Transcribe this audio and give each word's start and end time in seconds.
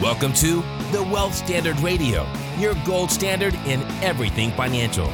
Welcome 0.00 0.32
to 0.34 0.62
the 0.92 1.02
Wealth 1.02 1.34
Standard 1.34 1.80
Radio, 1.80 2.24
your 2.56 2.76
gold 2.86 3.10
standard 3.10 3.52
in 3.66 3.82
everything 4.00 4.52
financial. 4.52 5.12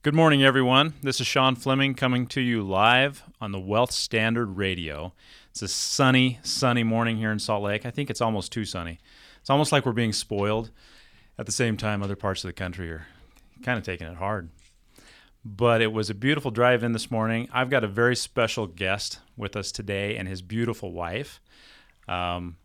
Good 0.00 0.14
morning, 0.14 0.42
everyone. 0.42 0.94
This 1.02 1.20
is 1.20 1.26
Sean 1.26 1.56
Fleming 1.56 1.92
coming 1.92 2.26
to 2.28 2.40
you 2.40 2.62
live 2.62 3.22
on 3.38 3.52
the 3.52 3.60
Wealth 3.60 3.92
Standard 3.92 4.56
Radio. 4.56 5.12
It's 5.50 5.60
a 5.60 5.68
sunny, 5.68 6.38
sunny 6.42 6.82
morning 6.82 7.18
here 7.18 7.30
in 7.30 7.38
Salt 7.38 7.62
Lake. 7.62 7.84
I 7.84 7.90
think 7.90 8.08
it's 8.08 8.22
almost 8.22 8.50
too 8.50 8.64
sunny. 8.64 8.98
It's 9.42 9.50
almost 9.50 9.72
like 9.72 9.84
we're 9.84 9.92
being 9.92 10.14
spoiled. 10.14 10.70
At 11.38 11.44
the 11.44 11.52
same 11.52 11.76
time, 11.76 12.02
other 12.02 12.16
parts 12.16 12.42
of 12.44 12.48
the 12.48 12.54
country 12.54 12.90
are 12.90 13.06
kind 13.62 13.76
of 13.76 13.84
taking 13.84 14.06
it 14.06 14.16
hard. 14.16 14.48
But 15.44 15.80
it 15.80 15.92
was 15.92 16.10
a 16.10 16.14
beautiful 16.14 16.50
drive 16.50 16.84
in 16.84 16.92
this 16.92 17.10
morning. 17.10 17.48
I've 17.52 17.70
got 17.70 17.82
a 17.82 17.88
very 17.88 18.14
special 18.14 18.66
guest 18.66 19.20
with 19.36 19.56
us 19.56 19.72
today 19.72 20.16
and 20.16 20.28
his 20.28 20.42
beautiful 20.42 20.92
wife. 20.92 21.40
Um, 22.06 22.56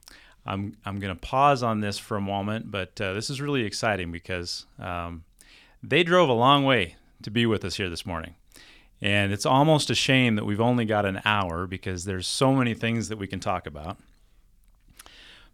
I'm, 0.46 0.76
I'm 0.86 1.00
going 1.00 1.14
to 1.14 1.20
pause 1.20 1.64
on 1.64 1.80
this 1.80 1.98
for 1.98 2.18
a 2.18 2.22
moment, 2.22 2.70
but 2.70 3.00
uh, 3.00 3.14
this 3.14 3.30
is 3.30 3.42
really 3.42 3.64
exciting 3.64 4.12
because 4.12 4.66
um, 4.78 5.24
they 5.82 6.04
drove 6.04 6.30
a 6.30 6.34
long 6.34 6.66
way 6.66 6.98
to 7.24 7.32
be 7.32 7.46
with 7.46 7.64
us 7.64 7.76
here 7.76 7.90
this 7.90 8.06
morning. 8.06 8.36
And 9.02 9.32
it's 9.32 9.46
almost 9.46 9.90
a 9.90 9.96
shame 9.96 10.36
that 10.36 10.46
we've 10.46 10.62
only 10.62 10.86
got 10.86 11.06
an 11.06 11.22
hour 11.26 11.68
because 11.68 12.06
there's 12.06 12.28
so 12.28 12.54
many 12.54 12.74
things 12.74 13.10
that 13.10 13.18
we 13.18 13.28
can 13.28 13.40
talk 13.40 13.68
about. 13.68 13.98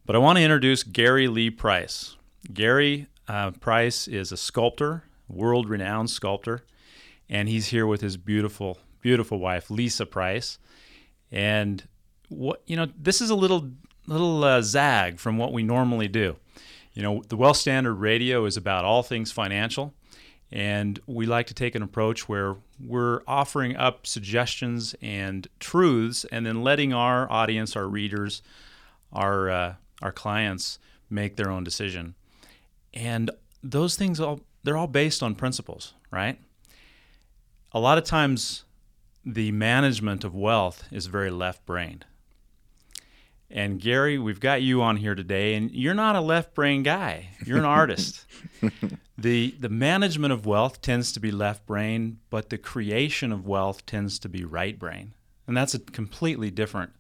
But 0.06 0.16
I 0.16 0.20
want 0.20 0.38
to 0.38 0.44
introduce 0.44 0.84
Gary 0.84 1.28
Lee 1.28 1.50
Price. 1.50 2.16
Gary 2.54 3.08
uh, 3.28 3.52
Price 3.52 4.08
is 4.08 4.32
a 4.32 4.38
sculptor, 4.38 5.04
world 5.28 5.70
renowned 5.70 6.10
sculptor, 6.10 6.64
and 7.32 7.50
he's 7.50 7.68
here 7.68 7.88
with 7.88 8.02
his 8.02 8.18
beautiful, 8.18 8.78
beautiful 9.02 9.40
wife, 9.40 9.72
Lisa 9.72 10.06
Price. 10.06 10.60
And 11.32 11.88
what 12.28 12.62
you 12.68 12.76
know, 12.76 12.88
this 12.96 13.22
is 13.22 13.30
a 13.30 13.36
little 13.36 13.72
little 14.06 14.44
uh, 14.44 14.62
zag 14.62 15.20
from 15.20 15.38
what 15.38 15.54
we 15.54 15.64
normally 15.64 16.10
do. 16.10 16.36
You 16.94 17.02
know, 17.02 17.24
the 17.28 17.38
Wealth 17.38 17.58
Standard 17.58 17.96
Radio 17.96 18.46
is 18.46 18.58
about 18.58 18.84
all 18.84 19.02
things 19.02 19.32
financial. 19.32 19.94
And 20.52 21.00
we 21.08 21.26
like 21.26 21.48
to 21.48 21.54
take 21.54 21.76
an 21.76 21.82
approach 21.82 22.28
where 22.28 22.58
we're 22.78 23.22
offering 23.26 23.78
up 23.78 24.06
suggestions 24.06 24.94
and 25.02 25.48
truths 25.62 26.26
and 26.26 26.46
then 26.46 26.62
letting 26.62 26.92
our 26.92 27.32
audience, 27.32 27.78
our 27.78 27.88
readers, 27.88 28.42
our, 29.14 29.50
uh, 29.50 29.76
our 30.02 30.12
clients 30.12 30.78
make 31.10 31.38
their 31.38 31.50
own 31.50 31.64
decision. 31.64 32.16
And 32.94 33.32
those 33.64 33.96
things 33.96 34.20
all 34.20 34.42
they're 34.64 34.78
all 34.78 34.88
based 34.88 35.24
on 35.24 35.36
principles, 35.36 35.94
right? 36.12 36.38
A 37.74 37.80
lot 37.80 37.98
of 37.98 38.04
times 38.04 38.66
the 39.26 39.52
management 39.52 40.24
of 40.24 40.36
wealth 40.36 40.84
is 40.92 41.06
very 41.06 41.30
left-brained. 41.30 42.06
And 43.50 43.80
Gary, 43.80 44.18
we've 44.18 44.40
got 44.40 44.62
you 44.62 44.82
on 44.82 44.98
here 44.98 45.16
today, 45.16 45.56
and 45.56 45.72
you're 45.72 45.94
not 45.94 46.16
a 46.16 46.22
left 46.22 46.54
brain 46.54 46.84
guy. 46.84 47.30
You're 47.46 47.58
an 47.58 47.66
artist. 47.66 48.26
the 49.18 49.56
The 49.60 49.70
management 49.70 50.34
of 50.34 50.46
wealth 50.46 50.82
tends 50.82 51.12
to 51.14 51.20
be 51.20 51.32
left 51.32 51.66
brain, 51.66 52.20
but 52.30 52.50
the 52.50 52.58
creation 52.58 53.32
of 53.32 53.46
wealth 53.46 53.86
tends 53.86 54.20
to 54.20 54.30
be 54.30 54.46
right 54.46 54.80
brain, 54.80 55.14
and 55.48 55.56
that's 55.56 55.74
a 55.74 55.80
completely 55.80 56.50
different 56.50 56.92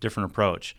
different 0.00 0.30
approach. 0.30 0.76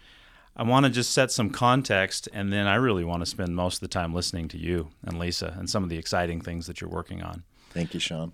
I 0.56 0.64
want 0.64 0.86
to 0.86 0.92
just 0.92 1.12
set 1.12 1.32
some 1.32 1.50
context, 1.50 2.30
and 2.32 2.54
then 2.54 2.68
I 2.68 2.76
really 2.76 3.04
want 3.04 3.22
to 3.22 3.26
spend 3.26 3.56
most 3.56 3.76
of 3.76 3.82
the 3.82 3.88
time 3.88 4.14
listening 4.14 4.48
to 4.50 4.58
you 4.58 4.90
and 5.04 5.20
Lisa 5.20 5.56
and 5.58 5.70
some 5.70 5.84
of 5.84 5.90
the 5.90 5.98
exciting 5.98 6.40
things 6.40 6.68
that 6.68 6.82
you're 6.82 6.90
working 6.90 7.22
on. 7.24 7.44
Thank 7.72 7.94
you, 7.94 8.00
Sean. 8.00 8.32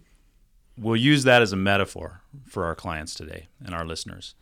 We'll 0.78 0.96
use 0.96 1.24
that 1.24 1.42
as 1.42 1.52
a 1.52 1.58
metaphor 1.58 2.22
for 2.48 2.66
our 2.66 2.76
clients 2.76 3.14
today 3.14 3.48
and 3.64 3.76
our 3.76 3.86
listeners. 3.86 4.36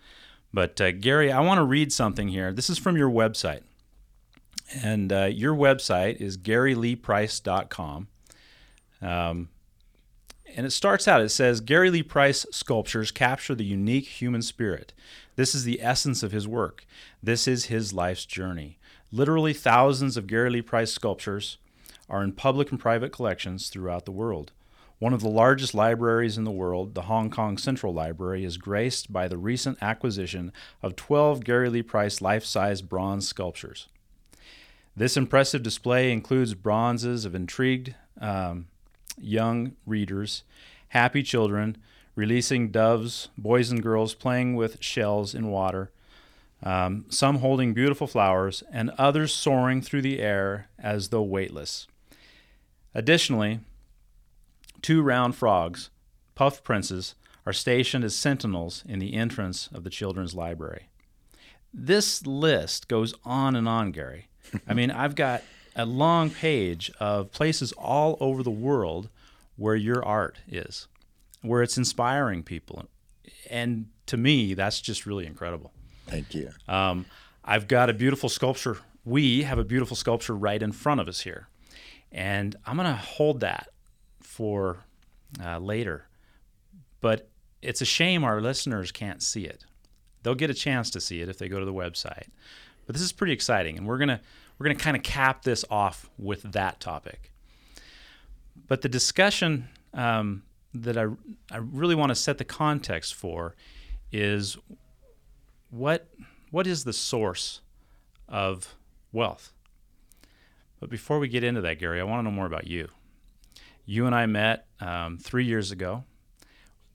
But 0.53 0.79
uh, 0.79 0.91
Gary, 0.91 1.31
I 1.31 1.41
want 1.41 1.59
to 1.59 1.63
read 1.63 1.91
something 1.91 2.29
here. 2.29 2.51
This 2.53 2.69
is 2.69 2.77
from 2.77 2.97
your 2.97 3.09
website. 3.09 3.61
And 4.83 5.11
uh, 5.11 5.25
your 5.25 5.55
website 5.55 6.17
is 6.21 6.37
garyleeprice.com. 6.37 8.07
Um, 9.01 9.49
and 10.55 10.65
it 10.65 10.71
starts 10.71 11.07
out, 11.07 11.21
it 11.21 11.29
says 11.29 11.61
Gary 11.61 11.89
Lee 11.89 12.03
Price 12.03 12.45
sculptures 12.51 13.11
capture 13.11 13.55
the 13.55 13.65
unique 13.65 14.07
human 14.07 14.41
spirit. 14.41 14.93
This 15.35 15.53
is 15.53 15.63
the 15.63 15.81
essence 15.81 16.23
of 16.23 16.31
his 16.31 16.47
work. 16.47 16.85
This 17.21 17.47
is 17.47 17.65
his 17.65 17.93
life's 17.93 18.25
journey. 18.25 18.77
Literally, 19.11 19.53
thousands 19.53 20.17
of 20.17 20.27
Gary 20.27 20.49
Lee 20.49 20.61
Price 20.61 20.91
sculptures 20.91 21.57
are 22.09 22.23
in 22.23 22.31
public 22.31 22.71
and 22.71 22.79
private 22.79 23.11
collections 23.11 23.69
throughout 23.69 24.05
the 24.05 24.11
world. 24.11 24.51
One 24.99 25.13
of 25.13 25.21
the 25.21 25.29
largest 25.29 25.73
libraries 25.73 26.37
in 26.37 26.43
the 26.43 26.51
world, 26.51 26.93
the 26.93 27.03
Hong 27.03 27.29
Kong 27.29 27.57
Central 27.57 27.93
Library, 27.93 28.43
is 28.43 28.57
graced 28.57 29.13
by 29.13 29.29
the 29.29 29.37
recent 29.37 29.77
acquisition 29.81 30.51
of 30.83 30.97
12 30.97 31.45
Gary 31.45 31.69
Lee 31.69 31.81
Price 31.81 32.21
life 32.21 32.43
size 32.43 32.81
bronze 32.81 33.25
sculptures. 33.25 33.87
This 34.97 35.15
impressive 35.15 35.63
display 35.63 36.11
includes 36.11 36.53
bronzes 36.53 37.23
of 37.23 37.33
intrigued 37.33 37.95
um, 38.19 38.67
young 39.17 39.77
readers, 39.85 40.43
happy 40.89 41.23
children, 41.23 41.77
releasing 42.15 42.69
doves, 42.69 43.29
boys 43.37 43.71
and 43.71 43.81
girls 43.81 44.13
playing 44.13 44.55
with 44.55 44.83
shells 44.83 45.33
in 45.33 45.47
water, 45.47 45.91
um, 46.61 47.05
some 47.07 47.37
holding 47.37 47.73
beautiful 47.73 48.07
flowers, 48.07 48.63
and 48.73 48.89
others 48.97 49.33
soaring 49.33 49.81
through 49.81 50.01
the 50.01 50.19
air 50.19 50.67
as 50.77 51.07
though 51.07 51.21
weightless. 51.21 51.87
Additionally, 52.93 53.61
Two 54.81 55.01
round 55.01 55.35
frogs, 55.35 55.89
puff 56.35 56.63
princes, 56.63 57.15
are 57.45 57.53
stationed 57.53 58.03
as 58.03 58.15
sentinels 58.15 58.83
in 58.87 58.99
the 58.99 59.13
entrance 59.13 59.69
of 59.73 59.83
the 59.83 59.89
children's 59.89 60.35
library. 60.35 60.89
This 61.73 62.25
list 62.25 62.87
goes 62.87 63.13
on 63.23 63.55
and 63.55 63.67
on, 63.67 63.91
Gary. 63.91 64.27
I 64.67 64.73
mean, 64.73 64.91
I've 64.91 65.15
got 65.15 65.43
a 65.75 65.85
long 65.85 66.29
page 66.29 66.91
of 66.99 67.31
places 67.31 67.71
all 67.73 68.17
over 68.19 68.43
the 68.43 68.51
world 68.51 69.09
where 69.55 69.75
your 69.75 70.03
art 70.03 70.39
is, 70.47 70.87
where 71.41 71.61
it's 71.61 71.77
inspiring 71.77 72.43
people. 72.43 72.85
And 73.49 73.87
to 74.07 74.17
me, 74.17 74.53
that's 74.53 74.81
just 74.81 75.05
really 75.05 75.25
incredible. 75.25 75.71
Thank 76.07 76.33
you. 76.33 76.51
Um, 76.67 77.05
I've 77.43 77.67
got 77.67 77.89
a 77.89 77.93
beautiful 77.93 78.29
sculpture. 78.29 78.77
We 79.05 79.43
have 79.43 79.59
a 79.59 79.63
beautiful 79.63 79.95
sculpture 79.95 80.35
right 80.35 80.61
in 80.61 80.71
front 80.71 81.01
of 81.01 81.07
us 81.07 81.21
here. 81.21 81.47
And 82.11 82.55
I'm 82.65 82.75
going 82.75 82.87
to 82.87 82.95
hold 82.95 83.41
that 83.41 83.69
for 84.29 84.85
uh, 85.43 85.57
later. 85.57 86.05
But 87.01 87.27
it's 87.63 87.81
a 87.81 87.85
shame 87.85 88.23
our 88.23 88.39
listeners 88.39 88.91
can't 88.91 89.23
see 89.23 89.43
it. 89.43 89.65
They'll 90.21 90.35
get 90.35 90.51
a 90.51 90.53
chance 90.53 90.91
to 90.91 91.01
see 91.01 91.21
it 91.21 91.29
if 91.29 91.39
they 91.39 91.49
go 91.49 91.59
to 91.59 91.65
the 91.65 91.73
website. 91.73 92.27
But 92.85 92.93
this 92.93 93.01
is 93.01 93.11
pretty 93.11 93.33
exciting, 93.33 93.77
and 93.77 93.87
we're 93.87 93.97
gonna 93.97 94.21
we're 94.57 94.65
gonna 94.65 94.77
kind 94.77 94.95
of 94.95 95.01
cap 95.01 95.41
this 95.41 95.65
off 95.71 96.09
with 96.19 96.43
that 96.43 96.79
topic. 96.79 97.31
But 98.67 98.81
the 98.81 98.89
discussion 98.89 99.67
um, 99.95 100.43
that 100.75 100.95
I 100.95 101.07
I 101.51 101.57
really 101.57 101.95
want 101.95 102.09
to 102.09 102.15
set 102.15 102.37
the 102.37 102.45
context 102.45 103.15
for 103.15 103.55
is 104.11 104.57
what 105.71 106.07
what 106.51 106.67
is 106.67 106.83
the 106.83 106.93
source 106.93 107.61
of 108.27 108.75
wealth. 109.11 109.53
But 110.79 110.91
before 110.91 111.17
we 111.17 111.27
get 111.27 111.43
into 111.43 111.61
that, 111.61 111.79
Gary, 111.79 111.99
I 111.99 112.03
want 112.03 112.19
to 112.19 112.23
know 112.23 112.35
more 112.35 112.45
about 112.45 112.67
you. 112.67 112.89
You 113.89 114.05
and 114.05 114.13
I 114.13 114.27
met 114.27 114.67
um, 114.81 115.17
three 115.17 115.45
years 115.45 115.71
ago. 115.71 116.03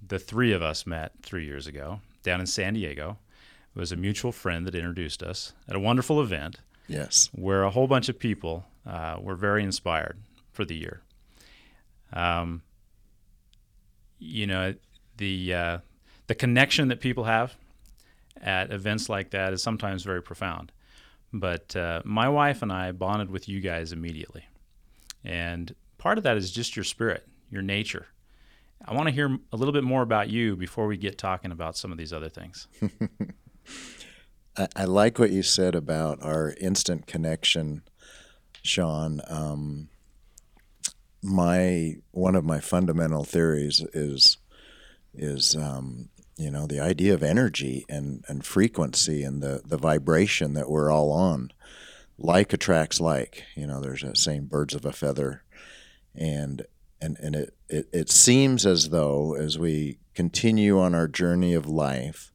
The 0.06 0.20
three 0.20 0.52
of 0.52 0.62
us 0.62 0.86
met 0.86 1.10
three 1.24 1.44
years 1.44 1.66
ago 1.66 1.98
down 2.22 2.38
in 2.38 2.46
San 2.46 2.74
Diego. 2.74 3.18
It 3.74 3.80
was 3.80 3.90
a 3.90 3.96
mutual 3.96 4.30
friend 4.30 4.64
that 4.64 4.76
introduced 4.76 5.20
us 5.20 5.54
at 5.68 5.74
a 5.74 5.80
wonderful 5.80 6.22
event. 6.22 6.60
Yes. 6.86 7.30
Where 7.32 7.64
a 7.64 7.70
whole 7.70 7.88
bunch 7.88 8.08
of 8.08 8.16
people 8.20 8.66
uh, 8.86 9.16
were 9.20 9.34
very 9.34 9.64
inspired 9.64 10.18
for 10.52 10.64
the 10.64 10.76
year. 10.76 11.02
Um, 12.12 12.62
you 14.20 14.46
know, 14.46 14.76
the 15.16 15.52
uh, 15.52 15.78
the 16.28 16.36
connection 16.36 16.86
that 16.88 17.00
people 17.00 17.24
have 17.24 17.56
at 18.40 18.70
events 18.70 19.08
like 19.08 19.30
that 19.30 19.52
is 19.52 19.60
sometimes 19.60 20.04
very 20.04 20.22
profound. 20.22 20.70
But 21.32 21.74
uh, 21.74 22.02
my 22.04 22.28
wife 22.28 22.62
and 22.62 22.72
I 22.72 22.92
bonded 22.92 23.32
with 23.32 23.48
you 23.48 23.60
guys 23.60 23.90
immediately, 23.90 24.46
and 25.24 25.74
part 26.04 26.18
of 26.18 26.24
that 26.24 26.36
is 26.36 26.52
just 26.52 26.76
your 26.76 26.84
spirit, 26.84 27.26
your 27.50 27.62
nature. 27.62 28.08
I 28.84 28.92
want 28.92 29.08
to 29.08 29.14
hear 29.14 29.38
a 29.52 29.56
little 29.56 29.72
bit 29.72 29.84
more 29.84 30.02
about 30.02 30.28
you 30.28 30.54
before 30.54 30.86
we 30.86 30.98
get 30.98 31.16
talking 31.16 31.50
about 31.50 31.78
some 31.78 31.90
of 31.90 31.96
these 31.96 32.12
other 32.12 32.28
things. 32.28 32.68
I, 34.76 34.84
like 34.84 35.18
what 35.18 35.30
you 35.30 35.42
said 35.42 35.74
about 35.74 36.22
our 36.22 36.54
instant 36.60 37.06
connection, 37.06 37.84
Sean. 38.62 39.22
Um, 39.26 39.88
my 41.22 41.94
one 42.10 42.34
of 42.36 42.44
my 42.44 42.60
fundamental 42.60 43.24
theories 43.24 43.80
is 43.94 44.36
is 45.14 45.56
um, 45.56 46.10
you 46.36 46.50
know 46.50 46.66
the 46.66 46.80
idea 46.80 47.14
of 47.14 47.22
energy 47.22 47.86
and, 47.88 48.26
and 48.28 48.44
frequency 48.44 49.22
and 49.22 49.42
the, 49.42 49.62
the 49.64 49.78
vibration 49.78 50.52
that 50.52 50.68
we're 50.68 50.90
all 50.90 51.10
on. 51.10 51.50
Like 52.18 52.52
attracts 52.52 53.00
like. 53.00 53.44
You 53.56 53.66
know, 53.66 53.80
there's 53.80 54.02
that 54.02 54.18
saying, 54.18 54.46
"Birds 54.46 54.74
of 54.74 54.84
a 54.84 54.92
feather." 54.92 55.43
And 56.14 56.66
and 57.00 57.18
and 57.20 57.34
it 57.34 57.54
it, 57.68 57.88
it 57.92 58.10
seems 58.10 58.66
as 58.66 58.90
though 58.90 59.34
as 59.34 59.58
we 59.58 59.98
continue 60.14 60.78
on 60.78 60.94
our 60.94 61.08
journey 61.08 61.54
of 61.54 61.66
life, 61.66 62.32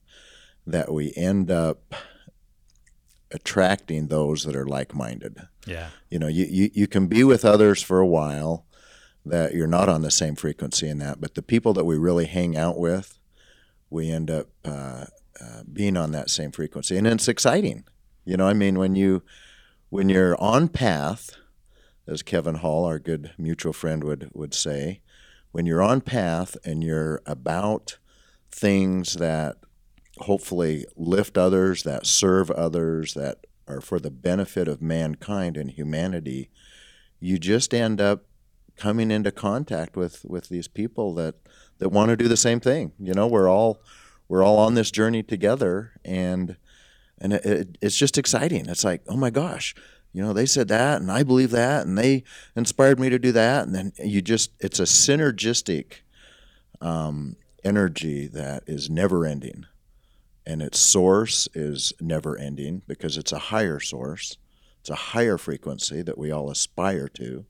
that 0.65 0.91
we 0.91 1.13
end 1.15 1.49
up 1.49 1.93
attracting 3.31 4.07
those 4.07 4.43
that 4.43 4.55
are 4.55 4.65
like 4.65 4.93
minded. 4.93 5.37
Yeah. 5.65 5.89
You 6.09 6.19
know, 6.19 6.27
you, 6.27 6.45
you, 6.45 6.69
you 6.73 6.87
can 6.87 7.07
be 7.07 7.23
with 7.23 7.45
others 7.45 7.81
for 7.81 7.99
a 7.99 8.07
while 8.07 8.65
that 9.25 9.53
you're 9.53 9.67
not 9.67 9.89
on 9.89 10.01
the 10.01 10.11
same 10.11 10.35
frequency 10.35 10.87
in 10.89 10.97
that, 10.99 11.21
but 11.21 11.35
the 11.35 11.41
people 11.41 11.73
that 11.73 11.85
we 11.85 11.97
really 11.97 12.25
hang 12.25 12.57
out 12.57 12.79
with, 12.79 13.19
we 13.89 14.09
end 14.09 14.31
up 14.31 14.47
uh, 14.65 15.05
uh, 15.39 15.63
being 15.71 15.97
on 15.97 16.11
that 16.11 16.29
same 16.29 16.51
frequency, 16.51 16.97
and 16.97 17.07
it's 17.07 17.27
exciting. 17.27 17.83
You 18.25 18.37
know, 18.37 18.47
I 18.47 18.53
mean, 18.53 18.77
when 18.77 18.95
you 18.95 19.23
when 19.89 20.09
you're 20.09 20.39
on 20.39 20.67
path, 20.67 21.31
as 22.09 22.23
Kevin 22.23 22.55
Hall, 22.55 22.85
our 22.85 22.99
good 22.99 23.31
mutual 23.37 23.73
friend, 23.73 24.03
would 24.03 24.29
would 24.33 24.53
say, 24.53 25.01
when 25.51 25.65
you're 25.65 25.81
on 25.81 26.01
path 26.01 26.57
and 26.65 26.83
you're 26.83 27.21
about 27.25 27.97
things 28.51 29.13
that 29.13 29.57
hopefully 30.19 30.85
lift 30.95 31.37
others, 31.37 31.83
that 31.83 32.05
serve 32.05 32.51
others, 32.51 33.13
that 33.13 33.45
are 33.67 33.81
for 33.81 33.99
the 33.99 34.11
benefit 34.11 34.67
of 34.67 34.81
mankind 34.81 35.55
and 35.55 35.71
humanity, 35.71 36.49
you 37.19 37.37
just 37.37 37.73
end 37.73 38.01
up 38.01 38.25
coming 38.75 39.11
into 39.11 39.31
contact 39.31 39.95
with 39.95 40.25
with 40.25 40.49
these 40.49 40.67
people 40.67 41.13
that 41.13 41.35
that 41.77 41.89
want 41.89 42.09
to 42.09 42.17
do 42.17 42.27
the 42.27 42.37
same 42.37 42.59
thing. 42.59 42.91
You 42.99 43.13
know, 43.13 43.27
we're 43.27 43.49
all 43.49 43.81
we're 44.27 44.43
all 44.43 44.57
on 44.57 44.73
this 44.73 44.89
journey 44.89 45.21
together, 45.21 45.93
and 46.03 46.57
and 47.19 47.33
it, 47.33 47.45
it, 47.45 47.77
it's 47.81 47.97
just 47.97 48.17
exciting. 48.17 48.67
It's 48.67 48.83
like, 48.83 49.03
oh 49.07 49.17
my 49.17 49.29
gosh, 49.29 49.75
you 50.11 50.23
know, 50.23 50.33
they 50.33 50.45
said 50.45 50.67
that, 50.69 51.01
and 51.01 51.11
I 51.11 51.23
believe 51.23 51.51
that, 51.51 51.85
and 51.85 51.97
they 51.97 52.23
inspired 52.55 52.99
me 52.99 53.09
to 53.09 53.19
do 53.19 53.31
that, 53.31 53.65
and 53.65 53.75
then 53.75 53.91
you 54.03 54.21
just 54.21 54.51
it's 54.59 54.79
a 54.79 54.83
synergistic 54.83 56.01
um, 56.81 57.35
energy 57.63 58.27
that 58.27 58.63
is 58.65 58.89
never 58.89 59.25
ending 59.25 59.65
and 60.49 60.63
its 60.63 60.79
source 60.79 61.47
is 61.53 61.93
never 62.01 62.35
ending 62.35 62.81
because 62.87 63.17
it's 63.17 63.31
a 63.31 63.37
higher 63.37 63.79
source. 63.79 64.37
It's 64.79 64.89
a 64.89 64.95
higher 64.95 65.37
frequency 65.37 66.01
that 66.01 66.17
we 66.17 66.31
all 66.31 66.49
aspire 66.49 67.07
to. 67.09 67.45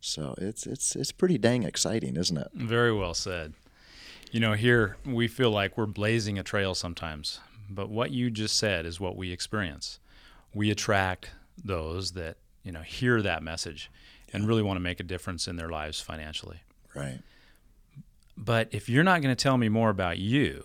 So 0.00 0.34
it's 0.38 0.66
it's 0.66 0.96
it's 0.96 1.12
pretty 1.12 1.38
dang 1.38 1.62
exciting, 1.62 2.16
isn't 2.16 2.36
it? 2.36 2.48
Very 2.52 2.92
well 2.92 3.14
said. 3.14 3.54
You 4.32 4.40
know, 4.40 4.54
here 4.54 4.96
we 5.06 5.28
feel 5.28 5.52
like 5.52 5.78
we're 5.78 5.86
blazing 5.86 6.36
a 6.36 6.42
trail 6.42 6.74
sometimes, 6.74 7.38
but 7.70 7.88
what 7.88 8.10
you 8.10 8.30
just 8.30 8.58
said 8.58 8.84
is 8.84 8.98
what 8.98 9.16
we 9.16 9.30
experience. 9.30 10.00
We 10.52 10.72
attract 10.72 11.30
those 11.62 12.12
that, 12.12 12.36
you 12.62 12.72
know, 12.72 12.82
hear 12.82 13.22
that 13.22 13.42
message 13.42 13.90
and 14.32 14.48
really 14.48 14.62
want 14.62 14.76
to 14.76 14.80
make 14.80 15.00
a 15.00 15.04
difference 15.04 15.46
in 15.46 15.56
their 15.56 15.68
lives 15.68 16.00
financially. 16.00 16.60
Right. 16.94 17.20
But 18.36 18.68
if 18.72 18.88
you're 18.88 19.04
not 19.04 19.22
going 19.22 19.34
to 19.34 19.40
tell 19.40 19.56
me 19.56 19.68
more 19.68 19.90
about 19.90 20.18
you, 20.18 20.64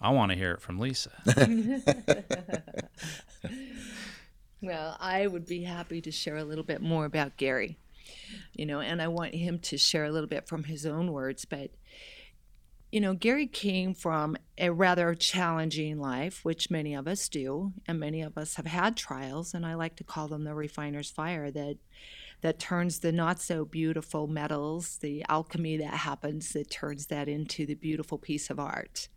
I 0.00 0.10
want 0.10 0.30
to 0.30 0.38
hear 0.38 0.52
it 0.52 0.60
from 0.60 0.78
Lisa. 0.78 1.10
well, 4.62 4.96
I 5.00 5.26
would 5.26 5.46
be 5.46 5.64
happy 5.64 6.00
to 6.00 6.12
share 6.12 6.36
a 6.36 6.44
little 6.44 6.64
bit 6.64 6.80
more 6.80 7.04
about 7.04 7.36
Gary, 7.36 7.76
you 8.54 8.66
know, 8.66 8.80
and 8.80 9.02
I 9.02 9.08
want 9.08 9.34
him 9.34 9.58
to 9.60 9.76
share 9.76 10.04
a 10.04 10.12
little 10.12 10.28
bit 10.28 10.46
from 10.46 10.64
his 10.64 10.86
own 10.86 11.12
words. 11.12 11.44
But, 11.44 11.70
you 12.90 13.00
know, 13.00 13.14
Gary 13.14 13.46
came 13.46 13.94
from 13.94 14.36
a 14.56 14.70
rather 14.70 15.14
challenging 15.14 15.98
life, 15.98 16.44
which 16.44 16.70
many 16.70 16.94
of 16.94 17.06
us 17.06 17.28
do, 17.28 17.72
and 17.86 18.00
many 18.00 18.22
of 18.22 18.38
us 18.38 18.54
have 18.54 18.66
had 18.66 18.96
trials, 18.96 19.52
and 19.52 19.66
I 19.66 19.74
like 19.74 19.96
to 19.96 20.04
call 20.04 20.28
them 20.28 20.44
the 20.44 20.54
refiner's 20.54 21.10
fire 21.10 21.50
that 21.50 21.76
that 22.40 22.58
turns 22.58 23.00
the 23.00 23.10
not 23.10 23.40
so 23.40 23.64
beautiful 23.64 24.26
metals, 24.28 24.98
the 24.98 25.24
alchemy 25.28 25.76
that 25.78 25.92
happens 25.92 26.52
that 26.52 26.70
turns 26.70 27.06
that 27.06 27.28
into 27.28 27.66
the 27.66 27.74
beautiful 27.74 28.16
piece 28.16 28.48
of 28.48 28.60
art. 28.60 29.08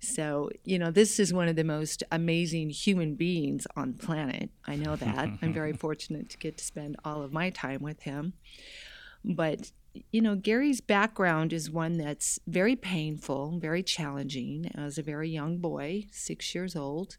So, 0.00 0.50
you 0.64 0.80
know, 0.80 0.90
this 0.90 1.20
is 1.20 1.32
one 1.32 1.46
of 1.46 1.54
the 1.54 1.62
most 1.62 2.02
amazing 2.10 2.70
human 2.70 3.14
beings 3.14 3.68
on 3.76 3.92
planet. 3.92 4.50
I 4.66 4.74
know 4.74 4.96
that. 4.96 5.30
I'm 5.40 5.52
very 5.54 5.72
fortunate 5.84 6.28
to 6.30 6.38
get 6.38 6.58
to 6.58 6.64
spend 6.64 6.96
all 7.04 7.22
of 7.22 7.32
my 7.32 7.50
time 7.50 7.80
with 7.82 8.02
him. 8.02 8.32
But, 9.24 9.70
you 10.10 10.20
know, 10.20 10.34
Gary's 10.34 10.80
background 10.80 11.52
is 11.52 11.70
one 11.70 11.98
that's 11.98 12.38
very 12.46 12.76
painful, 12.76 13.58
very 13.58 13.82
challenging. 13.82 14.70
As 14.74 14.98
a 14.98 15.02
very 15.02 15.28
young 15.28 15.58
boy, 15.58 16.06
six 16.10 16.54
years 16.54 16.74
old, 16.76 17.16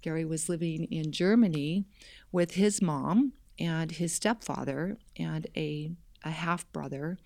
Gary 0.00 0.24
was 0.24 0.48
living 0.48 0.84
in 0.84 1.12
Germany 1.12 1.84
with 2.32 2.54
his 2.54 2.82
mom 2.82 3.32
and 3.58 3.92
his 3.92 4.12
stepfather 4.12 4.98
and 5.16 5.46
a, 5.56 5.92
a 6.24 6.30
half 6.30 6.70
brother. 6.72 7.18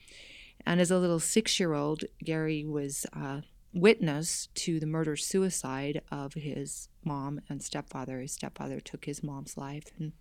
And 0.65 0.81
as 0.81 0.91
a 0.91 0.99
little 0.99 1.21
six 1.21 1.59
year 1.59 1.73
old, 1.73 2.05
Gary 2.23 2.65
was 2.65 3.07
uh, 3.13 3.43
witness 3.73 4.49
to 4.55 4.81
the 4.81 4.87
murder 4.87 5.17
suicide 5.17 6.03
of 6.11 6.35
his 6.35 6.89
mom 7.05 7.41
and 7.49 7.63
stepfather. 7.63 8.21
His 8.21 8.33
stepfather 8.33 8.81
took 8.81 9.05
his 9.05 9.23
mom's 9.23 9.57
life, 9.57 9.93
and 9.99 10.13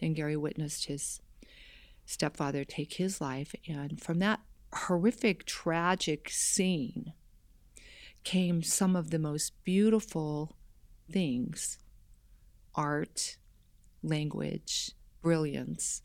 then 0.00 0.14
Gary 0.14 0.36
witnessed 0.36 0.86
his 0.86 1.20
stepfather 2.08 2.64
take 2.64 2.94
his 2.94 3.20
life. 3.20 3.54
And 3.68 4.00
from 4.00 4.18
that 4.20 4.40
horrific, 4.72 5.44
tragic 5.44 6.30
scene 6.30 7.12
came 8.24 8.62
some 8.62 8.96
of 8.96 9.10
the 9.10 9.18
most 9.18 9.52
beautiful 9.62 10.56
things 11.10 11.78
art, 12.74 13.36
language, 14.02 14.92
brilliance 15.20 16.02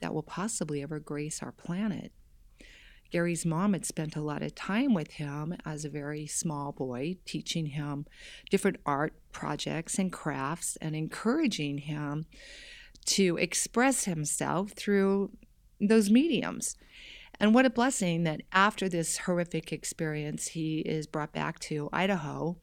that 0.00 0.12
will 0.12 0.22
possibly 0.22 0.82
ever 0.82 0.98
grace 0.98 1.42
our 1.42 1.52
planet. 1.52 2.12
Gary's 3.10 3.46
mom 3.46 3.72
had 3.72 3.84
spent 3.84 4.16
a 4.16 4.22
lot 4.22 4.42
of 4.42 4.54
time 4.54 4.94
with 4.94 5.12
him 5.12 5.56
as 5.64 5.84
a 5.84 5.90
very 5.90 6.26
small 6.26 6.72
boy, 6.72 7.16
teaching 7.24 7.66
him 7.66 8.06
different 8.50 8.76
art 8.86 9.14
projects 9.32 9.98
and 9.98 10.12
crafts 10.12 10.76
and 10.80 10.94
encouraging 10.94 11.78
him 11.78 12.26
to 13.10 13.36
express 13.36 14.04
himself 14.04 14.70
through 14.70 15.30
those 15.80 16.10
mediums. 16.10 16.76
And 17.40 17.54
what 17.54 17.66
a 17.66 17.70
blessing 17.70 18.24
that 18.24 18.42
after 18.52 18.88
this 18.88 19.18
horrific 19.18 19.72
experience, 19.72 20.48
he 20.48 20.80
is 20.80 21.06
brought 21.06 21.32
back 21.32 21.58
to 21.60 21.88
Idaho 21.92 22.56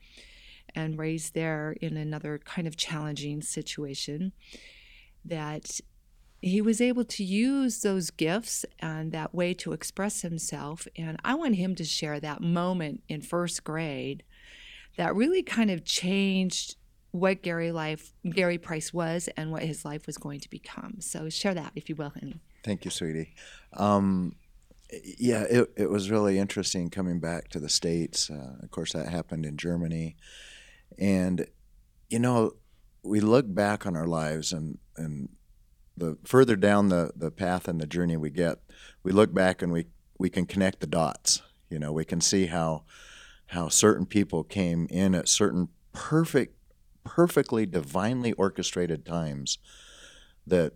and 0.76 1.00
raised 1.00 1.34
there 1.34 1.76
in 1.82 1.98
another 1.98 2.40
kind 2.44 2.68
of 2.68 2.78
challenging 2.78 3.42
situation. 3.42 4.32
That 5.26 5.82
he 6.42 6.62
was 6.62 6.80
able 6.80 7.04
to 7.04 7.24
use 7.24 7.82
those 7.82 8.12
gifts 8.12 8.64
and 8.80 9.12
that 9.12 9.34
way 9.34 9.54
to 9.56 9.74
express 9.74 10.22
himself. 10.22 10.88
And 10.96 11.18
I 11.26 11.34
want 11.34 11.56
him 11.56 11.76
to 11.76 11.84
share 11.84 12.20
that 12.20 12.42
moment 12.42 13.02
in 13.10 13.22
first 13.22 13.64
grade 13.64 14.24
that 14.96 15.16
really 15.16 15.44
kind 15.44 15.72
of 15.72 15.84
changed 15.84 16.77
what 17.12 17.42
Gary 17.42 17.72
life 17.72 18.14
Gary 18.30 18.58
Price 18.58 18.94
was 18.94 19.30
and 19.38 19.52
what 19.52 19.64
his 19.64 19.86
life 19.86 20.06
was 20.08 20.18
going 20.18 20.40
to 20.42 20.50
become. 20.50 20.96
So 21.00 21.30
share 21.30 21.54
that, 21.54 21.72
if 21.76 21.90
you 21.90 21.96
will, 21.96 22.10
honey. 22.10 22.42
Thank 22.64 22.86
you, 22.86 22.92
sweetie. 22.92 23.34
Um, 23.74 24.36
yeah, 25.18 25.44
it, 25.44 25.72
it 25.76 25.90
was 25.90 26.10
really 26.10 26.38
interesting 26.38 26.90
coming 26.90 27.20
back 27.20 27.50
to 27.50 27.60
the 27.60 27.70
States. 27.70 28.30
Uh, 28.30 28.56
of 28.62 28.72
course, 28.72 28.94
that 28.94 29.10
happened 29.10 29.46
in 29.46 29.58
Germany. 29.58 30.16
And, 30.98 31.48
you 32.10 32.20
know, 32.20 32.54
we 33.04 33.20
look 33.20 33.54
back 33.54 33.86
on 33.86 33.96
our 33.96 34.08
lives 34.08 34.52
and, 34.54 34.78
and 34.96 35.30
the 35.96 36.18
further 36.24 36.56
down 36.56 36.90
the, 36.90 37.12
the 37.16 37.32
path 37.32 37.68
and 37.68 37.82
the 37.82 37.88
journey 37.88 38.18
we 38.18 38.30
get, 38.30 38.60
we 39.04 39.12
look 39.12 39.34
back 39.34 39.62
and 39.62 39.72
we, 39.72 39.88
we 40.20 40.30
can 40.30 40.46
connect 40.46 40.80
the 40.80 40.88
dots. 40.88 41.42
You 41.70 41.80
know, 41.80 41.92
we 41.92 42.06
can 42.06 42.22
see 42.22 42.48
how 42.48 42.84
how 43.48 43.70
certain 43.70 44.06
people 44.06 44.44
came 44.44 44.88
in 44.90 45.16
at 45.16 45.30
certain 45.30 45.70
perfect, 45.94 46.57
perfectly 47.08 47.66
divinely 47.66 48.34
orchestrated 48.34 49.06
times 49.06 49.58
that 50.46 50.74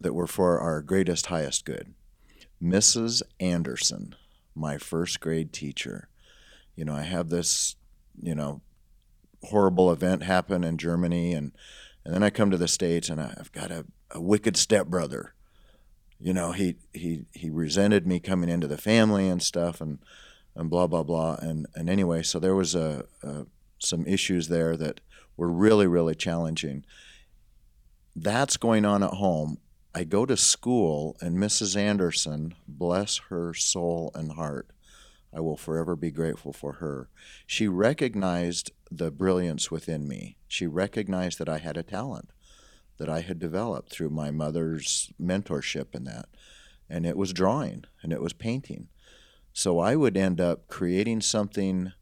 that 0.00 0.14
were 0.14 0.26
for 0.26 0.58
our 0.58 0.82
greatest, 0.82 1.26
highest 1.26 1.64
good. 1.64 1.94
Mrs. 2.62 3.22
Anderson, 3.40 4.14
my 4.54 4.76
first 4.76 5.20
grade 5.20 5.52
teacher. 5.52 6.08
You 6.76 6.84
know, 6.84 6.94
I 6.94 7.02
have 7.02 7.30
this, 7.30 7.76
you 8.20 8.34
know, 8.34 8.60
horrible 9.44 9.92
event 9.92 10.24
happen 10.24 10.64
in 10.64 10.78
Germany 10.78 11.32
and 11.32 11.52
and 12.04 12.12
then 12.12 12.22
I 12.22 12.28
come 12.28 12.50
to 12.50 12.58
the 12.58 12.68
States 12.68 13.08
and 13.08 13.20
I've 13.20 13.52
got 13.52 13.70
a 13.70 13.86
a 14.14 14.20
wicked 14.20 14.56
stepbrother. 14.56 15.34
You 16.20 16.32
know, 16.32 16.52
he 16.52 16.76
he 16.92 17.24
he 17.32 17.50
resented 17.50 18.06
me 18.06 18.20
coming 18.20 18.48
into 18.48 18.66
the 18.66 18.78
family 18.78 19.28
and 19.28 19.42
stuff, 19.42 19.80
and 19.80 19.98
and 20.54 20.70
blah 20.70 20.86
blah 20.86 21.02
blah. 21.02 21.36
And 21.40 21.66
and 21.74 21.90
anyway, 21.90 22.22
so 22.22 22.38
there 22.38 22.54
was 22.54 22.74
a, 22.74 23.04
a 23.22 23.46
some 23.78 24.06
issues 24.06 24.48
there 24.48 24.76
that 24.76 25.00
were 25.36 25.50
really 25.50 25.86
really 25.86 26.14
challenging. 26.14 26.84
That's 28.16 28.56
going 28.56 28.84
on 28.84 29.02
at 29.02 29.14
home. 29.14 29.58
I 29.96 30.04
go 30.04 30.26
to 30.26 30.36
school, 30.36 31.16
and 31.20 31.36
Mrs. 31.36 31.76
Anderson, 31.76 32.54
bless 32.66 33.18
her 33.28 33.54
soul 33.54 34.10
and 34.14 34.32
heart, 34.32 34.70
I 35.32 35.40
will 35.40 35.56
forever 35.56 35.96
be 35.96 36.10
grateful 36.10 36.52
for 36.52 36.74
her. 36.74 37.08
She 37.46 37.66
recognized 37.66 38.70
the 38.90 39.10
brilliance 39.10 39.70
within 39.70 40.06
me. 40.06 40.36
She 40.46 40.66
recognized 40.66 41.38
that 41.38 41.48
I 41.48 41.58
had 41.58 41.76
a 41.76 41.82
talent 41.82 42.30
that 42.98 43.08
I 43.08 43.20
had 43.20 43.38
developed 43.38 43.90
through 43.90 44.10
my 44.10 44.30
mother's 44.30 45.10
mentorship 45.20 45.94
in 45.94 46.04
that. 46.04 46.26
And 46.88 47.04
it 47.04 47.16
was 47.16 47.32
drawing 47.32 47.84
and 48.02 48.12
it 48.12 48.22
was 48.22 48.32
painting. 48.32 48.88
So 49.52 49.78
I 49.78 49.96
would 49.96 50.16
end 50.16 50.40
up 50.40 50.68
creating 50.68 51.20
something 51.22 51.92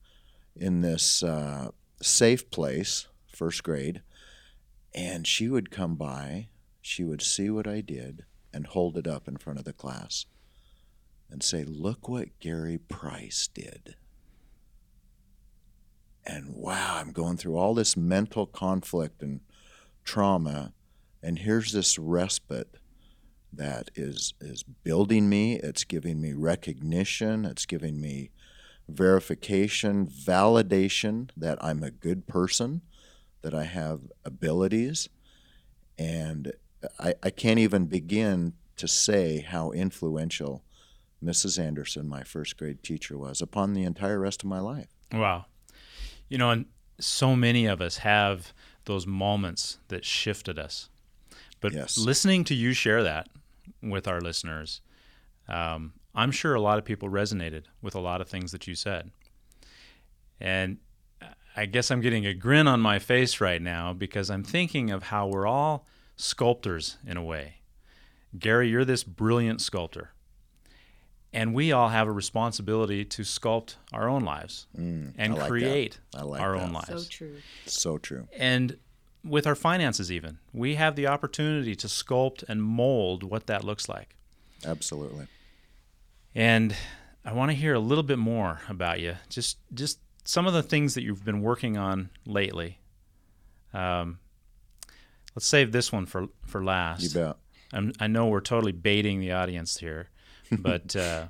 in 0.55 0.81
this 0.81 1.23
uh, 1.23 1.71
safe 2.03 2.51
place, 2.51 3.07
first 3.33 3.63
grade, 3.63 4.03
and 4.95 5.27
she 5.27 5.49
would 5.49 5.71
come 5.71 5.97
by, 5.97 6.49
she 6.81 7.05
would 7.05 7.23
see 7.23 7.51
what 7.51 7.67
I 7.67 7.81
did, 7.81 8.25
and 8.53 8.67
hold 8.67 8.97
it 8.97 9.07
up 9.07 9.29
in 9.29 9.37
front 9.37 9.59
of 9.59 9.65
the 9.65 9.73
class 9.73 10.27
and 11.31 11.43
say, 11.43 11.65
Look 11.65 12.09
what 12.09 12.39
Gary 12.41 12.79
Price 12.79 13.49
did. 13.53 13.97
And 16.25 16.55
wow, 16.55 16.99
I'm 16.99 17.13
going 17.13 17.37
through 17.37 17.57
all 17.57 17.75
this 17.75 17.97
mental 17.97 18.47
conflict 18.47 19.23
and 19.23 19.41
trauma, 20.05 20.73
and 21.23 21.39
here's 21.39 21.73
this 21.73 21.99
respite 21.99 22.77
that 23.53 23.91
is 23.95 24.35
is 24.41 24.63
building 24.63 25.29
me. 25.29 25.57
It's 25.57 25.85
giving 25.85 26.21
me 26.21 26.33
recognition. 26.33 27.45
It's 27.45 27.67
giving 27.67 28.01
me 28.01 28.31
verification, 28.89 30.07
validation 30.07 31.31
that 31.37 31.59
I'm 31.63 31.83
a 31.83 31.91
good 31.91 32.27
person, 32.27 32.83
that 33.43 33.55
I 33.55 33.65
have 33.65 34.01
abilities, 34.25 35.09
and 35.99 36.53
I, 36.99 37.15
I 37.23 37.31
can't 37.31 37.59
even 37.59 37.87
begin 37.87 38.55
to 38.77 38.89
say 38.89 39.41
how 39.41 39.71
influential 39.71 40.65
Mrs. 41.23 41.59
Anderson, 41.59 42.09
my 42.09 42.25
first 42.25 42.57
grade 42.57 42.83
teacher, 42.83 43.17
was 43.17 43.41
upon 43.41 43.75
the 43.75 43.85
entire 43.85 44.19
rest 44.19 44.43
of 44.43 44.49
my 44.49 44.59
life. 44.59 44.89
Wow. 45.13 45.47
You 46.29 46.39
know, 46.39 46.51
and 46.51 46.67
so 46.99 47.37
many 47.37 47.67
of 47.67 47.81
us 47.81 47.99
have 47.99 48.53
those 48.87 49.07
moments 49.07 49.79
that 49.89 50.05
shifted 50.05 50.59
us. 50.59 50.89
But 51.61 51.73
Yes. 51.73 51.97
listening 51.97 52.43
to 52.45 52.55
you 52.55 52.73
share 52.73 53.05
that 53.05 53.29
with 53.81 54.09
our 54.09 54.21
listeners, 54.21 54.81
um, 55.49 55.93
I'm 56.15 56.33
sure 56.33 56.55
a 56.55 56.61
lot 56.61 56.79
of 56.79 56.85
people 56.85 57.09
resonated 57.09 57.65
with 57.81 57.95
a 57.95 58.01
lot 58.01 58.21
of 58.21 58.29
things 58.29 58.51
that 58.53 58.67
you 58.67 58.75
said. 58.75 59.11
And 60.41 60.79
I 61.57 61.67
guess 61.67 61.91
I'm 61.91 62.01
getting 62.01 62.25
a 62.27 62.35
grin 62.35 62.67
on 62.67 62.81
my 62.81 62.99
face 62.99 63.41
right 63.41 63.61
now 63.61 63.93
because 63.93 64.31
I'm 64.31 64.43
thinking 64.43 64.91
of 64.91 65.05
how 65.05 65.27
we're 65.27 65.47
all 65.47 65.87
sculptors 66.17 66.97
in 67.07 67.17
a 67.17 67.23
way. 67.25 67.57
Gary, 68.39 68.69
you're 68.71 68.85
this 68.85 69.05
brilliant 69.05 69.61
sculptor. 69.61 70.11
And 71.35 71.55
we 71.55 71.73
all 71.73 71.89
have 71.91 72.09
a 72.09 72.13
responsibility 72.13 73.05
to 73.07 73.23
sculpt 73.23 73.77
our 73.93 74.09
own 74.09 74.23
lives 74.23 74.67
and 74.77 75.15
Mm, 75.17 75.21
I 75.21 75.27
like 75.29 75.39
that. 75.41 75.49
create 75.49 75.99
I 76.15 76.23
like 76.23 76.41
our 76.43 76.57
that. 76.57 76.63
own 76.63 76.73
lives. 76.73 76.89
So 76.89 77.09
true. 77.09 77.37
So 77.67 77.99
true. 77.99 78.29
And 78.37 78.77
with 79.25 79.47
our 79.47 79.55
finances, 79.55 80.11
even, 80.13 80.39
we 80.53 80.75
have 80.75 80.95
the 80.97 81.07
opportunity 81.07 81.75
to 81.77 81.87
sculpt 81.87 82.45
and 82.49 82.63
mold 82.63 83.23
what 83.23 83.47
that 83.47 83.65
looks 83.65 83.89
like. 83.89 84.15
Absolutely. 84.65 85.27
And 86.35 86.75
I 87.25 87.33
want 87.33 87.51
to 87.51 87.55
hear 87.57 87.75
a 87.75 87.79
little 87.79 88.05
bit 88.05 88.19
more 88.19 88.61
about 88.69 89.01
you. 89.01 89.17
Just, 89.29 89.59
just 89.73 89.99
some 90.25 90.47
of 90.47 90.53
the 90.53 90.63
things 90.63 90.95
that 90.95 91.03
you've 91.03 91.25
been 91.25 91.43
working 91.43 91.77
on 91.77 92.11
lately. 92.27 92.79
Um, 93.75 94.19
let's 95.35 95.47
save 95.47 95.73
this 95.73 95.93
one 95.93 96.07
for 96.07 96.27
for 96.47 96.63
last. 96.63 97.03
You 97.03 97.21
bet. 97.21 97.37
I'm, 97.73 97.93
I 97.99 98.07
know 98.07 98.27
we're 98.27 98.41
totally 98.41 98.73
baiting 98.73 99.21
the 99.21 99.33
audience 99.33 99.79
here, 99.79 100.11
but 100.53 100.95
uh, 100.95 101.29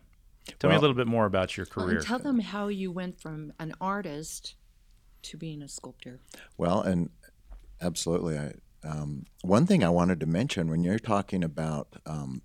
tell 0.58 0.70
me 0.70 0.76
a 0.76 0.80
little 0.80 0.96
bit 0.96 1.06
more 1.06 1.24
about 1.24 1.56
your 1.56 1.66
career. 1.66 1.98
and 1.98 2.06
tell 2.06 2.18
them 2.18 2.40
how 2.40 2.68
you 2.68 2.90
went 2.90 3.20
from 3.20 3.52
an 3.60 3.74
artist 3.80 4.56
to 5.22 5.36
being 5.36 5.62
a 5.62 5.68
sculptor. 5.68 6.18
Well, 6.58 6.80
and 6.82 7.10
absolutely. 7.80 8.38
I, 8.38 8.54
um, 8.84 9.26
one 9.42 9.66
thing 9.66 9.84
I 9.84 9.90
wanted 9.90 10.18
to 10.20 10.26
mention 10.26 10.68
when 10.68 10.82
you're 10.82 10.98
talking 10.98 11.44
about 11.44 11.88
um, 12.04 12.42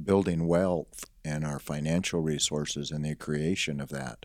building 0.00 0.46
wealth 0.46 1.04
and 1.24 1.44
our 1.44 1.58
financial 1.58 2.20
resources 2.20 2.90
and 2.90 3.04
the 3.04 3.16
creation 3.16 3.80
of 3.80 3.88
that, 3.88 4.24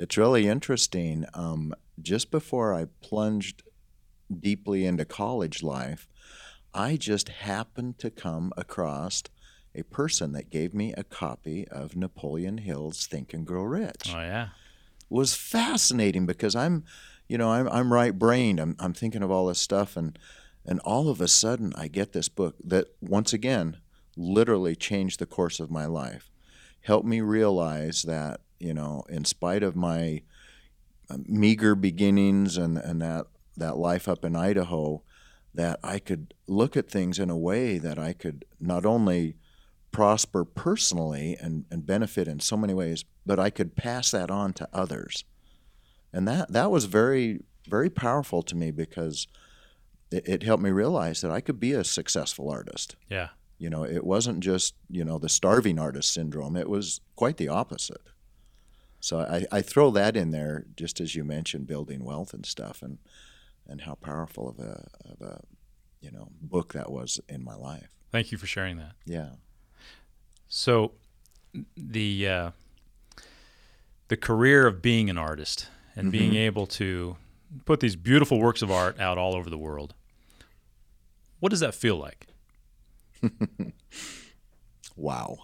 it's 0.00 0.16
really 0.16 0.48
interesting. 0.48 1.26
Um, 1.34 1.74
just 2.00 2.30
before 2.30 2.72
I 2.72 2.86
plunged 3.02 3.62
deeply 4.38 4.86
into 4.86 5.04
college 5.04 5.62
life, 5.62 6.08
I 6.72 6.96
just 6.96 7.28
happened 7.28 7.98
to 7.98 8.10
come 8.10 8.52
across 8.56 9.22
a 9.74 9.82
person 9.82 10.32
that 10.32 10.50
gave 10.50 10.72
me 10.72 10.94
a 10.94 11.04
copy 11.04 11.68
of 11.68 11.96
Napoleon 11.96 12.58
Hill's 12.58 13.06
Think 13.06 13.34
and 13.34 13.46
Grow 13.46 13.62
Rich 13.62 14.12
oh 14.14 14.20
yeah, 14.20 14.48
was 15.08 15.34
fascinating 15.34 16.26
because 16.26 16.56
I'm, 16.56 16.84
you 17.28 17.36
know, 17.38 17.52
I'm, 17.52 17.68
I'm 17.68 17.92
right 17.92 18.18
brained. 18.18 18.58
I'm, 18.58 18.76
I'm 18.78 18.94
thinking 18.94 19.22
of 19.22 19.30
all 19.30 19.46
this 19.46 19.60
stuff, 19.60 19.96
and 19.96 20.18
and 20.64 20.80
all 20.80 21.08
of 21.08 21.20
a 21.20 21.28
sudden 21.28 21.72
I 21.76 21.88
get 21.88 22.12
this 22.12 22.28
book 22.28 22.56
that 22.64 22.86
once 23.02 23.32
again 23.32 23.78
literally 24.16 24.74
changed 24.74 25.18
the 25.18 25.26
course 25.26 25.60
of 25.60 25.70
my 25.70 25.84
life, 25.86 26.30
helped 26.82 27.06
me 27.06 27.20
realize 27.20 28.02
that 28.02 28.40
you 28.60 28.74
know, 28.74 29.02
in 29.08 29.24
spite 29.24 29.62
of 29.62 29.74
my 29.74 30.22
uh, 31.08 31.18
meager 31.26 31.74
beginnings 31.74 32.56
and 32.56 32.78
and 32.78 33.02
that 33.02 33.26
that 33.56 33.76
life 33.76 34.08
up 34.08 34.24
in 34.24 34.36
Idaho, 34.36 35.02
that 35.54 35.80
I 35.82 35.98
could 35.98 36.34
look 36.46 36.76
at 36.76 36.88
things 36.88 37.18
in 37.18 37.30
a 37.30 37.36
way 37.36 37.78
that 37.78 37.98
I 37.98 38.12
could 38.12 38.44
not 38.60 38.86
only 38.86 39.36
prosper 39.92 40.44
personally 40.44 41.36
and, 41.40 41.64
and 41.70 41.86
benefit 41.86 42.28
in 42.28 42.40
so 42.40 42.56
many 42.56 42.74
ways, 42.74 43.04
but 43.26 43.38
I 43.38 43.50
could 43.50 43.76
pass 43.76 44.10
that 44.12 44.30
on 44.30 44.52
to 44.54 44.68
others. 44.72 45.24
And 46.12 46.26
that, 46.28 46.52
that 46.52 46.70
was 46.70 46.84
very, 46.84 47.40
very 47.68 47.90
powerful 47.90 48.42
to 48.42 48.56
me 48.56 48.70
because 48.70 49.26
it, 50.10 50.28
it 50.28 50.42
helped 50.42 50.62
me 50.62 50.70
realize 50.70 51.20
that 51.20 51.30
I 51.30 51.40
could 51.40 51.60
be 51.60 51.72
a 51.72 51.84
successful 51.84 52.50
artist. 52.50 52.96
yeah. 53.08 53.28
You 53.58 53.68
know, 53.68 53.84
it 53.84 54.04
wasn't 54.04 54.40
just, 54.40 54.74
you 54.88 55.04
know, 55.04 55.18
the 55.18 55.28
starving 55.28 55.78
artist 55.78 56.14
syndrome, 56.14 56.56
it 56.56 56.70
was 56.70 57.02
quite 57.14 57.36
the 57.36 57.48
opposite. 57.48 58.00
So 59.00 59.20
I, 59.20 59.46
I 59.50 59.62
throw 59.62 59.90
that 59.92 60.16
in 60.16 60.30
there 60.30 60.66
just 60.76 61.00
as 61.00 61.14
you 61.14 61.24
mentioned 61.24 61.66
building 61.66 62.04
wealth 62.04 62.34
and 62.34 62.44
stuff 62.44 62.82
and, 62.82 62.98
and 63.66 63.82
how 63.82 63.94
powerful 63.94 64.48
of 64.48 64.58
a, 64.58 64.86
of 65.04 65.20
a, 65.20 65.40
you 66.00 66.10
know, 66.10 66.28
book 66.40 66.72
that 66.74 66.90
was 66.90 67.20
in 67.28 67.42
my 67.42 67.54
life. 67.54 67.88
Thank 68.12 68.32
you 68.32 68.38
for 68.38 68.46
sharing 68.46 68.76
that. 68.78 68.92
Yeah. 69.04 69.30
So, 70.48 70.92
the 71.76 72.28
uh, 72.28 72.50
the 74.08 74.16
career 74.16 74.66
of 74.66 74.82
being 74.82 75.08
an 75.08 75.18
artist 75.18 75.68
and 75.94 76.10
being 76.10 76.34
able 76.34 76.66
to 76.66 77.16
put 77.64 77.80
these 77.80 77.94
beautiful 77.96 78.40
works 78.40 78.62
of 78.62 78.70
art 78.70 78.98
out 78.98 79.18
all 79.18 79.36
over 79.36 79.48
the 79.48 79.58
world. 79.58 79.94
What 81.38 81.50
does 81.50 81.60
that 81.60 81.74
feel 81.74 81.96
like? 81.96 82.26
Wow. 85.00 85.38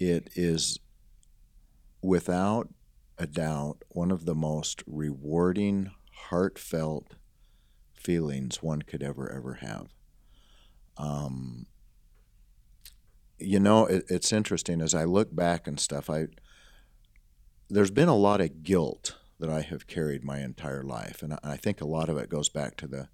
It 0.00 0.30
is 0.34 0.78
without 2.02 2.68
a 3.18 3.26
doubt 3.26 3.82
one 3.88 4.10
of 4.10 4.24
the 4.24 4.34
most 4.34 4.82
rewarding, 4.86 5.90
heartfelt 6.28 7.14
feelings 7.94 8.62
one 8.62 8.82
could 8.82 9.02
ever, 9.02 9.30
ever 9.30 9.54
have. 9.54 9.88
Um, 10.96 11.66
you 13.38 13.60
know, 13.60 13.86
it, 13.86 14.04
it's 14.08 14.32
interesting 14.32 14.80
as 14.80 14.94
I 14.94 15.04
look 15.04 15.34
back 15.34 15.66
and 15.66 15.78
stuff. 15.78 16.10
I 16.10 16.28
there's 17.70 17.90
been 17.90 18.08
a 18.08 18.16
lot 18.16 18.40
of 18.40 18.62
guilt 18.62 19.16
that 19.38 19.50
I 19.50 19.60
have 19.60 19.86
carried 19.86 20.24
my 20.24 20.40
entire 20.40 20.82
life, 20.82 21.22
and 21.22 21.34
I, 21.34 21.38
I 21.44 21.56
think 21.56 21.80
a 21.80 21.86
lot 21.86 22.08
of 22.08 22.16
it 22.16 22.28
goes 22.28 22.48
back 22.48 22.76
to 22.78 22.86
the 22.86 23.08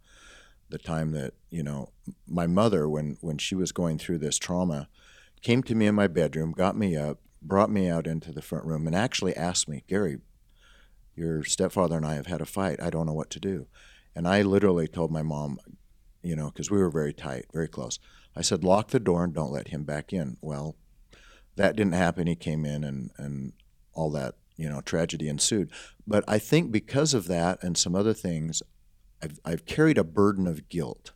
the 0.71 0.79
time 0.79 1.13
that 1.13 1.35
you 1.51 1.63
know 1.63 1.91
my 2.27 2.47
mother 2.47 2.89
when 2.89 3.17
when 3.21 3.39
she 3.39 3.55
was 3.55 3.73
going 3.73 3.99
through 3.99 4.19
this 4.19 4.39
trauma 4.39 4.89
came 5.43 5.63
to 5.63 5.75
me 5.75 5.87
in 5.87 5.95
my 5.95 6.07
bedroom 6.07 6.53
got 6.53 6.77
me 6.77 6.97
up 6.97 7.21
brought 7.45 7.71
me 7.71 7.89
out 7.89 8.07
into 8.07 8.33
the 8.33 8.43
front 8.43 8.65
room 8.65 8.87
and 8.87 8.97
actually 8.97 9.37
asked 9.37 9.69
me 9.69 9.85
gary 9.87 10.19
your 11.15 11.45
stepfather 11.45 11.97
and 11.97 12.07
i 12.07 12.15
have 12.15 12.27
had 12.27 12.41
a 12.41 12.47
fight. 12.47 12.83
I 12.83 12.91
don't 12.91 13.07
know 13.07 13.13
what 13.13 13.31
to 13.31 13.41
do. 13.41 13.67
And 14.15 14.27
i 14.27 14.43
literally 14.43 14.89
told 14.89 15.11
my 15.11 15.23
mom 15.23 15.59
you 16.23 16.35
know 16.37 16.47
because 16.47 16.71
we 16.71 16.79
were 16.79 16.91
very 16.91 17.13
tight 17.13 17.47
very 17.53 17.69
close. 17.69 17.99
I 18.37 18.43
said 18.43 18.65
lock 18.65 18.89
the 18.89 19.01
door 19.01 19.25
and 19.25 19.35
don't 19.35 19.53
let 19.53 19.69
him 19.69 19.85
back 19.85 20.13
in. 20.13 20.37
Well 20.41 20.77
that 21.57 21.77
didn't 21.77 21.95
happen. 21.95 22.27
He 22.27 22.37
came 22.37 22.65
in 22.65 22.83
and 22.85 23.11
and 23.17 23.53
all 23.93 24.11
that 24.11 24.35
you 24.57 24.69
know 24.69 24.81
tragedy 24.81 25.29
ensued. 25.29 25.71
But 26.07 26.25
i 26.27 26.39
think 26.39 26.73
because 26.73 27.15
of 27.15 27.29
that 27.29 27.63
and 27.63 27.79
some 27.79 27.95
other 27.95 28.15
things 28.15 28.63
I've, 29.25 29.41
I've 29.45 29.67
carried 29.67 29.99
a 29.99 30.05
burden 30.05 30.47
of 30.47 30.69
guilt. 30.69 31.13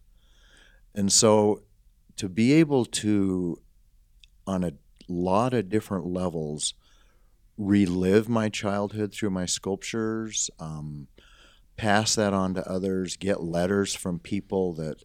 And 0.95 1.13
so 1.13 1.63
to 2.17 2.29
be 2.29 2.53
able 2.55 2.85
to, 2.87 3.61
on 4.47 4.65
a 4.65 4.73
lot 5.09 5.55
of 5.55 5.69
different 5.69 6.07
levels, 6.07 6.75
relive 7.57 8.29
my 8.29 8.49
childhood 8.49 9.13
through 9.13 9.31
my 9.31 9.47
sculptures, 9.47 10.51
um, 10.59 11.09
pass 11.77 12.15
that 12.15 12.33
on 12.33 12.55
to 12.55 12.71
others, 12.71 13.17
get 13.17 13.43
letters 13.43 13.95
from 13.95 14.19
people 14.19 14.73
that, 14.75 15.05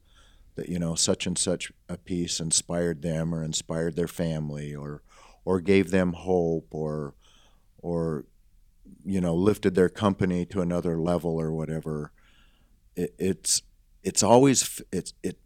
that, 0.55 0.69
you 0.69 0.79
know, 0.79 0.95
such 0.95 1.25
and 1.25 1.38
such 1.38 1.72
a 1.89 1.98
piece 1.98 2.39
inspired 2.39 3.01
them 3.01 3.33
or 3.33 3.43
inspired 3.43 3.95
their 3.95 4.07
family 4.07 4.75
or, 4.75 5.01
or 5.45 5.60
gave 5.62 5.91
them 5.91 6.13
hope 6.13 6.67
or, 6.72 7.15
or, 7.81 8.25
you 9.05 9.19
know, 9.19 9.36
lifted 9.36 9.75
their 9.75 9.89
company 9.89 10.45
to 10.45 10.62
another 10.62 10.98
level 11.00 11.39
or 11.39 11.51
whatever. 11.51 12.12
It, 12.95 13.13
it's 13.17 13.62
it's 14.03 14.22
always 14.22 14.81
it's 14.91 15.13
it 15.24 15.38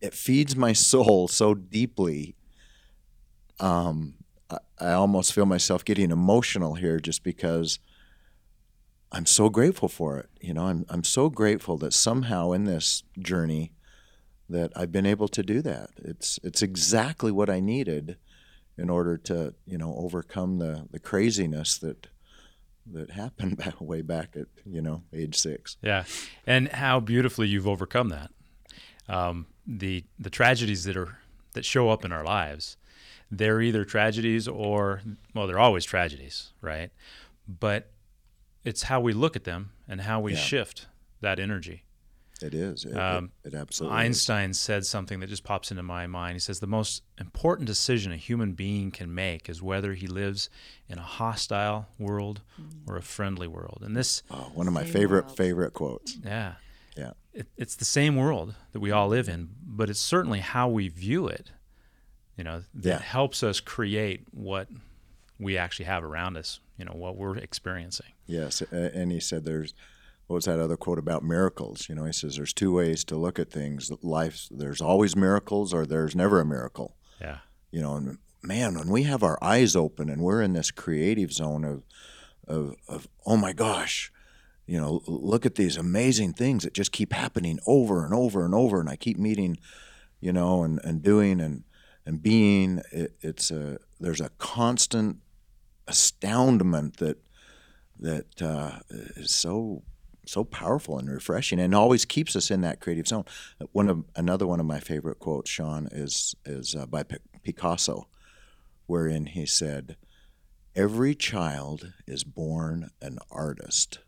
it 0.00 0.14
feeds 0.14 0.56
my 0.56 0.72
soul 0.72 1.28
so 1.28 1.54
deeply 1.54 2.34
um 3.60 4.14
I, 4.50 4.58
I 4.78 4.92
almost 4.92 5.32
feel 5.32 5.46
myself 5.46 5.84
getting 5.84 6.10
emotional 6.10 6.74
here 6.74 6.98
just 6.98 7.22
because 7.22 7.78
I'm 9.12 9.26
so 9.26 9.48
grateful 9.48 9.88
for 9.88 10.18
it. 10.18 10.28
You 10.40 10.54
know, 10.54 10.66
I'm 10.66 10.86
I'm 10.88 11.04
so 11.04 11.30
grateful 11.30 11.76
that 11.78 11.92
somehow 11.92 12.52
in 12.52 12.64
this 12.64 13.02
journey 13.18 13.72
that 14.48 14.72
I've 14.76 14.92
been 14.92 15.06
able 15.06 15.28
to 15.28 15.42
do 15.42 15.62
that. 15.62 15.90
It's 15.96 16.38
it's 16.42 16.62
exactly 16.62 17.32
what 17.32 17.48
I 17.50 17.60
needed 17.60 18.16
in 18.76 18.90
order 18.90 19.16
to 19.16 19.54
you 19.66 19.78
know 19.78 19.94
overcome 19.96 20.58
the 20.58 20.86
the 20.90 20.98
craziness 20.98 21.78
that 21.78 22.08
that 22.92 23.10
happened 23.10 23.56
back 23.64 23.80
way 23.80 24.02
back 24.02 24.36
at 24.36 24.46
you 24.64 24.82
know 24.82 25.02
age 25.12 25.36
six. 25.36 25.76
Yeah, 25.82 26.04
and 26.46 26.68
how 26.68 27.00
beautifully 27.00 27.48
you've 27.48 27.68
overcome 27.68 28.10
that. 28.10 28.30
Um, 29.08 29.46
the 29.66 30.04
the 30.18 30.30
tragedies 30.30 30.84
that 30.84 30.96
are 30.96 31.18
that 31.54 31.64
show 31.64 31.88
up 31.88 32.04
in 32.04 32.12
our 32.12 32.24
lives, 32.24 32.76
they're 33.30 33.60
either 33.60 33.84
tragedies 33.84 34.48
or 34.48 35.02
well, 35.34 35.46
they're 35.46 35.58
always 35.58 35.84
tragedies, 35.84 36.52
right? 36.60 36.90
But 37.48 37.90
it's 38.64 38.84
how 38.84 39.00
we 39.00 39.12
look 39.12 39.36
at 39.36 39.44
them 39.44 39.70
and 39.88 40.02
how 40.02 40.20
we 40.20 40.32
Yeah. 40.32 40.38
shift 40.38 40.86
that 41.20 41.38
energy. 41.38 41.84
It 42.42 42.54
is. 42.54 42.86
It, 42.86 42.96
Um, 42.96 43.32
it, 43.44 43.52
it 43.52 43.54
absolutely. 43.54 43.98
is. 43.98 44.00
Einstein 44.06 44.54
said 44.54 44.86
something 44.86 45.20
that 45.20 45.26
just 45.28 45.44
pops 45.44 45.70
into 45.70 45.82
my 45.82 46.06
mind. 46.06 46.36
He 46.36 46.40
says 46.40 46.60
the 46.60 46.66
most 46.66 47.02
important 47.18 47.66
decision 47.66 48.12
a 48.12 48.16
human 48.16 48.54
being 48.54 48.90
can 48.90 49.14
make 49.14 49.50
is 49.50 49.60
whether 49.60 49.92
he 49.92 50.06
lives 50.06 50.48
in 50.88 50.98
a 50.98 51.02
hostile 51.02 51.88
world 51.98 52.40
or 52.86 52.96
a 52.96 53.02
friendly 53.02 53.46
world. 53.46 53.80
And 53.82 53.94
this, 53.94 54.22
Oh, 54.30 54.50
one 54.54 54.66
of 54.66 54.72
my 54.72 54.84
favorite 54.84 55.26
world. 55.26 55.36
favorite 55.36 55.74
quotes. 55.74 56.16
yeah, 56.24 56.54
Yeah. 56.96 57.12
it, 57.34 57.48
it's 57.58 57.76
the 57.76 57.84
same 57.84 58.16
world 58.16 58.54
that 58.72 58.80
we 58.80 58.90
all 58.90 59.08
live 59.08 59.28
in, 59.28 59.50
but 59.62 59.90
it's 59.90 60.00
certainly 60.00 60.40
how 60.40 60.66
we 60.66 60.88
view 60.88 61.26
it. 61.28 61.50
You 62.40 62.44
know, 62.44 62.62
that 62.72 62.88
Yeah. 62.88 62.98
helps 63.02 63.42
us 63.42 63.60
create 63.60 64.22
what 64.30 64.66
we 65.38 65.58
actually 65.58 65.84
have 65.84 66.02
around 66.02 66.38
us. 66.38 66.60
You 66.78 66.86
know, 66.86 66.94
what 66.94 67.18
we're 67.18 67.36
experiencing. 67.36 68.14
Yes, 68.24 68.62
and 68.62 69.12
he 69.12 69.20
said 69.20 69.44
there's 69.44 69.74
what 70.26 70.36
was 70.36 70.44
that 70.46 70.58
other 70.58 70.78
quote 70.78 70.98
about 70.98 71.22
miracles? 71.22 71.86
You 71.90 71.96
know, 71.96 72.04
he 72.04 72.12
says 72.14 72.36
there's 72.36 72.54
two 72.54 72.72
ways 72.72 73.04
to 73.04 73.16
look 73.18 73.38
at 73.38 73.50
things. 73.50 73.90
Life, 74.00 74.46
there's 74.50 74.80
always 74.80 75.14
miracles, 75.14 75.74
or 75.74 75.84
there's 75.84 76.16
never 76.16 76.40
a 76.40 76.46
miracle. 76.46 76.96
Yeah, 77.20 77.40
You 77.72 77.82
know, 77.82 77.96
and 77.96 78.16
man, 78.42 78.78
when 78.78 78.88
we 78.88 79.02
have 79.02 79.22
our 79.22 79.36
eyes 79.42 79.76
open 79.76 80.08
and 80.08 80.22
we're 80.22 80.40
in 80.40 80.54
this 80.54 80.70
creative 80.70 81.32
zone 81.34 81.64
of, 81.64 81.82
of, 82.48 82.74
of 82.88 83.06
oh 83.26 83.36
my 83.36 83.52
gosh, 83.52 84.10
you 84.66 84.80
know, 84.80 85.02
look 85.06 85.44
at 85.44 85.56
these 85.56 85.76
amazing 85.76 86.32
things 86.32 86.62
that 86.62 86.72
just 86.72 86.92
keep 86.92 87.12
happening 87.12 87.58
over 87.66 88.02
and 88.02 88.14
over 88.14 88.46
and 88.46 88.54
over, 88.54 88.80
and 88.80 88.88
I 88.88 88.96
keep 88.96 89.18
meeting, 89.18 89.58
you 90.20 90.32
know, 90.32 90.62
and, 90.62 90.80
and 90.84 91.02
doing 91.02 91.38
and 91.40 91.64
and 92.06 92.22
being. 92.22 92.82
It, 92.92 93.16
it's 93.20 93.50
a 93.50 93.78
there's 93.98 94.20
a 94.20 94.30
constant 94.38 95.18
astoundment 95.86 96.98
that 96.98 97.18
that 97.98 98.42
uh, 98.42 98.80
is 98.88 99.30
so 99.30 99.82
so 100.26 100.44
powerful 100.44 100.98
and 100.98 101.10
refreshing, 101.10 101.58
and 101.58 101.74
always 101.74 102.04
keeps 102.04 102.36
us 102.36 102.50
in 102.50 102.60
that 102.60 102.80
creative 102.80 103.08
zone. 103.08 103.24
One 103.72 103.88
of 103.88 104.04
another 104.14 104.46
one 104.46 104.60
of 104.60 104.66
my 104.66 104.80
favorite 104.80 105.18
quotes, 105.18 105.50
Sean, 105.50 105.88
is 105.90 106.34
is 106.44 106.74
uh, 106.74 106.86
by 106.86 107.02
P- 107.02 107.16
Picasso, 107.42 108.08
wherein 108.86 109.26
he 109.26 109.46
said, 109.46 109.96
"Every 110.74 111.14
child 111.14 111.92
is 112.06 112.24
born 112.24 112.90
an 113.02 113.18
artist. 113.30 113.98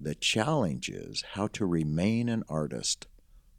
The 0.00 0.14
challenge 0.14 0.88
is 0.88 1.22
how 1.32 1.48
to 1.48 1.66
remain 1.66 2.28
an 2.28 2.44
artist 2.48 3.06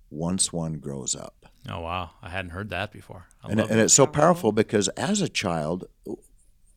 once 0.10 0.52
one 0.52 0.80
grows 0.80 1.16
up." 1.16 1.51
Oh 1.70 1.80
wow, 1.82 2.12
I 2.22 2.30
hadn't 2.30 2.52
heard 2.52 2.70
that 2.70 2.92
before. 2.92 3.28
I 3.44 3.52
and, 3.52 3.60
and 3.60 3.80
it's 3.80 3.94
so 3.94 4.08
powerful 4.08 4.52
because 4.52 4.88
as 4.90 5.22
a 5.22 5.30
child 5.30 5.86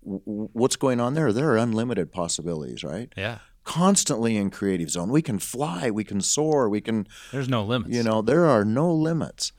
what's 0.02 0.76
going 0.76 1.00
on 1.00 1.14
there? 1.14 1.32
There 1.32 1.50
are 1.50 1.56
unlimited 1.56 2.12
possibilities 2.12 2.84
right? 2.84 3.12
Yeah, 3.16 3.38
constantly 3.64 4.36
in 4.36 4.50
creative 4.50 4.90
zone. 4.90 5.10
We 5.10 5.22
can 5.22 5.38
fly. 5.38 5.90
We 5.90 6.04
can 6.04 6.20
soar. 6.20 6.68
We 6.68 6.80
can 6.80 7.06
there's 7.32 7.48
no 7.48 7.64
limits. 7.64 7.94
you 7.94 8.02
know 8.02 8.20
there 8.22 8.44
are 8.44 8.64
no 8.64 8.92
limits. 8.92 9.52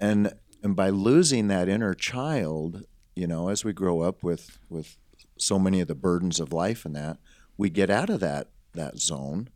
And 0.00 0.32
and 0.62 0.74
by 0.74 0.90
losing 0.90 1.48
that 1.48 1.68
inner 1.68 1.94
child 1.94 2.84
you 3.14 3.26
know 3.26 3.48
as 3.48 3.64
we 3.64 3.72
grow 3.72 4.00
up 4.00 4.22
with 4.22 4.58
with 4.68 4.96
so 5.38 5.58
many 5.58 5.80
of 5.80 5.88
the 5.88 5.94
burdens 5.94 6.40
of 6.40 6.52
life 6.52 6.84
and 6.84 6.96
that 6.96 7.18
we 7.56 7.68
get 7.70 7.90
out 7.90 8.10
of 8.10 8.20
that 8.20 8.48
that 8.74 8.98
zone 8.98 9.48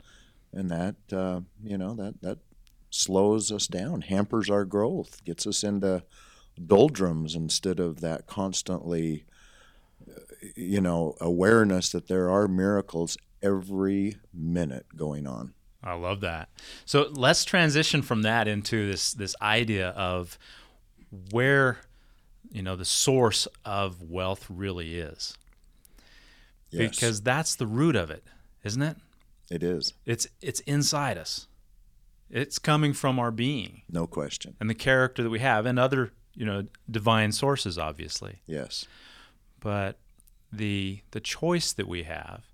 and 0.53 0.71
that 0.71 0.97
uh, 1.13 1.41
you 1.63 1.79
know 1.79 1.95
that 1.95 2.21
that 2.23 2.39
slows 2.91 3.51
us 3.53 3.67
down 3.67 4.03
hampers 4.03 4.51
our 4.51 4.65
growth 4.65 5.25
gets 5.25 5.47
us 5.47 5.63
into 5.63 6.03
doldrums 6.67 7.35
instead 7.35 7.81
of 7.81 8.01
that 8.01 8.27
constantly 8.27 9.25
uh, 10.09 10.21
you 10.57 10.81
know 10.81 11.15
awareness 11.21 11.91
that 11.91 12.09
there 12.09 12.29
are 12.29 12.47
miracles 12.49 13.17
every 13.43 14.17
minute 14.35 14.87
going 14.97 15.27
on 15.27 15.55
I 15.83 15.95
love 15.95 16.21
that. 16.21 16.51
So 16.85 17.09
let's 17.11 17.45
transition 17.45 18.03
from 18.03 18.23
that 18.23 18.47
into 18.47 18.87
this 18.91 19.15
this 19.15 19.35
idea 19.41 19.89
of 19.91 20.39
where 21.31 21.79
you 22.51 22.63
know 22.63 22.77
the 22.77 22.85
source 22.85 23.49
of 23.65 24.03
wealth 24.03 24.47
really 24.51 24.99
is. 24.99 25.37
yes 26.71 26.91
Because 26.91 27.23
that's 27.23 27.55
the 27.55 27.67
root 27.67 27.97
of 27.97 28.11
it, 28.11 28.25
isn't 28.63 28.83
it? 28.83 28.97
it 29.51 29.63
is 29.63 29.95
It's 30.05 30.27
it's 30.43 30.61
inside 30.61 31.17
us. 31.17 31.47
It's 32.31 32.59
coming 32.59 32.93
from 32.93 33.19
our 33.19 33.31
being. 33.31 33.83
No 33.91 34.07
question. 34.07 34.57
And 34.61 34.71
the 34.71 34.75
character 34.75 35.23
that 35.23 35.31
we 35.31 35.41
have 35.41 35.67
and 35.67 35.79
other, 35.79 36.13
you 36.35 36.47
know, 36.47 36.65
divine 36.91 37.33
sources 37.33 37.77
obviously. 37.79 38.43
yes. 38.47 38.87
But 39.61 39.99
the 40.53 41.01
the 41.11 41.21
choice 41.21 41.73
that 41.73 41.87
we 41.89 42.05
have 42.05 42.45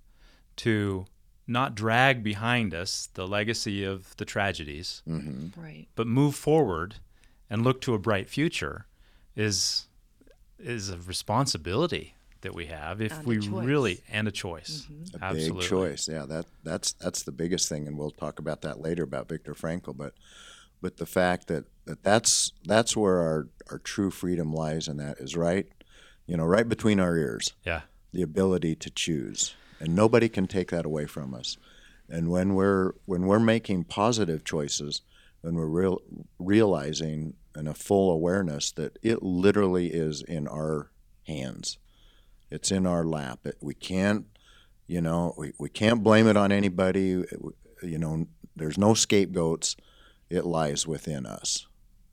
to 0.57 1.05
not 1.47 1.73
drag 1.75 2.23
behind 2.23 2.73
us 2.73 3.07
the 3.13 3.25
legacy 3.27 3.83
of 3.83 4.15
the 4.17 4.25
tragedies 4.25 5.01
hmm 5.05 5.47
Right. 5.55 5.87
but 5.95 6.05
move 6.05 6.35
forward 6.35 6.95
and 7.49 7.63
look 7.63 7.79
to 7.81 7.93
a 7.93 7.97
bright 7.99 8.29
future 8.29 8.85
is 9.35 9.87
is 10.59 10.89
a 10.89 10.97
responsibility 10.97 12.13
that 12.41 12.53
we 12.53 12.67
have 12.67 13.01
if 13.01 13.11
And 13.17 13.25
we 13.25 13.39
choice. 13.39 13.65
really 13.65 14.03
and 14.09 14.27
a 14.27 14.31
choice. 14.31 14.87
Mm-hmm. 14.91 15.21
A 15.21 15.25
absolutely. 15.25 15.59
big 15.61 15.69
choice. 15.69 16.07
Yeah 16.07 16.25
that 16.25 16.45
that's 16.63 16.93
that's 16.93 17.23
the 17.23 17.31
biggest 17.31 17.69
thing 17.69 17.87
and 17.87 17.97
we'll 17.97 18.11
talk 18.11 18.39
about 18.39 18.61
that 18.61 18.79
later 18.79 19.03
about 19.03 19.29
Viktor 19.29 19.53
Frankl 19.53 19.95
but 19.95 20.13
but 20.81 20.97
the 20.97 21.05
fact 21.05 21.47
that, 21.47 21.65
that 21.85 22.03
that's 22.03 22.51
that's 22.65 22.95
where 22.95 23.17
our 23.17 23.47
our 23.71 23.79
true 23.79 24.11
freedom 24.11 24.53
lies 24.53 24.87
and 24.87 24.99
that 24.99 25.17
is 25.19 25.35
right 25.35 25.67
you 26.27 26.37
know 26.37 26.45
right 26.45 26.67
between 26.67 26.99
our 26.99 27.15
ears. 27.15 27.53
Yeah. 27.65 27.81
The 28.13 28.21
ability 28.21 28.75
to 28.75 28.89
choose 28.89 29.55
and 29.79 29.95
nobody 29.95 30.29
can 30.29 30.47
take 30.47 30.71
that 30.71 30.85
away 30.85 31.05
from 31.05 31.33
us. 31.33 31.57
And 32.09 32.29
when 32.29 32.55
we're 32.55 32.93
when 33.05 33.25
we're 33.25 33.39
making 33.39 33.85
positive 33.85 34.43
choices 34.43 35.01
when 35.41 35.55
we're 35.55 35.67
real, 35.67 36.01
realizing 36.39 37.33
in 37.55 37.67
a 37.67 37.73
full 37.73 38.11
awareness 38.11 38.71
that 38.71 38.97
it 39.01 39.23
literally 39.23 39.87
is 39.87 40.21
in 40.21 40.47
our 40.47 40.91
hands 41.25 41.77
it's 42.49 42.71
in 42.71 42.85
our 42.87 43.03
lap. 43.03 43.39
It, 43.45 43.57
we 43.61 43.73
can't 43.73 44.25
you 44.87 45.01
know 45.01 45.33
we, 45.37 45.53
we 45.59 45.69
can't 45.69 46.03
blame 46.03 46.27
it 46.27 46.37
on 46.37 46.51
anybody. 46.51 47.11
It- 47.13 47.39
you 47.83 47.99
know 47.99 48.25
there's 48.55 48.77
no 48.77 48.93
scapegoats. 48.95 49.75
It 50.31 50.45
lies 50.45 50.87
within 50.87 51.25
us. 51.27 51.67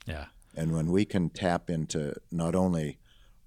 Yeah. 0.07 0.27
And 0.55 0.73
when 0.73 0.92
we 0.92 1.05
can 1.07 1.31
tap 1.31 1.70
into 1.70 2.14
not 2.31 2.55
only 2.55 2.99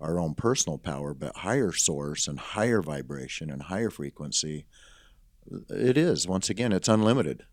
our 0.02 0.20
own 0.20 0.34
personal 0.34 0.78
power, 0.80 1.14
but 1.14 1.38
higher 1.38 1.72
source 1.72 2.28
and 2.28 2.40
higher 2.40 2.82
vibration 2.82 3.50
and 3.52 3.62
higher 3.64 3.90
frequency, 3.92 4.66
it 5.70 5.98
is. 5.98 6.28
Once 6.28 6.50
again 6.50 6.72
it's 6.72 6.88
unlimited. 6.88 7.44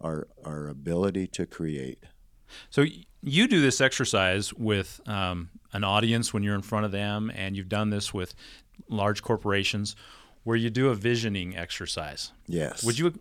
Our 0.00 0.28
our 0.44 0.68
ability 0.68 1.26
to 1.28 1.46
create. 1.46 2.04
so 2.70 2.84
you 3.20 3.46
do 3.48 3.60
this 3.60 3.80
exercise 3.80 4.52
with 4.54 5.00
um, 5.06 5.50
an 5.72 5.84
audience 5.84 6.32
when 6.34 6.42
you're 6.42 6.54
in 6.54 6.62
front 6.62 6.84
of 6.84 6.92
them 6.92 7.30
and 7.34 7.56
you've 7.56 7.68
done 7.68 7.90
this 7.90 8.12
with 8.12 8.34
large 8.88 9.22
corporations 9.22 9.94
where 10.44 10.56
you 10.56 10.70
do 10.70 10.88
a 10.88 10.94
visioning 10.94 11.56
exercise 11.56 12.32
Yes. 12.46 12.82
would 12.84 12.98
you 12.98 13.18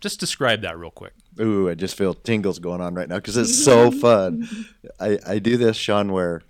just 0.00 0.18
describe 0.18 0.62
that 0.62 0.78
real 0.78 0.90
quick 0.90 1.12
Ooh, 1.40 1.68
I 1.70 1.74
just 1.74 1.96
feel 1.96 2.14
tingles 2.14 2.58
going 2.58 2.80
on 2.80 2.94
right 2.94 3.08
now 3.08 3.16
because 3.16 3.36
it's 3.36 3.64
so 3.64 3.90
fun. 3.90 4.46
I, 5.00 5.18
I 5.26 5.38
do 5.38 5.56
this, 5.56 5.76
Sean, 5.76 6.12
where 6.12 6.42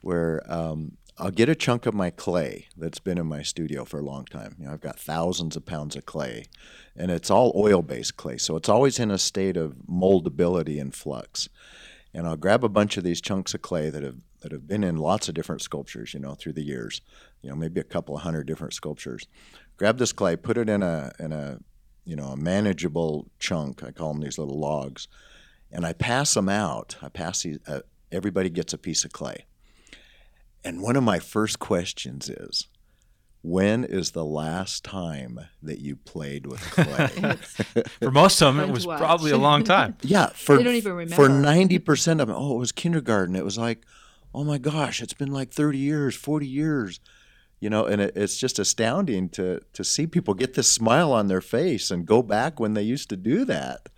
where 0.00 0.42
um, 0.50 0.96
I'll 1.18 1.30
get 1.30 1.50
a 1.50 1.54
chunk 1.54 1.84
of 1.84 1.92
my 1.92 2.08
clay 2.08 2.68
that's 2.74 3.00
been 3.00 3.18
in 3.18 3.26
my 3.26 3.42
studio 3.42 3.84
for 3.84 3.98
a 3.98 4.02
long 4.02 4.24
time. 4.24 4.56
You 4.58 4.64
know, 4.66 4.72
I've 4.72 4.80
got 4.80 4.98
thousands 4.98 5.56
of 5.56 5.66
pounds 5.66 5.94
of 5.94 6.06
clay, 6.06 6.46
and 6.96 7.10
it's 7.10 7.30
all 7.30 7.52
oil-based 7.54 8.16
clay, 8.16 8.38
so 8.38 8.56
it's 8.56 8.70
always 8.70 8.98
in 8.98 9.10
a 9.10 9.18
state 9.18 9.58
of 9.58 9.74
moldability 9.90 10.80
and 10.80 10.94
flux. 10.94 11.50
And 12.14 12.26
I'll 12.26 12.36
grab 12.38 12.64
a 12.64 12.68
bunch 12.70 12.96
of 12.96 13.04
these 13.04 13.20
chunks 13.20 13.52
of 13.52 13.60
clay 13.60 13.90
that 13.90 14.02
have 14.02 14.16
that 14.40 14.52
have 14.52 14.66
been 14.66 14.84
in 14.84 14.96
lots 14.96 15.28
of 15.28 15.34
different 15.34 15.62
sculptures, 15.62 16.14
you 16.14 16.20
know, 16.20 16.34
through 16.34 16.54
the 16.54 16.62
years. 16.62 17.00
You 17.42 17.50
know, 17.50 17.56
maybe 17.56 17.80
a 17.80 17.84
couple 17.84 18.16
of 18.16 18.22
hundred 18.22 18.46
different 18.46 18.74
sculptures. 18.74 19.26
Grab 19.76 19.98
this 19.98 20.12
clay, 20.12 20.36
put 20.36 20.58
it 20.58 20.68
in 20.68 20.82
a 20.82 21.12
in 21.18 21.32
a 21.32 21.58
you 22.04 22.16
know, 22.16 22.28
a 22.28 22.36
manageable 22.36 23.30
chunk. 23.38 23.82
I 23.82 23.92
call 23.92 24.12
them 24.12 24.22
these 24.22 24.38
little 24.38 24.58
logs, 24.58 25.08
and 25.70 25.86
I 25.86 25.92
pass 25.92 26.34
them 26.34 26.48
out. 26.48 26.96
I 27.02 27.08
pass 27.08 27.42
these. 27.42 27.58
Uh, 27.66 27.80
everybody 28.10 28.50
gets 28.50 28.72
a 28.72 28.78
piece 28.78 29.04
of 29.04 29.12
clay, 29.12 29.44
and 30.64 30.82
one 30.82 30.96
of 30.96 31.04
my 31.04 31.18
first 31.18 31.58
questions 31.58 32.28
is, 32.28 32.66
when 33.42 33.84
is 33.84 34.10
the 34.10 34.24
last 34.24 34.84
time 34.84 35.40
that 35.62 35.80
you 35.80 35.96
played 35.96 36.46
with 36.46 36.60
clay? 36.60 37.36
For 38.00 38.10
most 38.10 38.42
of 38.42 38.54
them, 38.54 38.68
it 38.68 38.72
was 38.72 38.86
probably 38.86 39.30
a 39.30 39.38
long 39.38 39.64
time. 39.64 39.96
yeah, 40.02 40.26
for 40.28 40.56
They 40.56 40.64
don't 40.64 40.74
even 40.74 41.08
for 41.10 41.28
ninety 41.28 41.78
percent 41.78 42.20
of 42.20 42.28
them. 42.28 42.36
Oh, 42.38 42.56
it 42.56 42.58
was 42.58 42.72
kindergarten. 42.72 43.36
It 43.36 43.44
was 43.44 43.56
like, 43.56 43.84
oh 44.34 44.44
my 44.44 44.58
gosh, 44.58 45.02
it's 45.02 45.14
been 45.14 45.32
like 45.32 45.52
thirty 45.52 45.78
years, 45.78 46.14
forty 46.14 46.46
years. 46.46 47.00
You 47.60 47.68
know, 47.68 47.84
and 47.84 48.00
it, 48.00 48.16
it's 48.16 48.38
just 48.38 48.58
astounding 48.58 49.28
to 49.30 49.60
to 49.74 49.84
see 49.84 50.06
people 50.06 50.34
get 50.34 50.54
this 50.54 50.68
smile 50.68 51.12
on 51.12 51.28
their 51.28 51.42
face 51.42 51.90
and 51.90 52.06
go 52.06 52.22
back 52.22 52.58
when 52.58 52.74
they 52.74 52.82
used 52.82 53.10
to 53.10 53.16
do 53.16 53.44
that. 53.44 53.88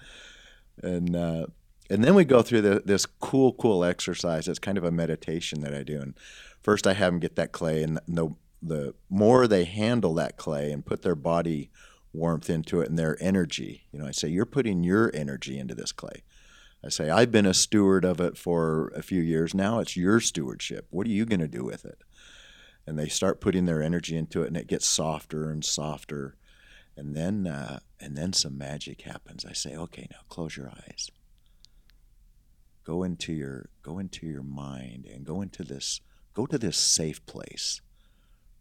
And 0.82 1.14
uh, 1.14 1.46
and 1.88 2.02
then 2.02 2.14
we 2.14 2.24
go 2.24 2.42
through 2.42 2.62
the, 2.62 2.82
this 2.84 3.06
cool, 3.06 3.52
cool 3.52 3.84
exercise. 3.84 4.48
It's 4.48 4.58
kind 4.58 4.78
of 4.78 4.84
a 4.84 4.90
meditation 4.90 5.60
that 5.60 5.74
I 5.74 5.82
do. 5.82 6.00
And 6.00 6.14
first, 6.62 6.86
I 6.86 6.94
have 6.94 7.12
them 7.12 7.20
get 7.20 7.36
that 7.36 7.52
clay, 7.52 7.82
and 7.82 8.00
the 8.08 8.30
the 8.62 8.94
more 9.10 9.46
they 9.46 9.64
handle 9.64 10.14
that 10.14 10.36
clay 10.36 10.72
and 10.72 10.86
put 10.86 11.02
their 11.02 11.16
body 11.16 11.70
warmth 12.12 12.48
into 12.48 12.80
it 12.80 12.88
and 12.88 12.98
their 12.98 13.16
energy, 13.20 13.86
you 13.90 13.98
know, 13.98 14.06
I 14.06 14.12
say 14.12 14.28
you're 14.28 14.46
putting 14.46 14.84
your 14.84 15.10
energy 15.14 15.58
into 15.58 15.74
this 15.74 15.92
clay. 15.92 16.22
I 16.84 16.88
say 16.88 17.10
I've 17.10 17.30
been 17.30 17.46
a 17.46 17.54
steward 17.54 18.04
of 18.04 18.20
it 18.20 18.36
for 18.36 18.92
a 18.96 19.02
few 19.02 19.22
years. 19.22 19.54
Now 19.54 19.78
it's 19.78 19.96
your 19.96 20.20
stewardship. 20.20 20.86
What 20.90 21.06
are 21.06 21.10
you 21.10 21.24
going 21.24 21.40
to 21.40 21.48
do 21.48 21.64
with 21.64 21.84
it? 21.84 22.02
And 22.86 22.98
they 22.98 23.08
start 23.08 23.40
putting 23.40 23.66
their 23.66 23.82
energy 23.82 24.16
into 24.16 24.42
it, 24.42 24.48
and 24.48 24.56
it 24.56 24.66
gets 24.66 24.86
softer 24.86 25.50
and 25.50 25.64
softer. 25.64 26.36
And 26.96 27.14
then, 27.14 27.46
uh, 27.46 27.78
and 28.00 28.16
then 28.16 28.32
some 28.32 28.58
magic 28.58 29.02
happens. 29.02 29.44
I 29.44 29.52
say, 29.52 29.76
okay, 29.76 30.08
now 30.10 30.18
close 30.28 30.56
your 30.56 30.68
eyes 30.68 31.10
go 32.84 33.02
into 33.02 33.32
your 33.32 33.68
go 33.82 33.98
into 33.98 34.26
your 34.26 34.42
mind 34.42 35.06
and 35.12 35.24
go 35.24 35.40
into 35.40 35.62
this 35.62 36.00
go 36.34 36.46
to 36.46 36.58
this 36.58 36.76
safe 36.76 37.24
place 37.26 37.80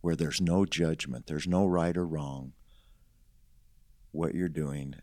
where 0.02 0.16
there's 0.16 0.42
no 0.42 0.66
judgment 0.66 1.28
there's 1.28 1.48
no 1.48 1.66
right 1.66 1.98
or 1.98 2.06
wrong 2.06 2.54
what 4.12 4.36
you're 4.36 4.50
doing 4.50 4.96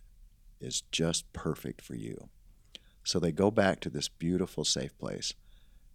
is 0.60 0.82
just 0.92 1.32
perfect 1.32 1.80
for 1.80 1.94
you 1.94 2.28
so 3.08 3.18
they 3.18 3.32
go 3.32 3.50
back 3.50 3.80
to 3.80 3.88
this 3.88 4.06
beautiful 4.06 4.66
safe 4.66 4.96
place. 4.98 5.32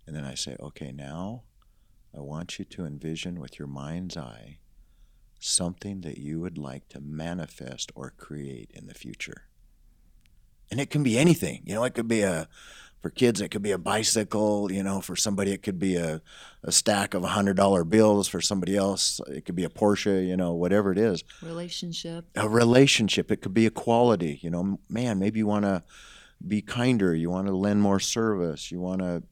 And 0.07 0.15
then 0.15 0.25
i 0.25 0.33
say 0.33 0.57
okay 0.59 0.91
now 0.91 1.43
i 2.17 2.19
want 2.19 2.57
you 2.57 2.65
to 2.65 2.85
envision 2.85 3.39
with 3.39 3.59
your 3.59 3.67
mind's 3.67 4.17
eye 4.17 4.57
something 5.39 6.01
that 6.01 6.17
you 6.17 6.39
would 6.39 6.57
like 6.57 6.89
to 6.89 6.99
manifest 6.99 7.91
or 7.95 8.13
create 8.17 8.71
in 8.73 8.87
the 8.87 8.93
future. 8.93 9.43
And 10.71 10.79
it 10.79 10.89
can 10.89 11.03
be 11.03 11.17
anything. 11.19 11.61
You 11.65 11.75
know 11.75 11.83
it 11.83 11.93
could 11.93 12.07
be 12.07 12.21
a 12.21 12.47
for 13.01 13.09
kids 13.09 13.41
it 13.41 13.49
could 13.49 13.61
be 13.61 13.71
a 13.71 13.77
bicycle. 13.77 14.71
You 14.71 14.81
know 14.81 14.99
for 14.99 15.15
somebody 15.15 15.51
it 15.51 15.61
could 15.61 15.77
be 15.77 15.95
a, 15.95 16.21
a 16.63 16.71
stack 16.71 17.13
of 17.13 17.23
hundred 17.23 17.57
dollar 17.57 17.83
bills. 17.83 18.27
For 18.27 18.41
somebody 18.41 18.75
else 18.75 19.21
it 19.27 19.45
could 19.45 19.55
be 19.55 19.65
a 19.65 19.69
porsche 19.69 20.27
you 20.27 20.35
know 20.35 20.53
whatever 20.53 20.91
it 20.91 20.97
is. 20.97 21.23
Relationship. 21.43 22.25
a 22.35 22.49
relationship. 22.49 23.31
It 23.31 23.41
could 23.41 23.53
be 23.53 23.67
a 23.67 23.71
quality 23.71 24.39
you 24.41 24.49
know 24.49 24.79
man 24.89 25.19
maybe 25.19 25.37
you 25.39 25.47
want 25.47 25.65
to 25.65 25.83
be 26.47 26.61
kinder. 26.61 27.15
You 27.15 27.29
want 27.29 27.47
to 27.47 27.55
lend 27.55 27.81
more 27.81 27.99
service. 27.99 28.71
You 28.71 28.79
want 28.79 29.01
to 29.01 29.23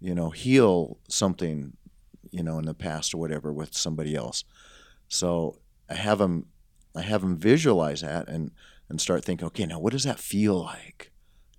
you 0.00 0.14
know 0.14 0.30
heal 0.30 0.98
something 1.08 1.76
you 2.30 2.42
know 2.42 2.58
in 2.58 2.64
the 2.64 2.74
past 2.74 3.12
or 3.14 3.18
whatever 3.18 3.52
with 3.52 3.74
somebody 3.76 4.14
else. 4.14 4.44
So 5.08 5.58
i 5.90 5.94
have 5.94 6.18
them 6.18 6.46
i 6.94 7.02
have 7.02 7.20
them 7.20 7.36
visualize 7.36 8.00
that 8.02 8.28
and 8.28 8.52
and 8.88 9.00
start 9.00 9.24
thinking 9.24 9.46
okay 9.46 9.66
now 9.66 9.78
what 9.80 9.92
does 9.92 10.04
that 10.04 10.18
feel 10.20 10.58
like? 10.62 11.10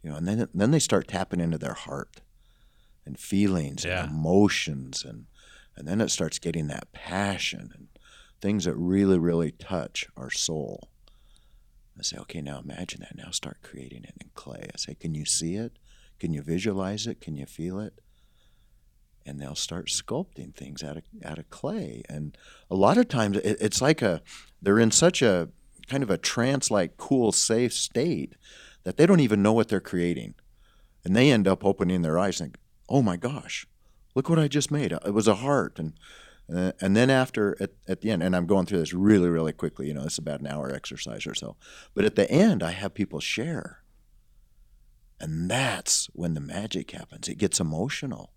You 0.04 0.10
know 0.10 0.15
and 0.17 0.28
then 0.28 0.48
then 0.54 0.72
they 0.72 0.80
start 0.80 1.08
tapping 1.08 1.39
into 1.41 1.58
their 1.58 1.74
heart 1.74 2.22
and 3.06 3.20
feelings 3.20 3.84
Yeah. 3.86 4.04
and 4.04 4.12
emotions 4.12 5.04
and 5.04 5.26
and 5.76 5.88
then 5.88 6.00
it 6.02 6.10
starts 6.10 6.39
getting 6.39 6.67
that 6.67 6.91
passion 6.94 7.72
and 7.76 7.88
things 8.41 8.63
that 8.65 8.76
really 8.76 9.20
really 9.20 9.52
touch 9.52 10.08
our 10.17 10.30
soul 10.32 10.89
i 11.99 12.04
say 12.04 12.17
okay 12.17 12.41
now 12.41 12.60
imagine 12.60 13.01
that. 13.01 13.15
Now 13.15 13.32
start 13.32 13.58
creating 13.62 14.04
it 14.04 14.15
in 14.19 14.30
clay. 14.36 14.67
I 14.73 14.77
say 14.77 14.95
can 14.95 15.13
you 15.15 15.25
see 15.25 15.56
it? 15.56 15.73
Can 16.19 16.34
you 16.34 16.41
visualize 16.41 17.08
it? 17.08 17.21
Can 17.21 17.36
you 17.36 17.45
feel 17.45 17.80
it? 17.80 18.01
And 19.25 19.39
they'll 19.39 19.56
start 19.56 19.88
sculpting 19.88 20.56
things 20.56 20.84
out 20.84 20.97
of 20.97 21.04
out 21.23 21.39
of 21.39 21.49
clay. 21.49 22.04
And 22.10 22.38
a 22.69 22.75
lot 22.75 22.97
of 22.97 23.08
times 23.08 23.38
it, 23.38 23.58
it's 23.60 23.82
like 23.82 24.01
a 24.01 24.21
they're 24.62 24.80
in 24.80 24.91
such 24.91 25.21
a 25.21 25.49
kind 25.88 26.04
of 26.04 26.10
a 26.10 26.17
trance 26.17 26.71
like 26.71 26.97
cool 26.97 27.32
safe 27.32 27.73
state 27.73 28.36
that 28.84 28.97
they 28.97 29.06
don't 29.06 29.19
even 29.19 29.43
know 29.43 29.54
what 29.54 29.67
they're 29.67 29.80
creating. 29.80 30.36
And 31.04 31.15
they 31.15 31.32
end 31.32 31.47
up 31.47 31.65
opening 31.65 32.01
their 32.01 32.19
eyes 32.19 32.39
and 32.39 32.54
think 32.54 32.60
oh 32.89 33.01
my 33.01 33.15
gosh 33.15 33.65
look 34.15 34.30
what 34.30 34.39
i 34.39 34.47
just 34.47 34.71
made. 34.71 34.91
It 34.91 35.13
was 35.13 35.27
a 35.27 35.36
heart. 35.36 35.80
And 35.80 35.93
uh, 36.54 36.71
and 36.82 36.95
then 36.95 37.10
after 37.10 37.56
at, 37.62 37.71
at 37.88 38.01
the 38.01 38.12
end 38.12 38.23
and 38.23 38.36
i'm 38.36 38.45
going 38.45 38.65
through 38.65 38.80
this 38.80 38.93
really 38.93 39.30
really 39.30 39.54
quickly 39.54 39.88
you 39.88 39.93
know 39.93 40.04
it's 40.04 40.17
about 40.17 40.39
an 40.39 40.47
hour 40.47 40.71
exercise 40.73 41.25
or 41.25 41.34
so. 41.34 41.56
But 41.93 42.06
at 42.06 42.15
the 42.15 42.30
end 42.30 42.63
i 42.63 42.71
have 42.71 42.93
people 42.93 43.19
share. 43.19 43.80
And 45.19 45.49
that's 45.51 46.08
when 46.13 46.34
the 46.34 46.41
magic 46.41 46.89
happens. 46.91 47.27
It 47.27 47.38
gets 47.38 47.60
emotional. 47.60 48.34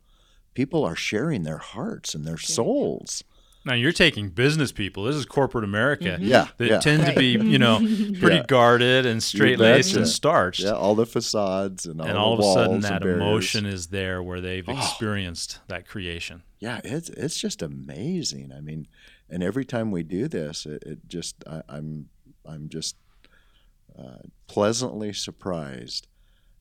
People 0.52 0.84
are 0.84 0.94
sharing 0.94 1.42
their 1.42 1.56
hearts 1.56 2.14
and 2.14 2.26
their 2.26 2.36
souls 2.36 3.24
Now 3.66 3.74
you're 3.74 3.92
taking 3.92 4.28
business 4.28 4.72
people. 4.72 5.04
This 5.04 5.16
is 5.16 5.24
corporate 5.24 5.64
America. 5.64 6.18
Yeah, 6.20 6.48
That 6.58 6.68
yeah. 6.68 6.78
tend 6.80 7.06
to 7.06 7.14
be, 7.18 7.28
you 7.32 7.58
know, 7.58 7.78
pretty 8.20 8.36
Yeah. 8.36 8.44
guarded 8.46 9.06
and 9.06 9.22
straight 9.22 9.58
laced 9.58 9.96
and 9.96 10.06
starched. 10.06 10.60
yeah 10.60 10.72
all 10.72 10.94
the 10.94 11.06
facades 11.06 11.86
and 11.86 12.00
all, 12.00 12.06
and 12.06 12.16
the 12.16 12.20
all 12.20 12.32
of 12.34 12.40
a 12.40 12.42
sudden 12.52 12.80
that 12.80 13.02
emotion 13.02 13.64
is 13.64 13.86
there 13.88 14.22
where 14.22 14.40
they've 14.40 14.68
Oh. 14.68 14.76
experienced 14.76 15.60
that 15.68 15.86
creation. 15.88 16.42
yeah 16.60 16.80
it's 16.84 17.08
it's 17.10 17.38
just 17.38 17.62
amazing 17.62 18.52
i 18.52 18.60
mean 18.60 18.86
and 19.30 19.42
every 19.42 19.64
time 19.64 19.90
we 19.90 20.02
do 20.02 20.28
this 20.28 20.66
it, 20.66 20.82
it 20.84 20.98
just 21.08 21.36
I, 21.46 21.62
i'm 21.68 22.08
i'm 22.46 22.68
just 22.68 22.96
uh, 23.98 24.18
pleasantly 24.46 25.12
surprised 25.12 26.06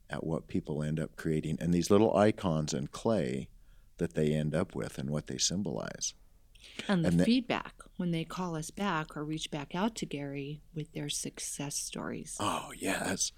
at 0.09 0.23
what 0.25 0.47
people 0.47 0.83
end 0.83 0.99
up 0.99 1.15
creating 1.15 1.57
and 1.59 1.73
these 1.73 1.89
little 1.89 2.15
icons 2.15 2.73
in 2.73 2.87
clay 2.87 3.47
that 3.97 4.13
they 4.13 4.33
end 4.33 4.53
up 4.55 4.75
with 4.75 4.97
and 4.97 5.09
what 5.09 5.27
they 5.27 5.37
symbolize 5.37 6.13
And 6.87 7.03
the 7.03 7.09
And 7.09 7.19
the- 7.19 7.25
feedback 7.25 7.73
when 7.97 8.11
they 8.11 8.23
call 8.23 8.55
us 8.55 8.71
back 8.71 9.15
or 9.15 9.23
reach 9.23 9.51
back 9.51 9.75
out 9.75 9.95
to 9.95 10.05
Gary 10.05 10.61
with 10.73 10.91
their 10.93 11.09
success 11.09 11.75
stories. 11.75 12.37
Oh 12.39 12.71
yeah, 12.77 13.03
that's 13.03 13.31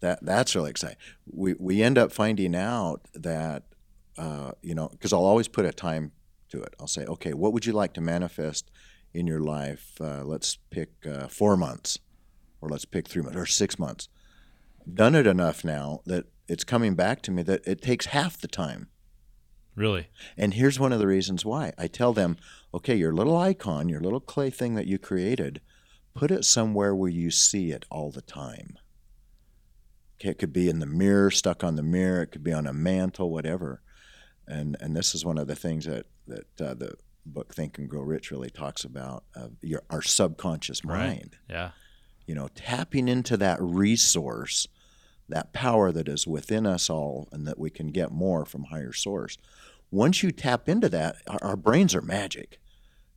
that 0.00 0.24
that's 0.24 0.54
really 0.54 0.70
exciting. 0.70 0.98
We 1.26 1.54
we 1.58 1.82
end 1.82 1.98
up 1.98 2.12
finding 2.12 2.54
out 2.54 3.06
that 3.14 3.64
uh, 4.18 4.52
you 4.62 4.74
know 4.74 4.88
because 4.88 5.12
I'll 5.12 5.24
always 5.24 5.48
put 5.48 5.64
a 5.64 5.72
time 5.72 6.12
to 6.50 6.62
it. 6.62 6.74
I'll 6.78 6.86
say, 6.86 7.04
okay, 7.06 7.32
what 7.34 7.52
would 7.52 7.66
you 7.66 7.72
like 7.72 7.92
to 7.94 8.00
manifest 8.00 8.70
in 9.12 9.26
your 9.26 9.40
life? 9.40 9.92
Uh, 10.00 10.22
let's 10.24 10.56
pick 10.70 10.90
uh, 11.06 11.26
four 11.28 11.56
months, 11.56 11.98
or 12.60 12.68
let's 12.68 12.84
pick 12.84 13.08
three 13.08 13.22
months, 13.22 13.36
or 13.36 13.46
six 13.46 13.78
months. 13.78 14.08
Done 14.92 15.14
it 15.16 15.26
enough 15.26 15.64
now 15.64 16.00
that 16.06 16.26
it's 16.46 16.62
coming 16.62 16.94
back 16.94 17.20
to 17.22 17.32
me 17.32 17.42
that 17.42 17.66
it 17.66 17.82
takes 17.82 18.06
half 18.06 18.38
the 18.40 18.46
time. 18.48 18.88
Really? 19.74 20.08
And 20.38 20.54
here's 20.54 20.78
one 20.80 20.92
of 20.92 20.98
the 21.00 21.06
reasons 21.06 21.44
why. 21.44 21.72
I 21.76 21.86
tell 21.88 22.12
them, 22.12 22.36
okay, 22.76 22.94
your 22.94 23.12
little 23.12 23.36
icon, 23.36 23.88
your 23.88 24.00
little 24.00 24.20
clay 24.20 24.50
thing 24.50 24.74
that 24.74 24.86
you 24.86 24.98
created, 24.98 25.60
put 26.14 26.30
it 26.30 26.44
somewhere 26.44 26.94
where 26.94 27.10
you 27.10 27.30
see 27.30 27.72
it 27.72 27.84
all 27.90 28.10
the 28.10 28.22
time. 28.22 28.78
Okay, 30.20 30.30
it 30.30 30.38
could 30.38 30.52
be 30.52 30.68
in 30.68 30.78
the 30.78 30.86
mirror, 30.86 31.30
stuck 31.30 31.64
on 31.64 31.76
the 31.76 31.82
mirror, 31.82 32.22
it 32.22 32.28
could 32.32 32.44
be 32.44 32.52
on 32.52 32.66
a 32.66 32.72
mantle, 32.72 33.30
whatever. 33.30 33.82
And 34.46 34.76
and 34.80 34.94
this 34.96 35.14
is 35.14 35.24
one 35.24 35.38
of 35.38 35.46
the 35.48 35.56
things 35.56 35.84
that 35.86 36.06
that 36.26 36.60
uh, 36.60 36.74
the 36.74 36.94
book 37.24 37.54
Think 37.54 37.78
and 37.78 37.88
Grow 37.88 38.02
Rich 38.02 38.30
really 38.30 38.50
talks 38.50 38.84
about 38.84 39.24
uh, 39.34 39.48
your 39.62 39.82
our 39.90 40.02
subconscious 40.02 40.84
Right. 40.84 41.06
mind 41.08 41.36
Yeah. 41.50 41.70
you 42.26 42.34
know, 42.34 42.48
tapping 42.54 43.08
into 43.08 43.36
that 43.38 43.60
resource, 43.60 44.68
that 45.28 45.52
power 45.52 45.92
that 45.92 46.08
is 46.08 46.26
within 46.26 46.66
us 46.66 46.88
all, 46.88 47.28
and 47.32 47.46
that 47.46 47.58
we 47.58 47.70
can 47.70 47.88
get 47.88 48.10
more 48.12 48.44
from 48.44 48.64
higher 48.64 48.92
source. 48.92 49.36
Once 49.90 50.22
you 50.22 50.30
tap 50.32 50.68
into 50.68 50.88
that, 50.88 51.16
our, 51.28 51.38
our 51.42 51.56
brains 51.56 51.94
are 51.94 52.02
magic. 52.02 52.58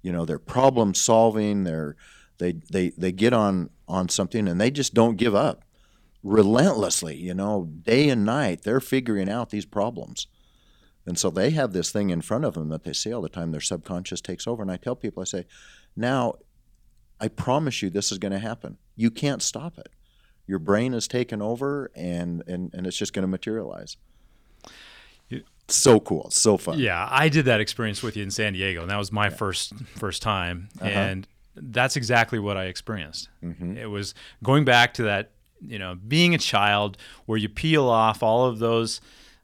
You 0.02 0.12
know, 0.12 0.26
they're 0.26 0.40
problem 0.40 0.94
solving. 0.94 1.64
They're 1.64 1.96
they 2.38 2.54
they 2.72 2.90
they 2.98 3.12
get 3.12 3.34
on 3.34 3.70
on 3.88 4.10
something, 4.10 4.48
and 4.48 4.60
they 4.60 4.72
just 4.72 4.94
don't 4.94 5.18
give 5.18 5.36
up 5.36 5.64
relentlessly. 6.24 7.16
You 7.16 7.34
know, 7.34 7.66
day 7.66 8.10
and 8.10 8.26
night, 8.26 8.64
they're 8.64 8.80
figuring 8.80 9.30
out 9.30 9.50
these 9.50 9.66
problems. 9.66 10.28
And 11.06 11.18
so 11.18 11.30
they 11.32 11.50
have 11.52 11.74
this 11.74 11.92
thing 11.92 12.12
in 12.12 12.22
front 12.22 12.46
of 12.46 12.54
them 12.54 12.70
that 12.70 12.84
they 12.84 12.94
see 12.94 13.12
all 13.12 13.22
the 13.22 13.30
time. 13.30 13.52
Their 13.52 13.62
subconscious 13.62 14.22
takes 14.22 14.46
over. 14.46 14.62
And 14.62 14.72
I 14.72 14.78
tell 14.78 14.96
people, 14.96 15.22
I 15.22 15.26
say, 15.26 15.48
now 15.96 16.36
I 17.20 17.30
promise 17.30 17.82
you 17.82 17.90
this 17.90 18.12
is 18.12 18.20
going 18.20 18.32
to 18.32 18.40
happen. 18.40 18.78
You 18.96 19.10
can't 19.10 19.42
stop 19.42 19.80
it. 19.80 19.90
Your 20.46 20.60
brain 20.60 20.94
is 20.94 21.08
taken 21.08 21.42
over 21.42 21.90
and, 21.96 22.44
and, 22.48 22.72
and 22.74 22.86
it's 22.86 22.98
just 22.98 23.14
going 23.14 23.24
to 23.24 23.28
materialize. 23.28 23.98
So 25.72 26.00
cool. 26.00 26.30
So 26.32 26.58
fun. 26.58 26.80
Yeah, 26.80 27.08
I 27.10 27.30
did 27.30 27.46
that 27.46 27.60
experience 27.62 28.02
with 28.04 28.18
you 28.18 28.24
in 28.24 28.32
San 28.32 28.54
Diego, 28.54 28.82
and 28.82 28.90
that 28.90 28.98
was 28.98 29.12
my 29.12 29.30
first 29.30 29.74
first 29.98 30.22
time, 30.22 30.70
Uh-huh. 30.80 30.90
and 30.90 31.28
that's 31.56 31.96
exactly 31.96 32.40
what 32.40 32.58
I 32.58 32.66
experienced. 32.66 33.30
Mm-hmm. 33.44 33.78
It 33.78 33.90
was 33.90 34.14
going 34.44 34.66
back 34.66 34.94
to 34.96 35.04
that, 35.04 35.32
you 35.66 35.78
know, 35.80 35.96
being 35.96 36.34
a 36.34 36.38
child 36.38 36.98
where 37.26 37.38
you 37.38 37.50
peel 37.50 37.88
off 37.90 38.24
all 38.24 38.46
of 38.46 38.60
those 38.60 39.02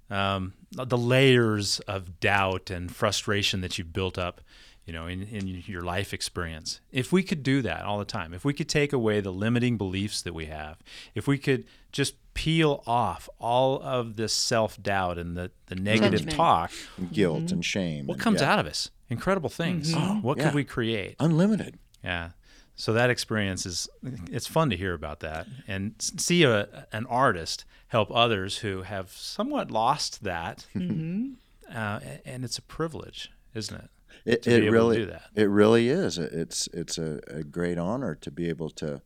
um, 0.09 0.53
the 0.71 0.97
layers 0.97 1.79
of 1.81 2.19
doubt 2.19 2.69
and 2.69 2.93
frustration 2.95 3.61
that 3.61 3.77
you've 3.77 3.91
built 3.93 4.17
up 4.17 4.41
you 4.85 4.93
know, 4.93 5.07
in, 5.07 5.23
in 5.23 5.47
your 5.65 5.81
life 5.81 6.13
experience. 6.13 6.79
If 6.91 7.11
we 7.11 7.23
could 7.23 7.41
do 7.41 7.63
that 7.63 7.85
all 7.85 7.97
the 7.97 8.05
time, 8.05 8.35
if 8.35 8.45
we 8.45 8.53
could 8.53 8.69
take 8.69 8.93
away 8.93 9.19
the 9.19 9.31
limiting 9.31 9.77
beliefs 9.79 10.21
that 10.21 10.35
we 10.35 10.45
have, 10.45 10.77
if 11.15 11.27
we 11.27 11.39
could 11.39 11.65
just 11.91 12.13
peel 12.36 12.84
off 12.86 13.28
all 13.39 13.82
of 13.82 14.15
this 14.17 14.32
self 14.34 14.82
doubt 14.82 15.17
and 15.17 15.36
the, 15.36 15.50
the 15.65 15.76
negative 15.76 16.19
Judgment. 16.19 16.36
talk, 16.36 16.71
And 16.98 17.12
guilt 17.12 17.45
mm-hmm. 17.45 17.54
and 17.56 17.65
shame. 17.65 18.06
what 18.06 18.15
and- 18.15 18.21
comes 18.21 18.41
yeah. 18.41 18.54
out 18.54 18.60
of 18.60 18.67
us? 18.67 18.91
Incredible 19.10 19.50
things. 19.50 19.93
Mm-hmm. 19.93 20.12
Oh, 20.12 20.15
what 20.21 20.38
yeah. 20.38 20.45
could 20.45 20.56
we 20.56 20.63
create? 20.63 21.15
Unlimited. 21.19 21.78
Yeah. 22.04 22.30
So 22.76 22.91
that 22.93 23.10
experience 23.10 23.65
is 23.65 23.88
it's 24.32 24.48
fun 24.48 24.69
to 24.69 24.76
hear 24.78 24.93
about 24.93 25.21
that 25.21 25.48
and 25.67 25.93
see 25.98 26.43
a, 26.43 26.88
an 26.91 27.06
artist 27.06 27.63
help 27.88 28.10
others 28.12 28.58
who 28.58 28.82
have 28.82 29.12
somewhat 29.12 29.71
lost 29.71 30.24
that. 30.24 30.65
Mm-hmm. 30.76 31.34
Uh, 31.76 32.00
and 32.26 32.43
it's 32.45 32.60
a 32.60 32.62
privilege, 32.62 33.32
isn't 33.56 33.76
it? 33.76 33.89
It, 34.24 34.41
to 34.43 34.50
be 34.52 34.56
it 34.56 34.58
able 34.60 34.65
to 34.65 34.71
really, 34.71 34.98
do 34.98 35.06
that. 35.08 35.24
it 35.34 35.50
really 35.50 35.89
is. 35.89 36.19
It's 36.19 36.67
it's 36.74 37.00
a, 37.00 37.19
a 37.28 37.43
great 37.43 37.80
honor 37.80 38.13
to 38.13 38.30
be 38.30 38.50
able 38.50 38.69
to 38.71 39.02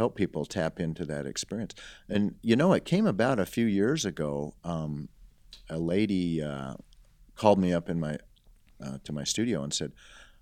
help 0.00 0.16
people 0.16 0.46
tap 0.46 0.80
into 0.80 1.04
that 1.04 1.26
experience. 1.26 1.74
And 2.08 2.36
you 2.42 2.56
know, 2.56 2.72
it 2.72 2.86
came 2.86 3.06
about 3.06 3.38
a 3.38 3.44
few 3.44 3.66
years 3.66 4.06
ago. 4.06 4.54
Um, 4.64 5.10
a 5.68 5.78
lady 5.78 6.42
uh, 6.42 6.74
called 7.36 7.58
me 7.58 7.74
up 7.74 7.90
in 7.90 8.00
my 8.00 8.16
uh, 8.82 8.96
to 9.04 9.12
my 9.12 9.24
studio 9.24 9.62
and 9.62 9.74
said, 9.74 9.92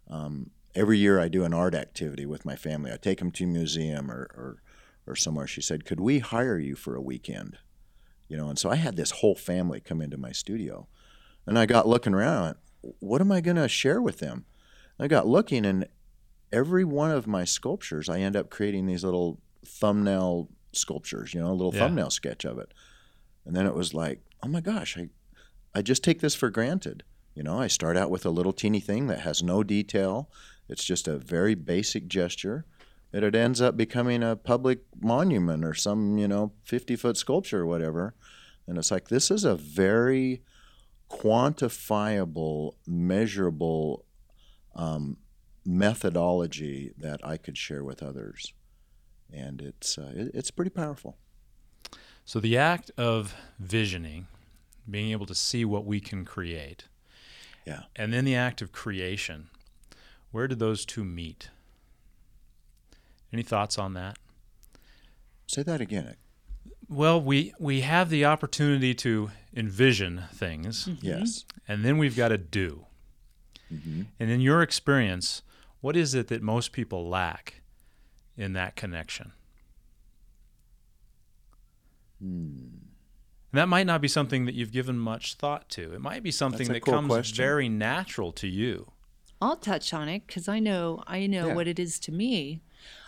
um, 0.09 0.51
"Every 0.77 0.97
year 0.97 1.19
I 1.19 1.27
do 1.27 1.43
an 1.45 1.53
art 1.53 1.75
activity 1.75 2.25
with 2.25 2.45
my 2.45 2.55
family. 2.55 2.93
I 2.93 2.99
take 2.99 3.19
them 3.19 3.33
to 3.33 3.45
a 3.45 3.49
museum 3.49 4.11
or, 4.11 4.29
or 4.37 4.63
or 5.09 5.17
somewhere." 5.17 5.49
She 5.49 5.61
said, 5.61 5.85
"Could 5.85 5.99
we 5.99 6.21
hire 6.21 6.59
you 6.59 6.77
for 6.77 6.95
a 6.95 7.03
weekend?" 7.03 7.59
You 8.29 8.37
know, 8.37 8.49
and 8.49 8.59
so 8.59 8.71
I 8.71 8.77
had 8.77 8.95
this 8.95 9.11
whole 9.11 9.35
family 9.35 9.81
come 9.81 10.01
into 10.01 10.19
my 10.19 10.31
studio, 10.31 10.87
and 11.47 11.59
I 11.59 11.67
got 11.67 11.89
looking 11.89 12.15
around. 12.15 12.55
What 13.01 13.21
am 13.21 13.33
I 13.33 13.41
going 13.41 13.57
to 13.57 13.69
share 13.69 14.01
with 14.01 14.19
them? 14.21 14.45
I 15.01 15.09
got 15.09 15.27
looking, 15.27 15.67
and 15.67 15.89
every 16.53 16.85
one 16.85 17.11
of 17.11 17.27
my 17.27 17.45
sculptures, 17.45 18.09
I 18.09 18.21
end 18.21 18.37
up 18.37 18.51
creating 18.51 18.87
these 18.87 19.05
little 19.05 19.41
thumbnail 19.65 20.49
sculptures, 20.73 21.35
you 21.35 21.41
know, 21.41 21.51
a 21.51 21.55
little 21.55 21.73
Yeah. 21.75 21.81
thumbnail 21.81 22.11
sketch 22.11 22.45
of 22.45 22.59
it. 22.59 22.73
And 23.45 23.55
then 23.57 23.67
it 23.67 23.75
was 23.75 23.95
like, 23.95 24.21
oh 24.43 24.49
my 24.49 24.61
gosh, 24.61 24.97
I, 24.99 25.09
I 25.75 25.83
just 25.83 26.05
take 26.05 26.21
this 26.21 26.35
for 26.35 26.51
granted. 26.51 27.03
You 27.35 27.43
know, 27.43 27.59
I 27.61 27.67
start 27.69 27.97
out 27.97 28.11
with 28.11 28.27
a 28.27 28.31
little 28.31 28.53
teeny 28.53 28.81
thing 28.81 29.07
that 29.07 29.21
has 29.21 29.43
no 29.43 29.63
detail. 29.63 30.31
It's 30.69 30.85
just 30.85 31.09
a 31.09 31.17
very 31.19 31.55
basic 31.55 32.09
gesture. 32.09 32.67
And 33.13 33.25
it 33.25 33.35
ends 33.35 33.61
up 33.63 33.77
becoming 33.77 34.23
a 34.23 34.37
public 34.37 34.81
monument 35.01 35.65
or 35.65 35.73
some, 35.73 36.19
you 36.19 36.29
know, 36.29 36.53
50 36.65 36.97
foot 36.97 37.17
sculpture 37.17 37.61
or 37.63 37.67
whatever. 37.67 38.15
And 38.67 38.77
it's 38.77 38.91
like, 38.91 39.09
this 39.09 39.31
is 39.31 39.45
a 39.45 39.55
very 39.55 40.43
quantifiable, 41.11 42.73
measurable 42.87 44.05
um, 44.75 45.17
methodology 45.65 46.93
that 46.99 47.21
I 47.27 47.37
could 47.37 47.57
share 47.57 47.83
with 47.85 48.03
others. 48.03 48.53
And 49.33 49.61
it's, 49.61 49.99
uh, 49.99 50.13
it, 50.15 50.31
it's 50.35 50.51
pretty 50.51 50.71
powerful. 50.71 51.17
So 52.25 52.41
the 52.41 52.57
act 52.59 52.91
of 52.97 53.35
visioning, 53.59 54.27
being 54.91 55.11
able 55.13 55.27
to 55.27 55.35
see 55.35 55.65
what 55.65 55.85
we 55.85 56.01
can 56.01 56.25
create, 56.25 56.85
Yeah. 57.67 57.83
and 57.97 58.13
then 58.13 58.25
the 58.25 58.35
act 58.35 58.61
of 58.63 58.73
creation, 58.73 59.49
where 60.31 60.47
do 60.49 60.55
those 60.55 60.85
two 60.85 61.05
meet? 61.05 61.51
Any 63.33 63.43
thoughts 63.43 63.79
on 63.79 63.95
that? 63.95 64.19
Say 65.47 65.63
that 65.63 65.81
again. 65.81 66.17
Well, 66.89 67.21
we 67.21 67.53
we 67.59 67.83
have 67.83 68.09
the 68.09 68.25
opportunity 68.25 68.95
to 68.97 69.31
envision 69.55 70.25
things, 70.33 70.89
Yes. 71.03 71.45
and 71.67 71.85
then 71.85 71.99
we've 71.99 72.17
got 72.17 72.29
to 72.29 72.39
do. 72.39 72.87
hmm 73.69 74.03
And 74.19 74.31
in 74.31 74.41
your 74.41 74.63
experience, 74.63 75.43
what 75.83 75.97
is 75.97 76.15
it 76.15 76.29
that 76.29 76.43
most 76.43 76.73
people 76.73 77.07
lack 77.09 77.61
in 78.39 78.55
that 78.55 78.77
connection? 78.77 79.33
Hmm. 82.21 82.79
And 83.51 83.59
that 83.59 83.69
might 83.69 83.87
not 83.87 84.01
be 84.01 84.09
something 84.09 84.45
that 84.45 84.55
you've 84.55 84.73
given 84.73 84.99
much 84.99 85.35
thought 85.35 85.69
to. 85.71 85.95
It 85.95 86.01
might 86.01 86.23
be 86.23 86.31
something 86.31 86.69
that 86.69 86.83
cool 86.83 86.95
comes 86.95 87.09
question. 87.09 87.37
very 87.37 87.69
natural 87.69 88.33
to 88.33 88.47
you. 88.47 88.93
I'll 89.41 89.57
touch 89.57 89.95
on 89.95 90.09
it 90.09 90.27
because 90.27 90.49
I 90.49 90.59
know 90.59 91.03
I 91.07 91.27
know 91.27 91.49
Yeah. 91.49 91.55
what 91.55 91.69
it 91.69 91.79
is 91.79 91.99
to 92.01 92.13
me. 92.13 92.61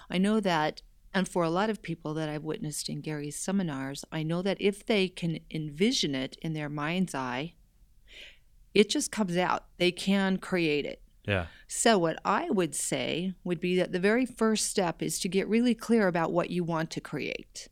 I 0.09 0.17
know 0.19 0.41
that, 0.41 0.83
and 1.13 1.29
for 1.29 1.43
a 1.45 1.51
lot 1.51 1.69
of 1.71 1.83
people 1.83 2.15
that 2.15 2.29
I've 2.29 2.45
witnessed 2.45 2.89
in 2.89 3.01
Gary's 3.01 3.37
seminars, 3.37 4.05
I 4.11 4.23
know 4.23 4.41
that 4.43 4.57
if 4.61 4.85
they 4.87 5.09
can 5.09 5.41
envision 5.51 6.15
it 6.15 6.37
in 6.41 6.53
their 6.53 6.69
mind's 6.69 7.15
eye, 7.15 7.55
it 8.73 8.89
just 8.89 9.11
comes 9.13 9.37
out. 9.37 9.67
They 9.77 9.91
can 9.93 10.39
create 10.39 10.87
it. 10.87 11.03
Yeah. 11.27 11.47
So, 11.69 11.99
what 11.99 12.19
I 12.25 12.51
would 12.51 12.75
say 12.75 13.35
would 13.45 13.61
be 13.61 13.77
that 13.77 13.93
the 13.93 14.01
very 14.01 14.27
first 14.27 14.69
step 14.69 15.03
is 15.03 15.19
to 15.21 15.29
get 15.29 15.49
really 15.49 15.75
clear 15.75 16.09
about 16.09 16.33
what 16.33 16.51
you 16.51 16.65
want 16.65 16.91
to 16.93 17.01
create. 17.01 17.69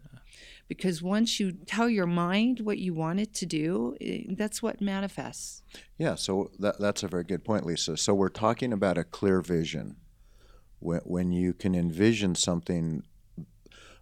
Because 0.71 1.03
once 1.03 1.41
you 1.41 1.51
tell 1.51 1.89
your 1.89 2.07
mind 2.07 2.61
what 2.61 2.79
you 2.79 2.95
want 2.95 3.19
it 3.19 3.35
to 3.35 3.45
do, 3.45 3.97
that's 4.29 4.63
what 4.63 4.81
manifests. 4.81 5.65
Yeah, 5.99 6.15
so 6.15 6.53
that, 6.61 6.79
that's 6.79 7.03
a 7.03 7.09
very 7.09 7.25
good 7.25 7.45
point, 7.45 7.67
Lisa. 7.67 7.97
So 7.97 8.15
we're 8.15 8.29
talking 8.29 8.73
about 8.73 8.97
a 8.97 9.03
clear 9.03 9.41
vision. 9.41 9.97
When, 10.79 11.01
when 11.01 11.33
you 11.33 11.55
can 11.55 11.75
envision 11.75 12.37
something, 12.37 13.03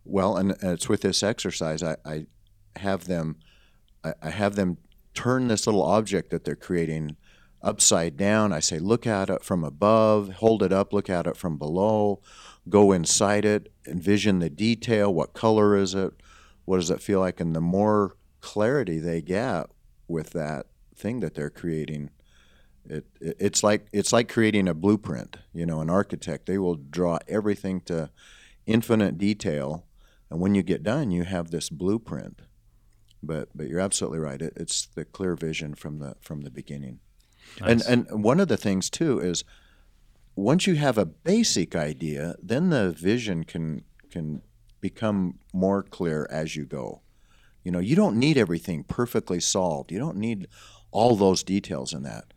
well, 0.05 0.37
and 0.37 0.57
it's 0.63 0.91
with 0.91 1.01
this 1.01 1.23
exercise, 1.23 1.83
I, 1.83 1.97
I 2.05 2.27
have 2.77 3.07
them, 3.07 3.37
I, 4.05 4.13
I 4.23 4.29
have 4.29 4.55
them 4.55 4.77
turn 5.15 5.49
this 5.49 5.67
little 5.67 5.83
object 5.83 6.29
that 6.33 6.45
they're 6.45 6.55
creating 6.55 7.17
upside 7.63 8.19
down. 8.19 8.53
I 8.53 8.61
say, 8.61 8.79
look 8.79 9.07
at 9.07 9.31
it 9.31 9.43
from 9.43 9.65
above, 9.65 10.35
hold 10.35 10.63
it 10.63 10.75
up, 10.75 10.93
look 10.93 11.09
at 11.09 11.27
it 11.27 11.39
from 11.39 11.57
below, 11.57 12.21
go 12.69 12.93
inside 12.93 13.47
it, 13.47 13.73
envision 13.87 14.41
the 14.41 14.51
detail. 14.51 15.15
What 15.15 15.33
color 15.33 15.75
is 15.75 15.95
it? 15.95 16.13
What 16.69 16.77
does 16.77 16.91
it 16.91 17.01
feel 17.01 17.21
like? 17.21 17.41
And 17.41 17.57
the 17.57 17.63
more 17.63 18.15
clarity 18.43 18.99
they 18.99 19.23
get 19.23 19.71
with 20.07 20.31
that 20.33 20.67
thing 20.95 21.21
that 21.21 21.35
they're 21.35 21.49
creating, 21.49 22.11
it, 22.85 23.07
it 23.23 23.37
it's 23.41 23.63
like 23.63 23.87
it's 23.91 24.13
like 24.13 24.29
creating 24.29 24.69
a 24.69 24.75
blueprint. 24.75 25.39
You 25.55 25.65
know, 25.65 25.81
an 25.81 25.89
architect 25.89 26.45
they 26.45 26.59
will 26.59 26.75
draw 26.75 27.21
everything 27.27 27.81
to 27.87 28.11
infinite 28.67 29.17
detail, 29.17 29.87
and 30.29 30.41
when 30.41 30.55
you 30.55 30.63
get 30.63 30.83
done, 30.83 31.11
you 31.11 31.25
have 31.25 31.51
this 31.51 31.71
blueprint. 31.71 32.43
But 33.23 33.49
but 33.55 33.67
you're 33.69 33.81
absolutely 33.81 34.19
right. 34.19 34.43
It, 34.43 34.53
it's 34.55 34.85
the 34.95 35.07
clear 35.07 35.37
vision 35.37 35.75
from 35.75 36.01
the 36.01 36.17
from 36.21 36.43
the 36.43 36.51
beginning. 36.51 36.99
Nice. 37.63 37.87
And 37.87 38.11
and 38.11 38.23
one 38.23 38.41
of 38.41 38.49
the 38.49 38.59
things 38.59 38.91
too 38.91 39.21
is 39.21 39.43
once 40.37 40.67
you 40.67 40.75
have 40.75 40.99
a 40.99 41.07
basic 41.07 41.75
idea, 41.75 42.37
then 42.43 42.69
the 42.69 42.91
vision 42.91 43.45
can 43.45 43.85
can 44.11 44.43
become 44.81 45.38
more 45.53 45.83
clear 45.83 46.27
as 46.31 46.57
you 46.57 46.64
go. 46.64 47.01
You 47.64 47.73
know, 47.73 47.79
you 47.81 47.97
don't 47.97 48.17
need 48.17 48.38
everything 48.38 48.85
perfectly 48.85 49.41
solved. 49.41 49.93
You 49.93 49.99
don't 49.99 50.17
need 50.17 50.49
all 50.91 51.17
those 51.17 51.43
details 51.43 51.93
in 51.93 52.03
that. 52.05 52.33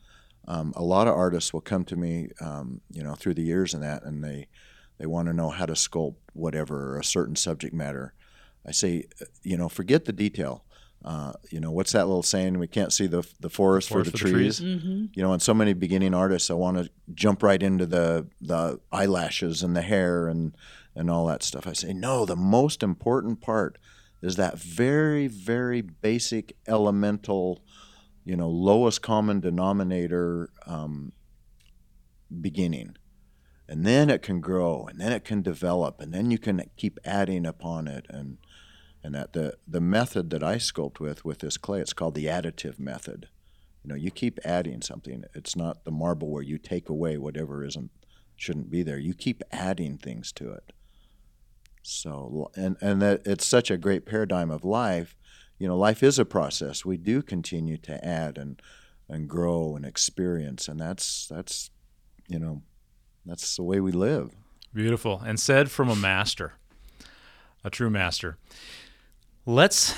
Um, 0.48 0.74
a 0.76 0.84
lot 0.84 1.08
of 1.08 1.16
artists 1.16 1.54
will 1.54 1.62
come 1.62 1.86
to 1.86 1.96
me, 1.96 2.30
um, 2.42 2.82
you 2.92 3.04
know, 3.04 3.14
through 3.14 3.36
the 3.36 3.44
years 3.44 3.74
and 3.74 3.84
that, 3.84 4.04
and 4.04 4.24
they 4.24 4.48
they 4.98 5.06
want 5.06 5.28
to 5.28 5.34
know 5.34 5.50
how 5.50 5.66
to 5.66 5.74
sculpt 5.74 6.16
whatever 6.34 6.94
or 6.94 7.00
a 7.00 7.04
certain 7.04 7.36
subject 7.36 7.74
matter. 7.74 8.14
I 8.66 8.72
say, 8.72 9.06
uh, 9.22 9.26
you 9.42 9.58
know, 9.58 9.70
forget 9.70 10.06
the 10.06 10.14
detail. 10.14 10.64
Uh, 11.04 11.34
you 11.50 11.60
know, 11.60 11.72
what's 11.72 11.94
that 11.94 12.06
little 12.06 12.22
saying? 12.22 12.60
We 12.60 12.68
can't 12.68 12.94
see 12.94 13.08
the 13.08 13.26
the 13.40 13.50
forest, 13.50 13.90
Forest 13.90 14.12
for 14.12 14.12
the 14.12 14.18
for 14.18 14.26
the 14.26 14.32
trees. 14.32 14.60
trees. 14.60 14.80
Mm-hmm. 14.80 15.06
You 15.14 15.24
know, 15.24 15.34
and 15.34 15.42
so 15.42 15.54
many 15.54 15.74
beginning 15.74 16.14
artists, 16.14 16.52
I 16.52 16.56
want 16.56 16.78
to 16.78 16.90
jump 17.14 17.42
right 17.42 17.62
into 17.62 17.86
the 17.86 18.28
the 18.42 18.80
eyelashes 18.92 19.64
and 19.64 19.76
the 19.76 19.82
hair 19.82 20.28
and 20.28 20.56
and 20.96 21.10
all 21.10 21.26
that 21.28 21.44
stuff. 21.44 21.68
I 21.68 21.74
say, 21.74 21.94
no, 21.94 22.26
the 22.26 22.36
most 22.36 22.84
important 22.84 23.42
part 23.42 23.78
is 24.22 24.36
that 24.36 24.60
very 24.60 25.28
very 25.28 25.82
basic 25.82 26.56
elemental, 26.68 27.64
you 28.24 28.36
know, 28.36 28.50
lowest 28.50 29.02
common 29.02 29.40
denominator 29.40 30.50
um, 30.68 31.12
beginning, 32.42 32.96
and 33.68 33.86
then 33.86 34.10
it 34.10 34.22
can 34.22 34.42
grow, 34.42 34.86
and 34.90 35.00
then 35.00 35.12
it 35.12 35.24
can 35.24 35.42
develop, 35.42 36.00
and 36.00 36.14
then 36.14 36.30
you 36.32 36.38
can 36.38 36.62
keep 36.78 37.00
adding 37.04 37.46
upon 37.46 37.88
it 37.88 38.06
and 38.10 38.38
and 39.04 39.16
that 39.16 39.34
the 39.34 39.58
the 39.68 39.82
method 39.82 40.30
that 40.30 40.44
I 40.44 40.56
sculpt 40.56 41.00
with 41.00 41.26
with 41.26 41.40
this 41.40 41.58
clay, 41.58 41.82
it's 41.82 41.94
called 41.94 42.16
the 42.16 42.26
additive 42.26 42.80
method. 42.80 43.30
You 43.84 43.90
know, 43.90 43.96
you 43.96 44.12
keep 44.12 44.40
adding 44.44 44.82
something. 44.82 45.24
It's 45.34 45.56
not 45.56 45.86
the 45.86 45.92
marble 45.92 46.30
where 46.30 46.44
you 46.44 46.58
take 46.58 46.88
away 46.88 47.18
whatever 47.18 47.66
isn't 47.66 47.90
shouldn't 48.36 48.70
be 48.70 48.84
there. 48.84 49.00
You 49.00 49.14
keep 49.14 49.44
adding 49.52 49.98
things 49.98 50.32
to 50.34 50.52
it, 50.52 50.74
So, 51.82 52.52
and 52.56 52.78
and 52.82 53.02
that 53.02 53.22
it's 53.26 53.46
such 53.46 53.72
a 53.72 53.78
great 53.78 54.06
paradigm 54.06 54.52
of 54.52 54.64
life. 54.64 55.16
You 55.58 55.68
know, 55.68 55.78
life 55.78 56.04
is 56.04 56.18
a 56.20 56.26
process. 56.26 56.86
We 56.86 56.98
do 56.98 57.22
continue 57.22 57.78
to 57.78 58.04
add 58.06 58.38
and 58.38 58.62
and 59.10 59.28
grow 59.28 59.76
and 59.76 59.86
experience, 59.86 60.68
and 60.68 60.80
that's 60.80 61.28
that's 61.28 61.70
you 62.28 62.40
know 62.40 62.62
that's 63.26 63.56
the 63.56 63.64
way 63.64 63.80
we 63.80 63.92
live. 63.92 64.32
Beautiful, 64.74 65.22
and 65.26 65.40
said 65.40 65.70
from 65.70 65.90
a 65.90 65.96
master, 65.96 66.54
a 67.64 67.70
true 67.70 67.90
master. 67.90 68.38
Let's 69.46 69.96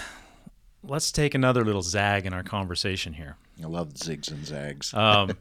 let's 0.83 1.11
take 1.11 1.35
another 1.35 1.63
little 1.63 1.81
zag 1.81 2.25
in 2.25 2.33
our 2.33 2.43
conversation 2.43 3.13
here. 3.13 3.37
I 3.63 3.67
love 3.67 3.93
zigs 3.93 4.31
and 4.31 4.45
zags. 4.45 4.93
Um, 4.97 5.37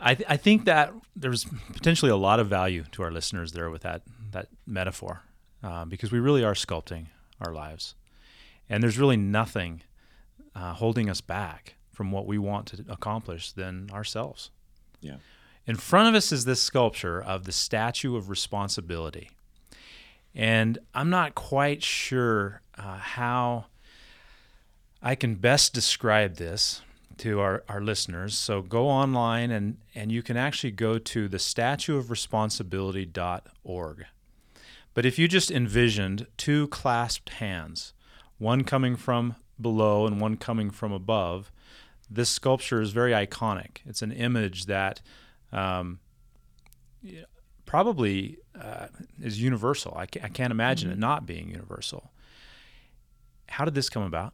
I, 0.00 0.14
th- 0.14 0.28
I 0.28 0.36
think 0.36 0.64
that 0.64 0.92
there's 1.14 1.46
potentially 1.72 2.10
a 2.10 2.16
lot 2.16 2.40
of 2.40 2.48
value 2.48 2.84
to 2.92 3.02
our 3.02 3.10
listeners 3.10 3.52
there 3.52 3.70
with 3.70 3.82
that 3.82 4.02
that 4.30 4.48
metaphor, 4.66 5.22
uh, 5.64 5.84
because 5.84 6.12
we 6.12 6.20
really 6.20 6.44
are 6.44 6.54
sculpting 6.54 7.06
our 7.40 7.52
lives, 7.52 7.94
and 8.68 8.82
there's 8.82 8.98
really 8.98 9.16
nothing 9.16 9.82
uh, 10.54 10.74
holding 10.74 11.08
us 11.08 11.20
back 11.20 11.74
from 11.90 12.12
what 12.12 12.26
we 12.26 12.38
want 12.38 12.66
to 12.66 12.84
accomplish 12.88 13.52
than 13.52 13.88
ourselves. 13.90 14.50
Yeah. 15.00 15.16
In 15.66 15.76
front 15.76 16.08
of 16.08 16.14
us 16.14 16.32
is 16.32 16.44
this 16.44 16.62
sculpture 16.62 17.22
of 17.22 17.44
the 17.44 17.52
statue 17.52 18.16
of 18.16 18.28
responsibility, 18.28 19.30
and 20.34 20.78
I'm 20.94 21.08
not 21.08 21.34
quite 21.34 21.82
sure 21.82 22.60
uh, 22.76 22.98
how 22.98 23.66
I 25.02 25.14
can 25.14 25.36
best 25.36 25.72
describe 25.72 26.36
this 26.36 26.82
to 27.18 27.40
our, 27.40 27.62
our 27.68 27.80
listeners. 27.80 28.36
So 28.36 28.62
go 28.62 28.88
online 28.88 29.50
and, 29.50 29.76
and 29.94 30.10
you 30.10 30.22
can 30.22 30.36
actually 30.36 30.72
go 30.72 30.98
to 30.98 31.28
the 31.28 31.38
statueofresponsibility.org. 31.38 34.06
But 34.94 35.04
if 35.04 35.18
you 35.18 35.28
just 35.28 35.50
envisioned 35.50 36.26
two 36.36 36.68
clasped 36.68 37.30
hands, 37.30 37.92
one 38.38 38.64
coming 38.64 38.96
from 38.96 39.34
below 39.60 40.06
and 40.06 40.20
one 40.20 40.36
coming 40.36 40.70
from 40.70 40.92
above, 40.92 41.50
this 42.08 42.30
sculpture 42.30 42.80
is 42.80 42.90
very 42.90 43.12
iconic. 43.12 43.78
It's 43.84 44.02
an 44.02 44.12
image 44.12 44.66
that 44.66 45.00
um, 45.52 45.98
probably 47.66 48.38
uh, 48.60 48.86
is 49.20 49.42
universal. 49.42 49.94
I, 49.96 50.06
ca- 50.06 50.20
I 50.22 50.28
can't 50.28 50.52
imagine 50.52 50.90
mm-hmm. 50.90 50.98
it 50.98 51.00
not 51.00 51.26
being 51.26 51.50
universal. 51.50 52.12
How 53.48 53.64
did 53.64 53.74
this 53.74 53.88
come 53.88 54.04
about? 54.04 54.32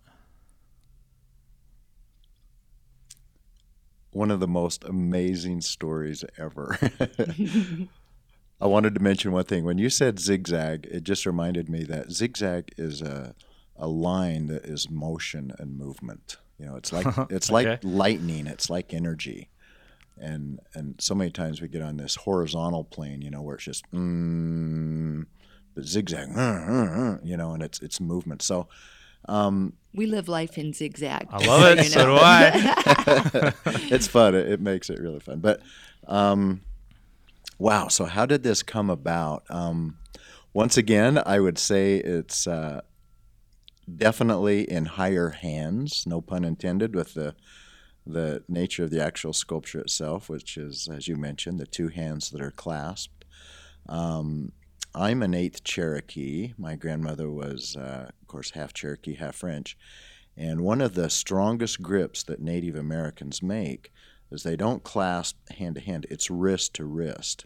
one 4.13 4.31
of 4.31 4.41
the 4.41 4.49
most 4.49 4.85
amazing 4.85 5.61
stories 5.61 6.25
ever. 6.37 6.77
I 8.61 8.67
wanted 8.67 8.95
to 8.95 9.01
mention 9.01 9.33
one 9.33 9.45
thing. 9.45 9.65
When 9.65 9.79
you 9.79 9.91
said 9.91 10.19
zigzag, 10.19 10.87
it 10.91 11.03
just 11.05 11.25
reminded 11.25 11.69
me 11.69 11.85
that 11.85 12.13
zigzag 12.13 12.73
is 12.77 13.03
a 13.03 13.35
a 13.77 13.89
line 13.89 14.49
that 14.49 14.67
is 14.67 14.91
motion 14.91 15.53
and 15.59 15.79
movement. 15.79 16.37
You 16.59 16.67
know, 16.67 16.77
it's 16.77 16.93
like 16.93 17.07
it's 17.31 17.51
okay. 17.51 17.71
like 17.71 17.81
lightning. 17.83 18.47
It's 18.47 18.69
like 18.69 18.93
energy, 18.93 19.49
and 20.19 20.61
and 20.75 20.97
so 21.01 21.15
many 21.15 21.31
times 21.31 21.61
we 21.61 21.69
get 21.69 21.83
on 21.83 21.97
this 21.97 22.17
horizontal 22.17 22.85
plane, 22.85 23.23
you 23.23 23.31
know, 23.31 23.43
where 23.43 23.57
it's 23.57 23.65
just 23.65 23.91
mm, 23.93 25.25
but 25.75 25.85
zigzag, 25.85 26.29
you 27.25 27.37
know, 27.37 27.53
and 27.53 27.63
it's 27.63 27.81
it's 27.81 28.01
movement. 28.01 28.43
So 28.43 28.69
um, 29.27 29.75
we 29.95 30.07
live 30.07 30.29
life 30.29 30.59
in 30.59 30.73
zigzag. 30.73 31.29
I 31.31 31.45
love 31.47 31.79
it. 31.79 31.87
So, 31.91 32.07
do 32.07 32.15
I. 32.15 33.53
it's 33.91 34.07
fun. 34.07 34.35
It, 34.35 34.49
it, 34.49 34.61
makes 34.61 34.91
it 34.91 34.99
really 34.99 35.21
fun. 35.21 35.41
But 35.41 35.61
um, 36.07 36.63
wow. 37.61 37.89
So 37.89 38.07
how 38.07 38.27
did 38.27 38.43
this 38.43 38.63
come 38.63 38.91
about? 38.91 39.45
Um, 39.49 39.99
once 40.53 40.77
again, 40.77 41.23
I 41.25 41.39
would 41.39 41.59
say 41.59 41.97
it's 41.97 42.47
uh, 42.47 42.81
definitely 43.95 44.69
in 44.69 44.87
higher 44.87 45.31
hands. 45.31 46.05
No 46.07 46.21
pun 46.21 46.45
intended. 46.45 46.95
With 46.97 47.15
the 47.15 47.37
the 48.07 48.43
nature 48.49 48.83
of 48.83 48.91
the 48.91 49.05
actual 49.05 49.33
sculpture 49.33 49.79
itself, 49.79 50.29
which 50.29 50.57
is, 50.57 50.89
as 50.91 51.07
you 51.07 51.17
mentioned, 51.17 51.61
the 51.61 51.67
two 51.67 51.89
hands 51.89 52.31
that 52.31 52.41
are 52.41 52.51
clasped. 52.51 53.25
Um, 53.89 54.53
I'm 54.95 55.23
an 55.23 55.35
eighth 55.35 55.63
Cherokee. 55.63 56.55
My 56.59 56.75
grandmother 56.75 57.31
was, 57.31 57.77
uh, 57.77 58.11
of 58.21 58.27
course, 58.27 58.53
half 58.53 58.73
Cherokee, 58.73 59.15
half 59.15 59.37
French. 59.37 59.77
And 60.37 60.63
one 60.63 60.81
of 60.81 60.95
the 60.95 61.11
strongest 61.11 61.83
grips 61.83 62.23
that 62.25 62.41
Native 62.41 62.75
Americans 62.75 63.43
make 63.43 63.93
is 64.31 64.43
they 64.43 64.57
don't 64.57 64.83
clasp 64.83 65.37
hand 65.51 65.75
to 65.75 65.81
hand, 65.81 66.07
it's 66.09 66.31
wrist 66.31 66.75
to 66.75 66.85
wrist. 66.85 67.45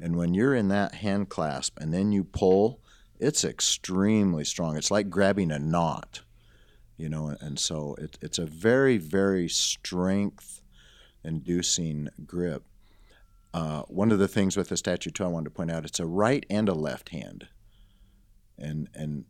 And 0.00 0.16
when 0.16 0.34
you're 0.34 0.54
in 0.54 0.68
that 0.68 0.96
hand 0.96 1.28
clasp 1.28 1.78
and 1.80 1.92
then 1.92 2.12
you 2.12 2.24
pull, 2.24 2.80
it's 3.18 3.44
extremely 3.44 4.44
strong. 4.44 4.76
It's 4.76 4.90
like 4.90 5.08
grabbing 5.08 5.50
a 5.50 5.58
knot, 5.58 6.22
you 6.96 7.08
know, 7.08 7.36
and 7.40 7.58
so 7.58 7.94
it, 7.98 8.18
it's 8.20 8.38
a 8.38 8.46
very, 8.46 8.98
very 8.98 9.48
strength 9.48 10.60
inducing 11.22 12.08
grip. 12.26 12.64
Uh, 13.52 13.82
one 13.82 14.10
of 14.10 14.18
the 14.18 14.28
things 14.28 14.56
with 14.56 14.68
the 14.68 14.76
statue 14.76 15.10
too, 15.10 15.24
I 15.24 15.28
wanted 15.28 15.44
to 15.44 15.50
point 15.50 15.70
out, 15.70 15.84
it's 15.84 16.00
a 16.00 16.06
right 16.06 16.44
and 16.50 16.68
a 16.68 16.74
left 16.74 17.10
hand, 17.10 17.46
and 18.58 18.88
and 18.94 19.24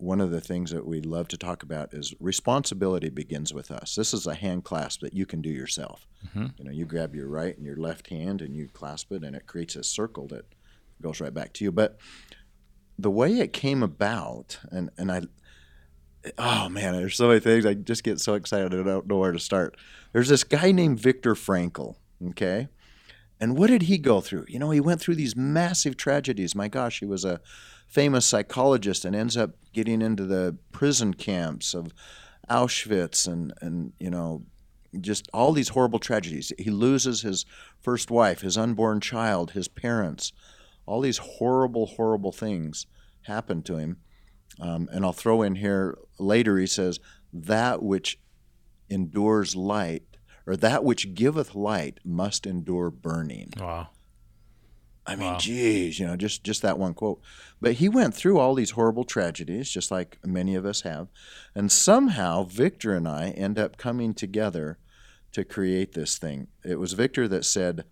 one 0.00 0.20
of 0.20 0.30
the 0.30 0.40
things 0.40 0.70
that 0.70 0.86
we 0.86 1.00
love 1.00 1.28
to 1.28 1.36
talk 1.36 1.62
about 1.62 1.92
is 1.92 2.14
responsibility 2.20 3.08
begins 3.08 3.52
with 3.52 3.70
us. 3.70 3.94
This 3.94 4.14
is 4.14 4.26
a 4.26 4.34
hand 4.34 4.64
clasp 4.64 5.00
that 5.00 5.14
you 5.14 5.26
can 5.26 5.42
do 5.42 5.50
yourself. 5.50 6.06
Mm-hmm. 6.28 6.46
You 6.56 6.64
know, 6.64 6.70
you 6.70 6.84
grab 6.86 7.14
your 7.14 7.28
right 7.28 7.56
and 7.56 7.66
your 7.66 7.76
left 7.76 8.08
hand 8.08 8.40
and 8.42 8.56
you 8.56 8.68
clasp 8.68 9.12
it, 9.12 9.22
and 9.22 9.36
it 9.36 9.46
creates 9.46 9.76
a 9.76 9.84
circle 9.84 10.26
that 10.28 10.46
goes 11.00 11.20
right 11.20 11.34
back 11.34 11.52
to 11.54 11.64
you. 11.64 11.72
But 11.72 11.98
the 12.98 13.10
way 13.10 13.38
it 13.38 13.52
came 13.52 13.82
about, 13.82 14.58
and 14.70 14.90
and 14.96 15.10
I, 15.10 15.22
oh 16.38 16.68
man, 16.68 16.94
there's 16.94 17.16
so 17.16 17.28
many 17.28 17.40
things. 17.40 17.66
I 17.66 17.74
just 17.74 18.04
get 18.04 18.20
so 18.20 18.34
excited 18.34 18.74
I 18.74 18.82
don't 18.82 19.06
know 19.06 19.18
where 19.18 19.32
to 19.32 19.38
start. 19.38 19.76
There's 20.12 20.28
this 20.28 20.44
guy 20.44 20.72
named 20.72 21.00
Viktor 21.00 21.34
Frankl. 21.34 21.96
Okay, 22.30 22.68
and 23.40 23.56
what 23.56 23.68
did 23.68 23.82
he 23.82 23.98
go 23.98 24.20
through? 24.20 24.46
You 24.48 24.58
know, 24.58 24.70
he 24.70 24.80
went 24.80 25.00
through 25.00 25.16
these 25.16 25.34
massive 25.34 25.96
tragedies. 25.96 26.54
My 26.54 26.68
gosh, 26.68 27.00
he 27.00 27.06
was 27.06 27.24
a 27.24 27.40
famous 27.90 28.24
psychologist 28.24 29.04
and 29.04 29.14
ends 29.14 29.36
up 29.36 29.50
getting 29.72 30.00
into 30.00 30.24
the 30.24 30.56
prison 30.72 31.12
camps 31.12 31.74
of 31.74 31.92
Auschwitz 32.48 33.26
and, 33.26 33.52
and 33.60 33.92
you 33.98 34.08
know, 34.08 34.42
just 35.00 35.28
all 35.34 35.52
these 35.52 35.70
horrible 35.70 35.98
tragedies. 35.98 36.52
He 36.58 36.70
loses 36.70 37.22
his 37.22 37.44
first 37.80 38.10
wife, 38.10 38.40
his 38.40 38.56
unborn 38.56 39.00
child, 39.00 39.52
his 39.52 39.68
parents. 39.68 40.32
All 40.86 41.00
these 41.00 41.18
horrible, 41.18 41.86
horrible 41.86 42.32
things 42.32 42.86
happen 43.22 43.62
to 43.62 43.76
him. 43.76 43.98
Um, 44.60 44.88
and 44.92 45.04
I'll 45.04 45.12
throw 45.12 45.42
in 45.42 45.56
here 45.56 45.98
later, 46.18 46.58
he 46.58 46.66
says, 46.66 46.98
that 47.32 47.82
which 47.82 48.18
endures 48.88 49.54
light 49.54 50.02
or 50.46 50.56
that 50.56 50.82
which 50.84 51.14
giveth 51.14 51.54
light 51.54 51.98
must 52.04 52.46
endure 52.46 52.90
burning. 52.90 53.50
Wow. 53.58 53.88
I 55.10 55.16
mean, 55.16 55.32
wow. 55.32 55.38
geez, 55.38 55.98
you 55.98 56.06
know, 56.06 56.14
just 56.14 56.44
just 56.44 56.62
that 56.62 56.78
one 56.78 56.94
quote. 56.94 57.20
But 57.60 57.74
he 57.74 57.88
went 57.88 58.14
through 58.14 58.38
all 58.38 58.54
these 58.54 58.70
horrible 58.70 59.02
tragedies, 59.02 59.68
just 59.68 59.90
like 59.90 60.18
many 60.24 60.54
of 60.54 60.64
us 60.64 60.82
have, 60.82 61.08
and 61.52 61.72
somehow 61.72 62.44
Viktor 62.44 62.94
and 62.94 63.08
I 63.08 63.30
end 63.30 63.58
up 63.58 63.76
coming 63.76 64.14
together 64.14 64.78
to 65.32 65.44
create 65.44 65.94
this 65.94 66.16
thing. 66.16 66.46
It 66.64 66.78
was 66.78 66.92
Viktor 66.92 67.26
that 67.26 67.44
said, 67.44 67.86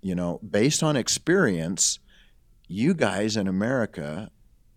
you 0.00 0.14
know, 0.14 0.40
based 0.48 0.82
on 0.82 0.96
experience, 0.96 1.98
you 2.66 2.94
guys 2.94 3.36
in 3.36 3.46
America, 3.46 4.30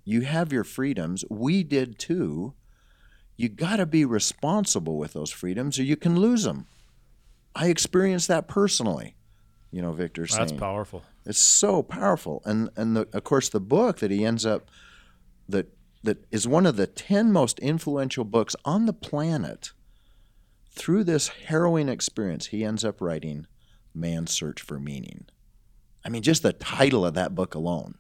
you 0.04 0.22
have 0.22 0.52
your 0.52 0.66
freedoms. 0.66 1.24
We 1.30 1.64
did 1.64 1.98
too. 1.98 2.54
You 3.38 3.48
got 3.48 3.78
to 3.78 3.86
be 3.86 4.04
responsible 4.04 4.98
with 4.98 5.14
those 5.14 5.32
freedoms, 5.32 5.80
or 5.80 5.84
you 5.84 5.96
can 5.96 6.20
lose 6.20 6.44
them. 6.44 6.68
I 7.56 7.68
experienced 7.68 8.28
that 8.28 8.50
personally. 8.50 9.16
You 9.72 9.82
know, 9.82 9.96
saying 9.96 10.28
that's 10.32 10.52
powerful. 10.52 11.02
It's 11.26 11.40
so 11.40 11.82
powerful, 11.82 12.42
and 12.46 12.70
and 12.76 12.96
the, 12.96 13.08
of 13.14 13.24
course 13.24 13.50
the 13.50 13.60
book 13.60 14.00
that 14.00 14.12
he 14.12 14.24
ends 14.24 14.46
up 14.46 14.70
that 15.50 15.68
that 16.04 16.26
is 16.32 16.48
one 16.48 16.66
of 16.66 16.76
the 16.76 16.88
ten 16.88 17.32
most 17.32 17.60
influential 17.60 18.24
books 18.24 18.56
on 18.64 18.86
the 18.86 18.94
planet. 18.94 19.72
Through 20.70 21.06
this 21.06 21.30
harrowing 21.30 21.88
experience, 21.88 22.48
he 22.48 22.64
ends 22.64 22.86
up 22.86 23.02
writing 23.02 23.48
"Man's 23.94 24.32
Search 24.32 24.62
for 24.62 24.80
Meaning." 24.80 25.26
I 26.04 26.10
mean, 26.10 26.22
just 26.22 26.44
the 26.44 26.54
title 26.54 27.06
of 27.06 27.16
that 27.16 27.34
book 27.34 27.56
alone, 27.56 27.96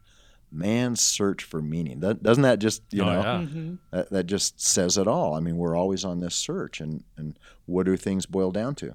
"Man's 0.51 1.01
Search 1.01 1.43
for 1.43 1.61
Meaning." 1.61 2.01
That, 2.01 2.21
doesn't 2.21 2.43
that 2.43 2.59
just 2.59 2.83
you 2.91 3.01
oh, 3.01 3.05
know 3.05 3.21
yeah. 3.21 3.37
mm-hmm. 3.37 3.75
that, 3.91 4.11
that 4.11 4.25
just 4.27 4.61
says 4.61 4.97
it 4.97 5.07
all? 5.07 5.33
I 5.33 5.39
mean, 5.39 5.57
we're 5.57 5.75
always 5.75 6.05
on 6.05 6.19
this 6.19 6.35
search, 6.35 6.79
and 6.79 7.03
and 7.17 7.39
what 7.65 7.87
do 7.87 7.97
things 7.97 8.25
boil 8.27 8.51
down 8.51 8.75
to? 8.75 8.93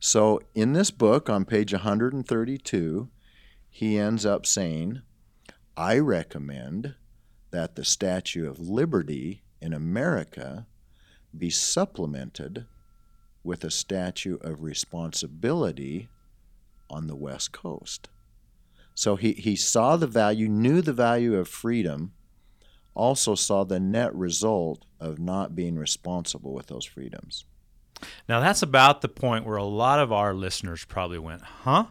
So 0.00 0.40
in 0.52 0.72
this 0.72 0.90
book, 0.90 1.30
on 1.30 1.44
page 1.44 1.72
132, 1.72 3.08
he 3.74 3.98
ends 3.98 4.26
up 4.26 4.44
saying, 4.44 5.00
I 5.78 5.98
recommend 5.98 6.94
that 7.52 7.74
the 7.74 7.86
Statue 7.86 8.48
of 8.48 8.60
Liberty 8.60 9.42
in 9.62 9.72
America 9.72 10.66
be 11.36 11.48
supplemented 11.48 12.66
with 13.42 13.64
a 13.64 13.70
statue 13.70 14.36
of 14.42 14.62
responsibility 14.62 16.10
on 16.90 17.06
the 17.06 17.16
West 17.16 17.52
Coast. 17.52 18.10
So 18.94 19.16
he, 19.16 19.32
he 19.32 19.56
saw 19.56 19.96
the 19.96 20.06
value, 20.06 20.48
knew 20.48 20.82
the 20.82 20.92
value 20.92 21.36
of 21.36 21.48
freedom 21.48 22.12
also 22.94 23.34
saw 23.34 23.64
the 23.64 23.80
net 23.80 24.14
result 24.14 24.84
of 25.00 25.18
not 25.18 25.56
being 25.56 25.76
responsible 25.76 26.52
with 26.52 26.66
those 26.66 26.84
freedoms. 26.84 27.46
Now, 28.28 28.38
that's 28.38 28.60
about 28.60 29.00
the 29.00 29.08
point 29.08 29.46
where 29.46 29.56
a 29.56 29.64
lot 29.64 29.98
of 29.98 30.12
our 30.12 30.34
listeners 30.34 30.84
probably 30.84 31.18
went, 31.18 31.40
huh? 31.40 31.86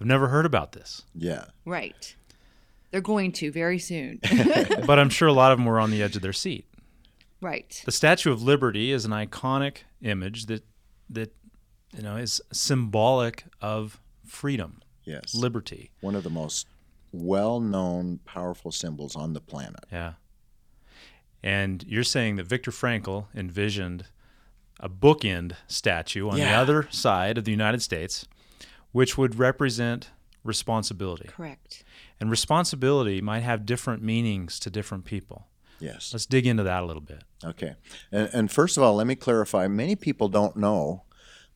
I've 0.00 0.06
never 0.06 0.28
heard 0.28 0.46
about 0.46 0.72
this. 0.72 1.02
Yeah. 1.14 1.46
Right. 1.64 2.14
They're 2.90 3.00
going 3.00 3.32
to 3.32 3.50
very 3.50 3.78
soon. 3.78 4.20
but 4.86 4.98
I'm 4.98 5.10
sure 5.10 5.28
a 5.28 5.32
lot 5.32 5.52
of 5.52 5.58
them 5.58 5.66
were 5.66 5.80
on 5.80 5.90
the 5.90 6.02
edge 6.02 6.16
of 6.16 6.22
their 6.22 6.32
seat. 6.32 6.66
right. 7.40 7.82
The 7.84 7.92
Statue 7.92 8.32
of 8.32 8.42
Liberty 8.42 8.92
is 8.92 9.04
an 9.04 9.10
iconic 9.12 9.78
image 10.02 10.46
that 10.46 10.64
that 11.10 11.32
you 11.96 12.02
know 12.02 12.16
is 12.16 12.40
symbolic 12.52 13.44
of 13.60 14.00
freedom, 14.26 14.80
Yes. 15.04 15.34
liberty. 15.34 15.90
One 16.00 16.14
of 16.14 16.24
the 16.24 16.30
most 16.30 16.66
well 17.12 17.60
known, 17.60 18.18
powerful 18.24 18.72
symbols 18.72 19.14
on 19.16 19.32
the 19.32 19.40
planet. 19.40 19.84
Yeah. 19.92 20.14
And 21.42 21.84
you're 21.86 22.02
saying 22.04 22.36
that 22.36 22.46
Viktor 22.46 22.70
Frankl 22.70 23.26
envisioned 23.34 24.06
a 24.80 24.88
bookend 24.88 25.52
statue 25.68 26.28
on 26.28 26.36
the 26.36 26.44
other 26.50 26.88
side 26.90 27.38
of 27.38 27.44
the 27.44 27.50
United 27.50 27.80
States, 27.82 28.26
which 28.96 29.18
would 29.18 29.38
represent 29.38 30.08
responsibility. 30.42 31.28
Correct. 31.28 31.84
And 32.18 32.30
responsibility 32.30 33.20
might 33.20 33.40
have 33.40 33.66
different 33.66 34.02
meanings 34.02 34.58
to 34.60 34.70
different 34.70 35.04
people. 35.04 35.48
Yes. 35.78 36.14
Let's 36.14 36.24
dig 36.24 36.46
into 36.46 36.62
that 36.62 36.82
a 36.82 36.86
little 36.86 37.02
bit. 37.02 37.22
Okay. 37.44 37.74
And, 38.10 38.30
and 38.32 38.50
first 38.50 38.78
of 38.78 38.82
all, 38.82 38.94
let 38.94 39.06
me 39.06 39.14
clarify 39.14 39.68
many 39.68 39.96
people 39.96 40.28
don't 40.30 40.56
know 40.56 41.02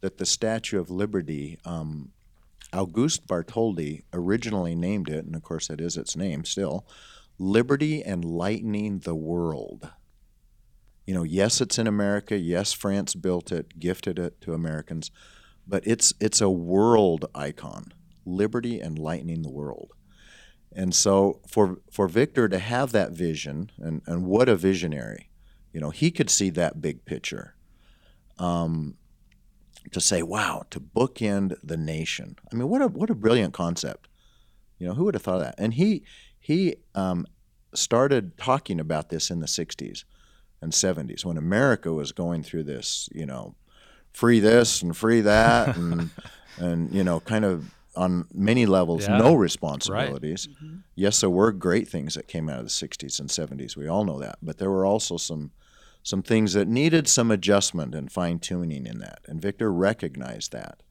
that 0.02 0.18
the 0.18 0.26
Statue 0.26 0.78
of 0.78 0.90
Liberty, 0.90 1.58
um, 1.64 2.10
Auguste 2.74 3.26
Bartholdi 3.26 4.02
originally 4.12 4.74
named 4.74 5.08
it, 5.08 5.24
and 5.24 5.34
of 5.34 5.42
course 5.42 5.68
that 5.68 5.80
is 5.80 5.96
its 5.96 6.14
name 6.14 6.44
still, 6.44 6.86
Liberty 7.38 8.04
Enlightening 8.04 8.98
the 8.98 9.14
World. 9.14 9.88
You 11.06 11.14
know, 11.14 11.22
yes, 11.22 11.62
it's 11.62 11.78
in 11.78 11.86
America. 11.86 12.36
Yes, 12.36 12.74
France 12.74 13.14
built 13.14 13.50
it, 13.50 13.78
gifted 13.80 14.18
it 14.18 14.42
to 14.42 14.52
Americans, 14.52 15.10
but 15.66 15.86
it's 15.86 16.12
it's 16.20 16.40
a 16.40 16.50
world 16.50 17.26
icon. 17.34 17.92
Liberty 18.24 18.80
enlightening 18.80 19.42
the 19.42 19.50
world. 19.50 19.92
And 20.72 20.94
so 20.94 21.40
for 21.48 21.78
for 21.90 22.06
Viktor 22.06 22.48
to 22.48 22.58
have 22.58 22.92
that 22.92 23.12
vision, 23.12 23.70
and, 23.78 24.02
and 24.06 24.26
what 24.26 24.48
a 24.48 24.56
visionary, 24.56 25.30
you 25.72 25.80
know, 25.80 25.90
he 25.90 26.10
could 26.10 26.30
see 26.30 26.50
that 26.50 26.80
big 26.80 27.04
picture. 27.04 27.54
Um, 28.38 28.96
to 29.92 30.00
say, 30.00 30.22
wow, 30.22 30.64
to 30.70 30.80
bookend 30.80 31.56
the 31.62 31.76
nation. 31.76 32.36
I 32.52 32.54
mean, 32.54 32.68
what 32.68 32.82
a 32.82 32.88
what 32.88 33.10
a 33.10 33.14
brilliant 33.14 33.54
concept. 33.54 34.08
You 34.78 34.88
know, 34.88 34.94
who 34.94 35.04
would 35.04 35.14
have 35.14 35.22
thought 35.22 35.36
of 35.36 35.42
that? 35.42 35.54
And 35.58 35.74
he 35.74 36.04
he 36.38 36.76
um, 36.94 37.26
started 37.74 38.36
talking 38.38 38.80
about 38.80 39.10
this 39.10 39.30
in 39.30 39.40
the 39.40 39.46
'60s 39.46 40.04
and 40.62 40.72
'70s 40.72 41.24
when 41.24 41.36
America 41.36 41.92
was 41.92 42.12
going 42.12 42.42
through 42.42 42.64
this, 42.64 43.08
you 43.12 43.26
know, 43.26 43.54
free 44.12 44.40
this 44.40 44.82
and 44.82 44.96
free 44.96 45.20
that, 45.22 45.76
and 45.76 46.10
and 46.58 46.92
you 46.94 47.04
know, 47.04 47.20
kind 47.20 47.44
of 47.44 47.70
on 47.96 48.26
many 48.32 48.66
levels, 48.66 49.02
Yeah. 49.08 49.18
no 49.18 49.34
responsibilities. 49.34 50.48
Yes, 50.94 51.20
there 51.20 51.30
were 51.30 51.50
great 51.52 51.88
things 51.88 52.14
that 52.14 52.28
came 52.28 52.48
out 52.48 52.58
of 52.60 52.64
the 52.64 52.70
'60s 52.70 53.18
and 53.20 53.28
'70s. 53.28 53.76
We 53.76 53.88
all 53.88 54.04
know 54.04 54.18
that, 54.20 54.38
but 54.42 54.58
there 54.58 54.70
were 54.70 54.84
also 54.86 55.16
some 55.16 55.50
some 56.02 56.22
things 56.22 56.54
that 56.54 56.66
needed 56.68 57.06
some 57.08 57.30
adjustment 57.30 57.94
and 57.94 58.10
fine 58.10 58.38
tuning 58.38 58.86
in 58.86 59.00
that. 59.00 59.18
And 59.26 59.40
Viktor 59.42 59.70
recognized 59.70 60.50
that. 60.52 60.82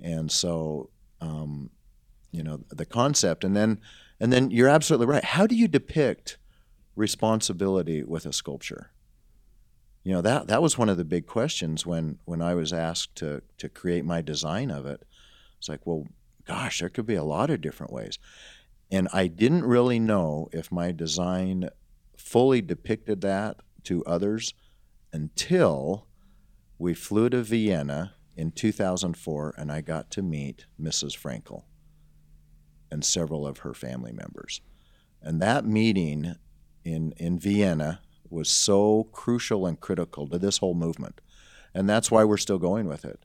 And 0.00 0.30
so, 0.30 0.90
um, 1.20 1.70
you 2.30 2.44
know, 2.44 2.60
the 2.70 2.86
concept, 2.86 3.42
and 3.42 3.56
then, 3.56 3.80
and 4.20 4.32
then 4.32 4.52
you're 4.52 4.68
absolutely 4.68 5.06
right. 5.06 5.24
How 5.24 5.48
do 5.48 5.56
you 5.56 5.66
depict 5.66 6.38
responsibility 6.94 8.04
with 8.04 8.26
a 8.26 8.32
sculpture? 8.32 8.90
You 10.04 10.12
know, 10.12 10.22
that, 10.22 10.46
that 10.46 10.62
was 10.62 10.78
one 10.78 10.88
of 10.88 10.96
the 10.96 11.04
big 11.04 11.26
questions 11.26 11.84
when, 11.84 12.18
when 12.24 12.40
I 12.40 12.54
was 12.54 12.72
asked 12.72 13.16
to, 13.16 13.42
to 13.58 13.68
create 13.68 14.04
my 14.04 14.22
design 14.22 14.70
of 14.70 14.86
it. 14.86 15.02
It's 15.58 15.68
like, 15.68 15.86
well, 15.86 16.06
gosh, 16.46 16.80
there 16.80 16.88
could 16.88 17.06
be 17.06 17.14
a 17.14 17.24
lot 17.24 17.50
of 17.50 17.60
different 17.60 17.92
ways. 17.92 18.18
And 18.90 19.08
I 19.12 19.26
didn't 19.26 19.66
really 19.66 19.98
know 19.98 20.48
if 20.52 20.72
my 20.72 20.92
design 20.92 21.68
fully 22.16 22.62
depicted 22.62 23.20
that 23.20 23.58
to 23.84 24.04
others 24.04 24.54
until 25.12 26.06
we 26.78 26.94
flew 26.94 27.28
to 27.30 27.42
Vienna 27.42 28.14
in 28.36 28.50
2004 28.52 29.54
and 29.58 29.72
I 29.72 29.80
got 29.80 30.10
to 30.12 30.22
meet 30.22 30.66
Mrs. 30.80 31.18
Frankl 31.18 31.64
and 32.90 33.04
several 33.04 33.46
of 33.46 33.58
her 33.58 33.74
family 33.74 34.12
members. 34.12 34.60
And 35.20 35.42
that 35.42 35.64
meeting 35.64 36.36
in, 36.84 37.12
in 37.16 37.38
Vienna 37.38 38.00
was 38.30 38.48
so 38.48 39.08
crucial 39.12 39.66
and 39.66 39.80
critical 39.80 40.28
to 40.28 40.38
this 40.38 40.58
whole 40.58 40.74
movement. 40.74 41.20
And 41.74 41.88
that's 41.88 42.10
why 42.10 42.24
we're 42.24 42.36
still 42.36 42.58
going 42.58 42.86
with 42.86 43.04
it, 43.04 43.20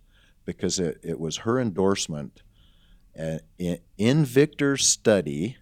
because 0.45 0.79
it, 0.79 0.99
it 1.03 1.19
was 1.19 1.37
her 1.37 1.59
endorsement 1.59 2.41
uh, 3.19 3.39
in, 3.57 3.79
in 3.97 4.25
Viktor's 4.25 4.85
study 4.85 5.57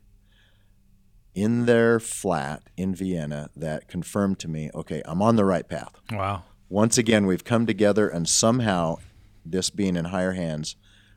in 1.34 1.66
their 1.66 2.00
flat 2.00 2.64
in 2.76 2.94
Vienna 2.94 3.50
that 3.56 3.88
confirmed 3.88 4.40
to 4.40 4.48
me, 4.48 4.70
okay, 4.76 5.02
I'm 5.06 5.22
on 5.22 5.36
the 5.36 5.46
right 5.46 5.68
path. 5.68 5.94
Wow. 6.12 6.44
Once 6.70 6.98
again, 6.98 7.26
we've 7.26 7.44
come 7.44 7.66
together, 7.66 8.08
and 8.08 8.28
somehow, 8.28 8.98
this 9.46 9.70
being 9.70 9.96
in 9.96 10.06
higher 10.06 10.34
hands, 10.34 10.76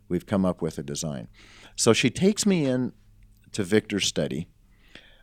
we've 0.08 0.26
come 0.26 0.44
up 0.44 0.60
with 0.60 0.78
a 0.78 0.82
design. 0.82 1.28
So 1.76 1.92
she 1.92 2.10
takes 2.10 2.46
me 2.46 2.64
in 2.64 2.92
to 3.52 3.62
Viktor's 3.62 4.06
study. 4.06 4.48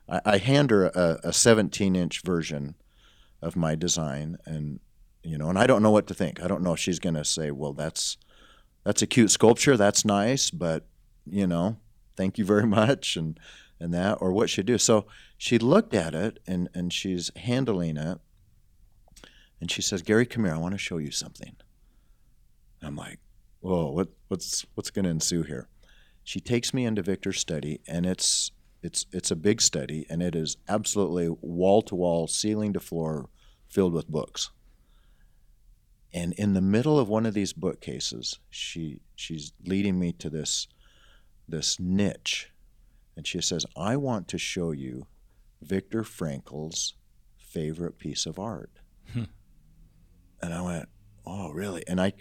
I, 0.10 0.22
I 0.26 0.38
hand 0.38 0.72
her 0.72 0.86
a, 0.88 1.20
a 1.24 1.34
17 1.34 1.96
inch 1.96 2.22
version 2.24 2.76
of 3.42 3.56
my 3.56 3.76
design, 3.76 4.38
and 4.46 4.80
you 5.24 5.38
know, 5.38 5.50
and 5.50 5.58
I 5.58 5.68
don't 5.68 5.84
know 5.84 5.92
what 5.92 6.08
to 6.08 6.14
think. 6.14 6.42
I 6.42 6.48
don't 6.48 6.64
know 6.64 6.74
if 6.74 6.80
she's 6.80 7.00
going 7.00 7.16
to 7.16 7.26
say, 7.26 7.52
"Well, 7.52 7.74
that's 7.74 8.18
that's 8.84 9.02
a 9.02 9.08
cute 9.08 9.32
sculpture, 9.32 9.78
that's 9.78 10.06
nice, 10.06 10.50
but 10.50 10.88
you 11.26 11.48
know, 11.48 11.78
thank 12.16 12.38
you 12.38 12.46
very 12.46 12.66
much," 12.82 13.16
and 13.16 13.40
and 13.80 13.94
that, 13.94 14.18
or 14.22 14.32
what 14.32 14.50
she 14.50 14.64
do. 14.64 14.78
So 14.78 15.06
she 15.38 15.58
looked 15.58 15.94
at 15.94 16.14
it, 16.14 16.40
and 16.48 16.70
and 16.74 16.92
she's 16.94 17.32
handling 17.36 17.98
it, 17.98 18.20
and 19.60 19.72
she 19.72 19.82
says, 19.82 20.02
"Gary, 20.02 20.26
come 20.26 20.46
here. 20.46 20.54
I 20.54 20.58
want 20.58 20.74
to 20.74 20.80
show 20.80 20.98
you 20.98 21.12
something." 21.12 21.56
I'm 22.82 22.96
like, 22.96 23.20
"Whoa, 23.60 23.92
what 23.92 24.10
what's 24.28 24.66
what's 24.76 24.92
going 24.92 25.06
to 25.06 25.12
ensue 25.12 25.44
here?" 25.44 25.68
She 26.24 26.40
takes 26.40 26.74
me 26.74 26.86
into 26.86 27.02
Viktor's 27.02 27.40
study, 27.40 27.82
and 27.88 28.06
it's 28.06 28.52
it's 28.82 29.06
it's 29.12 29.32
a 29.32 29.36
big 29.36 29.62
study, 29.62 30.06
and 30.10 30.22
it 30.22 30.36
is 30.36 30.58
absolutely 30.68 31.30
wall 31.42 31.82
to 31.84 31.96
wall, 31.96 32.28
ceiling 32.28 32.74
to 32.74 32.80
floor, 32.80 33.30
filled 33.70 33.94
with 33.94 34.08
books. 34.08 34.52
And 36.14 36.34
in 36.34 36.54
the 36.54 36.62
middle 36.62 37.00
of 37.00 37.08
one 37.08 37.26
of 37.26 37.34
these 37.34 37.54
bookcases, 37.54 38.40
she 38.50 39.02
she's 39.16 39.54
leading 39.66 40.00
me 40.00 40.12
to 40.14 40.30
this 40.30 40.68
this 41.48 41.80
niche, 41.80 42.52
and 43.16 43.26
she 43.28 43.42
says, 43.42 43.66
"I 43.76 43.98
want 43.98 44.28
to 44.30 44.38
show 44.38 44.72
you 44.72 45.06
Viktor 45.62 46.04
Frankl's 46.04 46.96
favorite 47.38 47.98
piece 48.00 48.26
of 48.26 48.40
art." 48.40 48.72
Hmm. 49.14 49.24
And 50.42 50.54
I 50.54 50.62
went, 50.62 50.90
"Oh, 51.26 51.52
really?" 51.52 51.84
And 51.88 52.02
I, 52.02 52.14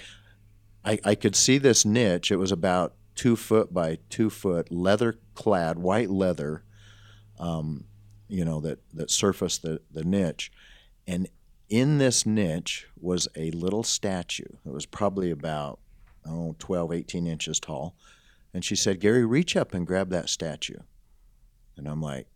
I, 0.85 0.99
I 1.05 1.15
could 1.15 1.35
see 1.35 1.59
this 1.59 1.85
niche. 1.85 2.31
It 2.31 2.37
was 2.37 2.53
about 2.53 2.95
two 3.15 3.37
foot 3.37 3.73
by 3.73 3.99
two 4.09 4.31
foot, 4.31 4.71
leather 4.71 5.19
clad, 5.35 5.79
white 5.79 6.11
leather, 6.11 6.65
um, 7.39 7.85
you 8.29 8.45
know, 8.45 8.61
that 8.61 8.79
that 8.95 9.11
surfaced 9.11 9.63
the 9.63 9.81
the 9.91 10.05
niche, 10.05 10.51
and 11.07 11.29
in 11.69 11.99
this 11.99 12.27
niche 12.27 12.87
was 13.01 13.29
a 13.37 13.51
little 13.53 13.83
statue. 13.83 14.57
It 14.65 14.73
was 14.73 14.87
probably 14.87 15.31
about 15.31 15.81
oh 16.27 16.55
12, 16.59 16.93
18 16.93 17.27
inches 17.27 17.61
tall, 17.61 17.95
and 18.55 18.65
she 18.65 18.77
said, 18.77 19.01
"Gary, 19.01 19.25
reach 19.25 19.57
up 19.57 19.75
and 19.75 19.87
grab 19.87 20.11
that 20.11 20.29
statue," 20.29 20.81
and 21.77 21.89
I'm 21.89 22.03
like. 22.03 22.27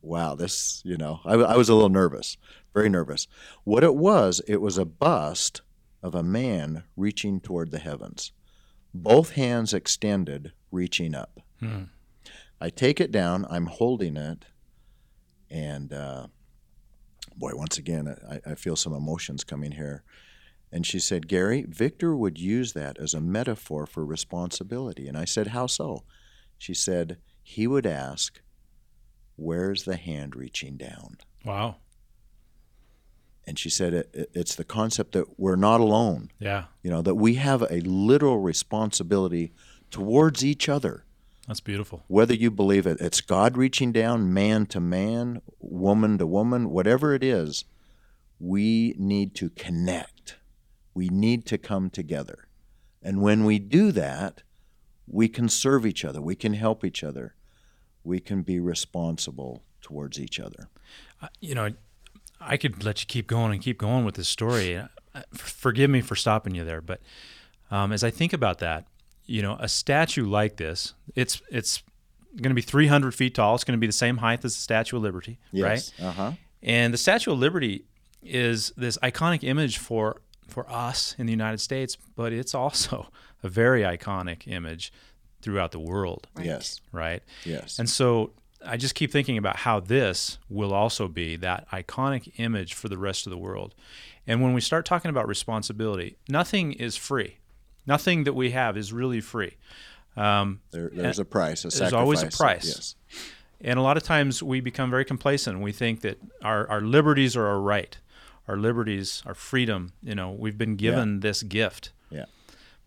Wow, 0.00 0.36
this, 0.36 0.80
you 0.84 0.96
know, 0.96 1.18
I, 1.24 1.34
I 1.34 1.56
was 1.56 1.68
a 1.68 1.74
little 1.74 1.88
nervous, 1.88 2.36
very 2.72 2.88
nervous. 2.88 3.26
What 3.64 3.82
it 3.82 3.96
was, 3.96 4.40
it 4.46 4.60
was 4.60 4.78
a 4.78 4.84
bust 4.84 5.60
of 6.02 6.14
a 6.14 6.22
man 6.22 6.84
reaching 6.96 7.40
toward 7.40 7.70
the 7.70 7.78
heavens, 7.78 8.32
both 8.94 9.32
hands 9.32 9.74
extended, 9.74 10.52
reaching 10.70 11.14
up. 11.14 11.40
Hmm. 11.60 11.84
I 12.60 12.70
take 12.70 13.00
it 13.00 13.12
down, 13.12 13.46
I'm 13.48 13.66
holding 13.66 14.16
it, 14.16 14.46
and 15.50 15.92
uh, 15.92 16.26
boy, 17.36 17.52
once 17.54 17.78
again, 17.78 18.14
I, 18.28 18.50
I 18.50 18.54
feel 18.54 18.76
some 18.76 18.92
emotions 18.92 19.44
coming 19.44 19.72
here. 19.72 20.02
And 20.70 20.84
she 20.84 20.98
said, 20.98 21.28
Gary, 21.28 21.64
Viktor 21.66 22.14
would 22.14 22.38
use 22.38 22.74
that 22.74 22.98
as 22.98 23.14
a 23.14 23.20
metaphor 23.20 23.86
for 23.86 24.04
responsibility. 24.04 25.08
And 25.08 25.16
I 25.16 25.24
said, 25.24 25.48
How 25.48 25.66
so? 25.66 26.04
She 26.58 26.74
said, 26.74 27.18
He 27.42 27.66
would 27.66 27.86
ask, 27.86 28.40
Where's 29.36 29.84
the 29.84 29.96
hand 29.96 30.36
reaching 30.36 30.76
down? 30.76 31.18
Wow. 31.44 31.76
And 33.48 33.58
she 33.58 33.70
said, 33.70 33.94
it, 33.94 34.10
it- 34.12 34.30
It's 34.34 34.54
the 34.54 34.64
concept 34.64 35.12
that 35.12 35.38
we're 35.38 35.56
not 35.56 35.80
alone. 35.80 36.30
Yeah. 36.38 36.64
You 36.82 36.90
know, 36.90 37.00
that 37.02 37.14
we 37.14 37.34
have 37.36 37.62
a 37.62 37.80
literal 37.80 38.38
responsibility 38.40 39.52
towards 39.90 40.44
each 40.44 40.68
other. 40.68 41.04
That's 41.46 41.60
beautiful. 41.60 42.04
Whether 42.08 42.34
you 42.34 42.50
believe 42.50 42.86
it, 42.86 42.98
it's 43.00 43.22
God 43.22 43.56
reaching 43.56 43.90
down, 43.90 44.34
man 44.34 44.66
to 44.66 44.80
man, 44.80 45.40
woman 45.60 46.18
to 46.18 46.26
woman, 46.26 46.68
whatever 46.68 47.14
it 47.14 47.24
is, 47.24 47.64
we 48.38 48.94
need 48.98 49.34
to 49.36 49.48
connect. 49.50 50.36
We 50.92 51.08
need 51.08 51.46
to 51.46 51.56
come 51.56 51.88
together. 51.88 52.48
And 53.02 53.22
when 53.22 53.44
we 53.44 53.58
do 53.58 53.92
that, 53.92 54.42
we 55.06 55.26
can 55.28 55.48
serve 55.48 55.86
each 55.86 56.04
other, 56.04 56.20
we 56.20 56.36
can 56.36 56.52
help 56.52 56.84
each 56.84 57.02
other, 57.02 57.34
we 58.04 58.20
can 58.20 58.42
be 58.42 58.60
responsible 58.60 59.62
towards 59.80 60.20
each 60.20 60.38
other. 60.38 60.68
Uh, 61.22 61.28
you 61.40 61.54
know, 61.54 61.70
I 62.40 62.56
could 62.56 62.84
let 62.84 63.00
you 63.00 63.06
keep 63.06 63.26
going 63.26 63.52
and 63.52 63.60
keep 63.62 63.78
going 63.78 64.04
with 64.04 64.14
this 64.14 64.28
story. 64.28 64.76
Uh, 64.76 64.86
forgive 65.32 65.90
me 65.90 66.00
for 66.00 66.14
stopping 66.16 66.54
you 66.54 66.64
there, 66.64 66.80
but 66.80 67.00
um, 67.70 67.92
as 67.92 68.02
I 68.04 68.10
think 68.10 68.32
about 68.32 68.58
that, 68.58 68.84
you 69.26 69.42
know, 69.42 69.56
a 69.60 69.68
statue 69.68 70.26
like 70.26 70.56
this, 70.56 70.94
it's 71.14 71.42
it's 71.50 71.82
going 72.36 72.50
to 72.50 72.54
be 72.54 72.62
300 72.62 73.14
feet 73.14 73.34
tall. 73.34 73.54
It's 73.54 73.64
going 73.64 73.76
to 73.76 73.80
be 73.80 73.86
the 73.86 73.92
same 73.92 74.18
height 74.18 74.44
as 74.44 74.54
the 74.54 74.60
Statue 74.60 74.96
of 74.96 75.02
Liberty, 75.02 75.38
Yes. 75.52 75.92
right? 75.98 76.06
Uh 76.06 76.12
huh. 76.12 76.32
And 76.62 76.94
the 76.94 76.98
Statue 76.98 77.32
of 77.32 77.38
Liberty 77.38 77.84
is 78.22 78.72
this 78.76 78.96
iconic 78.98 79.42
image 79.44 79.78
for 79.78 80.20
for 80.46 80.70
us 80.70 81.14
in 81.18 81.26
the 81.26 81.32
United 81.32 81.58
States, 81.60 81.96
but 82.16 82.32
it's 82.32 82.54
also 82.54 83.08
a 83.42 83.48
very 83.48 83.82
iconic 83.82 84.46
image 84.48 84.92
throughout 85.42 85.72
the 85.72 85.78
world, 85.78 86.26
Yes. 86.40 86.80
right? 86.90 87.22
Yes. 87.44 87.78
And 87.78 87.88
so 87.88 88.30
I 88.64 88.76
just 88.76 88.94
keep 88.94 89.12
thinking 89.12 89.38
about 89.38 89.56
how 89.56 89.80
this 89.80 90.38
will 90.48 90.74
also 90.74 91.06
be 91.08 91.36
that 91.36 91.70
iconic 91.70 92.32
image 92.38 92.74
for 92.74 92.88
the 92.88 92.98
rest 92.98 93.26
of 93.26 93.30
the 93.30 93.38
world. 93.38 93.74
And 94.26 94.42
when 94.42 94.52
we 94.52 94.60
start 94.60 94.84
talking 94.84 95.08
about 95.10 95.28
responsibility, 95.28 96.16
nothing 96.28 96.72
is 96.72 96.96
free. 96.96 97.36
Nothing 97.86 98.24
that 98.24 98.34
we 98.34 98.50
have 98.50 98.76
is 98.76 98.92
really 98.92 99.20
free. 99.20 99.56
Um, 100.16 100.60
there, 100.72 100.90
there's 100.92 101.18
a 101.18 101.24
price. 101.24 101.64
A 101.64 101.68
there's 101.68 101.92
always 101.92 102.22
a 102.22 102.26
price. 102.28 102.66
Yes. 102.66 102.94
and 103.60 103.78
a 103.78 103.82
lot 103.82 103.96
of 103.96 104.02
times 104.02 104.42
we 104.42 104.60
become 104.60 104.90
very 104.90 105.04
complacent. 105.04 105.60
We 105.60 105.72
think 105.72 106.00
that 106.00 106.18
our, 106.42 106.68
our 106.68 106.80
liberties 106.80 107.36
are 107.36 107.46
our 107.46 107.60
right, 107.60 107.96
our 108.48 108.56
liberties, 108.56 109.22
our 109.24 109.34
freedom. 109.34 109.92
You 110.02 110.14
know, 110.16 110.30
we've 110.32 110.58
been 110.58 110.76
given 110.76 111.20
this 111.20 111.42
gift, 111.44 111.92
Yeah. 112.10 112.24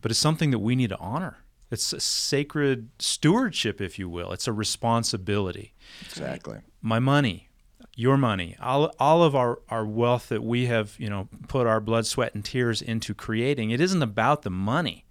but 0.02 0.12
it's 0.12 0.20
something 0.20 0.52
that 0.52 0.60
we 0.60 0.76
need 0.76 0.90
to 0.90 0.98
honor. 1.00 1.38
It's 1.72 1.94
a 1.94 2.00
sacred 2.00 2.90
stewardship, 3.00 3.80
if 3.80 3.98
you 3.98 4.10
will. 4.10 4.34
It's 4.34 4.48
a 4.48 4.54
responsibility. 4.54 5.74
Exactly. 6.02 6.60
My 6.82 7.00
money, 7.00 7.50
your 7.96 8.18
money, 8.18 8.58
all, 8.62 8.94
all 9.00 9.24
of 9.24 9.36
our, 9.36 9.62
our 9.70 9.86
wealth 9.86 10.30
that 10.30 10.44
we 10.44 10.66
have, 10.66 10.96
you 11.00 11.10
know, 11.10 11.30
put 11.48 11.66
our 11.66 11.80
blood, 11.80 12.06
sweat, 12.06 12.36
and 12.36 12.44
tears 12.44 12.82
into 12.82 13.14
creating, 13.14 13.72
it 13.72 13.80
isn't 13.80 14.04
about 14.04 14.42
the 14.42 14.50
money. 14.50 15.06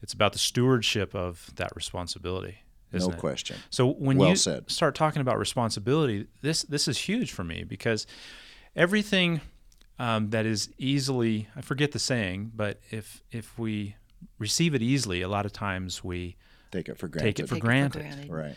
It's 0.00 0.12
about 0.12 0.32
the 0.32 0.38
stewardship 0.38 1.14
of 1.14 1.50
that 1.56 1.74
responsibility. 1.74 2.58
Isn't 2.92 3.10
no 3.10 3.16
it? 3.16 3.20
question. 3.20 3.56
So 3.68 3.86
when 3.92 4.16
Well 4.16 4.30
you 4.30 4.36
said. 4.36 4.70
start 4.70 4.94
talking 4.94 5.20
about 5.20 5.38
responsibility, 5.38 6.26
this 6.40 6.62
this 6.62 6.88
is 6.88 6.96
huge 6.98 7.32
for 7.32 7.44
me 7.44 7.64
because 7.64 8.06
everything 8.74 9.42
um, 9.98 10.30
that 10.30 10.46
is 10.46 10.70
easily 10.78 11.48
I 11.54 11.60
forget 11.60 11.92
the 11.92 11.98
saying, 11.98 12.52
but 12.54 12.80
if 12.90 13.22
if 13.30 13.58
we 13.58 13.96
receive 14.38 14.74
it 14.74 14.82
easily, 14.82 15.22
a 15.22 15.28
lot 15.28 15.46
of 15.46 15.52
times 15.52 16.02
we 16.04 16.36
Take 16.70 16.88
it 16.88 16.98
for 16.98 17.08
granted. 17.08 17.26
take 17.26 17.38
it 17.40 17.48
for 17.48 17.54
Take 17.54 17.62
granted. 17.64 18.28
Right. 18.28 18.56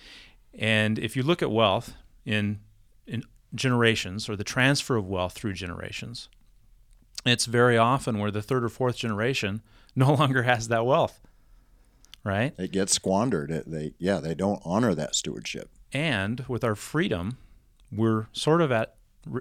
And 0.57 0.99
if 0.99 1.15
you 1.15 1.23
look 1.23 1.41
at 1.41 1.51
wealth 1.51 1.93
in 2.25 2.59
in 3.07 3.23
generations 3.55 4.29
or 4.29 4.35
the 4.35 4.43
transfer 4.43 4.95
of 4.95 5.07
wealth 5.07 5.33
through 5.33 5.53
generations, 5.53 6.29
it's 7.25 7.45
very 7.45 7.77
often 7.77 8.19
where 8.19 8.31
the 8.31 8.41
third 8.41 8.63
or 8.63 8.69
fourth 8.69 8.97
generation 8.97 9.61
no 9.95 10.13
longer 10.13 10.43
has 10.43 10.67
that 10.69 10.85
wealth, 10.85 11.19
right? 12.23 12.53
It 12.57 12.71
gets 12.71 12.93
squandered. 12.93 13.51
It, 13.51 13.69
they 13.69 13.93
yeah, 13.97 14.19
they 14.19 14.35
don't 14.35 14.61
honor 14.65 14.93
that 14.95 15.15
stewardship. 15.15 15.69
and 15.93 16.45
with 16.47 16.63
our 16.63 16.75
freedom, 16.75 17.37
we're 17.91 18.27
sort 18.33 18.61
of 18.61 18.71
at 18.71 18.95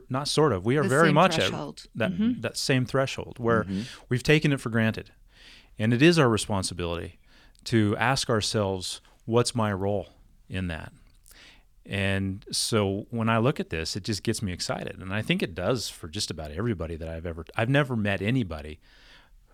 not 0.09 0.29
sort 0.29 0.53
of 0.53 0.64
we 0.64 0.77
are 0.77 0.83
The 0.83 0.89
very 0.89 1.12
much 1.12 1.37
threshold. 1.37 1.83
at 1.85 1.99
that 1.99 2.12
mm-hmm. 2.12 2.41
that 2.43 2.57
same 2.57 2.85
threshold 2.85 3.39
where 3.39 3.64
mm-hmm. 3.64 3.83
we've 4.09 4.23
taken 4.23 4.53
it 4.53 4.61
for 4.61 4.68
granted, 4.71 5.11
and 5.81 5.93
it 5.93 6.03
is 6.03 6.18
our 6.18 6.28
responsibility 6.28 7.18
to 7.64 7.97
ask 7.97 8.31
ourselves, 8.31 9.01
what's 9.24 9.55
my 9.55 9.72
role 9.72 10.09
in 10.49 10.68
that? 10.68 10.93
And 11.87 12.45
so 12.53 13.07
when 13.11 13.28
I 13.28 13.39
look 13.39 13.59
at 13.59 13.70
this, 13.70 13.97
it 13.97 14.05
just 14.05 14.22
gets 14.22 14.43
me 14.43 14.53
excited, 14.53 14.99
and 15.01 15.12
I 15.12 15.22
think 15.22 15.43
it 15.43 15.55
does 15.55 15.89
for 15.89 16.07
just 16.09 16.31
about 16.31 16.53
everybody 16.53 16.97
that 16.97 17.09
I've 17.09 17.26
ever. 17.26 17.45
I've 17.57 17.68
never 17.68 17.97
met 17.97 18.22
anybody 18.22 18.78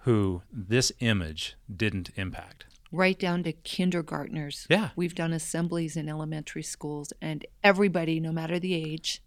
who 0.02 0.42
this 0.52 0.92
image 1.00 1.56
didn't 1.74 2.10
impact. 2.16 2.66
right 2.92 3.18
down 3.18 3.42
to 3.44 3.52
kindergartners. 3.52 4.66
Yeah. 4.68 4.90
We've 4.96 5.14
done 5.14 5.32
assemblies 5.32 5.96
in 5.96 6.08
elementary 6.08 6.62
schools, 6.62 7.12
and 7.20 7.44
everybody, 7.62 8.20
no 8.20 8.32
matter 8.32 8.58
the 8.58 8.74
age, 8.74 9.22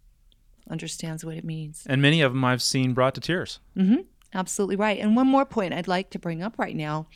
understands 0.70 1.26
what 1.26 1.36
it 1.36 1.44
means. 1.44 1.84
And 1.86 2.02
many 2.02 2.22
of 2.22 2.34
them 2.34 2.44
I've 2.44 2.62
seen 2.62 2.94
brought 2.94 3.16
to 3.16 3.22
tears. 3.22 3.60
Mm-hmm. 3.78 4.02
Absolutely 4.34 4.76
right. 4.76 5.00
And 5.00 5.16
one 5.16 5.28
more 5.28 5.46
point 5.46 5.74
I'd 5.74 5.88
like 5.88 6.12
to 6.12 6.20
bring 6.20 6.44
up 6.44 6.60
right 6.60 6.76
now 6.76 7.08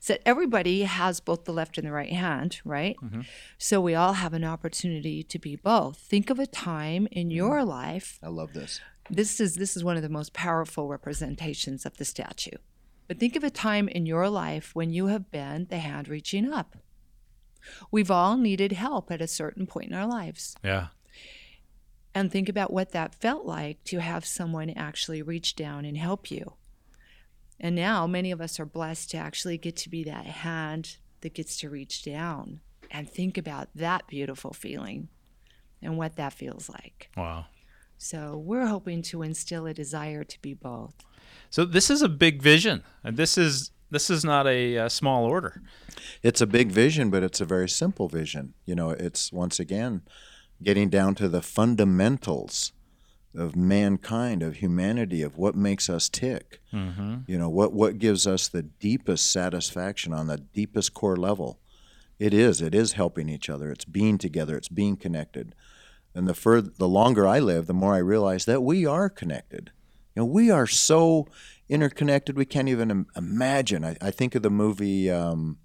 is 0.00 0.08
that 0.08 0.20
everybody 0.26 0.82
has 0.82 1.18
both 1.20 1.44
the 1.44 1.52
left 1.52 1.78
and 1.78 1.86
the 1.86 1.92
right 1.92 2.12
hand, 2.12 2.60
right? 2.64 2.96
Mm-hmm. 3.02 3.22
So 3.56 3.80
we 3.80 3.94
all 3.94 4.14
have 4.14 4.34
an 4.34 4.44
opportunity 4.44 5.22
to 5.22 5.38
be 5.38 5.56
both. 5.56 5.96
Think 5.96 6.28
of 6.28 6.38
a 6.38 6.46
time 6.46 7.08
in 7.10 7.28
mm-hmm. 7.28 7.36
your 7.36 7.64
life. 7.64 8.18
I 8.22 8.28
love 8.28 8.52
this. 8.52 8.80
This 9.10 9.40
is 9.40 9.54
this 9.54 9.76
is 9.76 9.82
one 9.82 9.96
of 9.96 10.02
the 10.02 10.10
most 10.10 10.34
powerful 10.34 10.88
representations 10.88 11.86
of 11.86 11.96
the 11.96 12.04
statue. 12.04 12.58
But 13.06 13.18
think 13.18 13.36
of 13.36 13.44
a 13.44 13.50
time 13.50 13.88
in 13.88 14.04
your 14.04 14.28
life 14.28 14.74
when 14.74 14.90
you 14.90 15.06
have 15.06 15.30
been 15.30 15.66
the 15.70 15.78
hand 15.78 16.08
reaching 16.08 16.52
up. 16.52 16.76
We've 17.90 18.10
all 18.10 18.36
needed 18.36 18.72
help 18.72 19.10
at 19.10 19.22
a 19.22 19.26
certain 19.26 19.66
point 19.66 19.88
in 19.88 19.94
our 19.94 20.06
lives. 20.06 20.54
Yeah. 20.62 20.88
And 22.18 22.32
think 22.32 22.48
about 22.48 22.72
what 22.72 22.90
that 22.90 23.14
felt 23.14 23.46
like 23.46 23.84
to 23.84 24.00
have 24.00 24.26
someone 24.26 24.70
actually 24.70 25.22
reach 25.22 25.54
down 25.54 25.84
and 25.84 25.96
help 25.96 26.32
you. 26.32 26.54
And 27.60 27.76
now 27.76 28.08
many 28.08 28.32
of 28.32 28.40
us 28.40 28.58
are 28.58 28.66
blessed 28.66 29.12
to 29.12 29.18
actually 29.18 29.56
get 29.56 29.76
to 29.76 29.88
be 29.88 30.02
that 30.02 30.26
hand 30.26 30.96
that 31.20 31.32
gets 31.34 31.56
to 31.58 31.70
reach 31.70 32.02
down 32.02 32.58
and 32.90 33.08
think 33.08 33.38
about 33.38 33.68
that 33.72 34.08
beautiful 34.08 34.52
feeling 34.52 35.06
and 35.80 35.96
what 35.96 36.16
that 36.16 36.32
feels 36.32 36.68
like. 36.68 37.08
Wow. 37.16 37.46
So 37.98 38.36
we're 38.36 38.66
hoping 38.66 39.00
to 39.02 39.22
instill 39.22 39.66
a 39.66 39.72
desire 39.72 40.24
to 40.24 40.42
be 40.42 40.54
both. 40.54 40.96
So 41.50 41.64
this 41.64 41.88
is 41.88 42.02
a 42.02 42.08
big 42.08 42.42
vision, 42.42 42.82
and 43.04 43.16
this 43.16 43.38
is 43.38 43.70
this 43.92 44.10
is 44.10 44.24
not 44.24 44.48
a, 44.48 44.76
uh 44.76 44.88
small 44.88 45.24
order. 45.24 45.62
It's 46.24 46.40
a 46.40 46.48
big 46.48 46.72
vision, 46.72 47.10
but 47.10 47.22
it's 47.22 47.40
a 47.40 47.44
very 47.44 47.68
simple 47.68 48.08
vision. 48.08 48.54
You 48.64 48.74
know, 48.74 48.90
it's 48.90 49.32
once 49.32 49.60
again 49.60 50.02
getting 50.62 50.88
down 50.88 51.14
to 51.16 51.28
the 51.28 51.42
fundamentals 51.42 52.72
of 53.34 53.54
mankind, 53.54 54.42
of 54.42 54.56
humanity, 54.56 55.22
of 55.22 55.36
what 55.36 55.54
makes 55.54 55.88
us 55.88 56.08
tick. 56.08 56.60
Mm-hmm. 56.72 57.18
You 57.26 57.38
know, 57.38 57.48
what 57.48 57.72
what 57.72 57.98
gives 57.98 58.26
us 58.26 58.48
the 58.48 58.62
deepest 58.62 59.30
satisfaction 59.30 60.12
on 60.12 60.26
the 60.26 60.38
deepest 60.38 60.94
core 60.94 61.16
level. 61.16 61.58
It 62.18 62.34
is. 62.34 62.60
It 62.60 62.74
is 62.74 62.92
helping 62.92 63.28
each 63.28 63.48
other. 63.48 63.70
It's 63.70 63.84
being 63.84 64.18
together. 64.18 64.56
It's 64.56 64.68
being 64.68 64.96
connected. 64.96 65.54
And 66.14 66.26
the 66.26 66.34
further, 66.34 66.70
the 66.76 66.88
longer 66.88 67.26
I 67.26 67.38
live, 67.38 67.66
the 67.66 67.74
more 67.74 67.94
I 67.94 67.98
realize 67.98 68.44
that 68.46 68.62
we 68.62 68.84
are 68.84 69.08
connected. 69.08 69.70
You 70.16 70.22
know, 70.22 70.26
we 70.26 70.50
are 70.50 70.66
so 70.66 71.28
interconnected. 71.68 72.36
We 72.36 72.44
can't 72.44 72.68
even 72.68 72.90
im- 72.90 73.06
imagine. 73.14 73.84
I, 73.84 73.96
I 74.00 74.10
think 74.10 74.34
of 74.34 74.42
the 74.42 74.50
movie 74.50 75.10
um, 75.10 75.58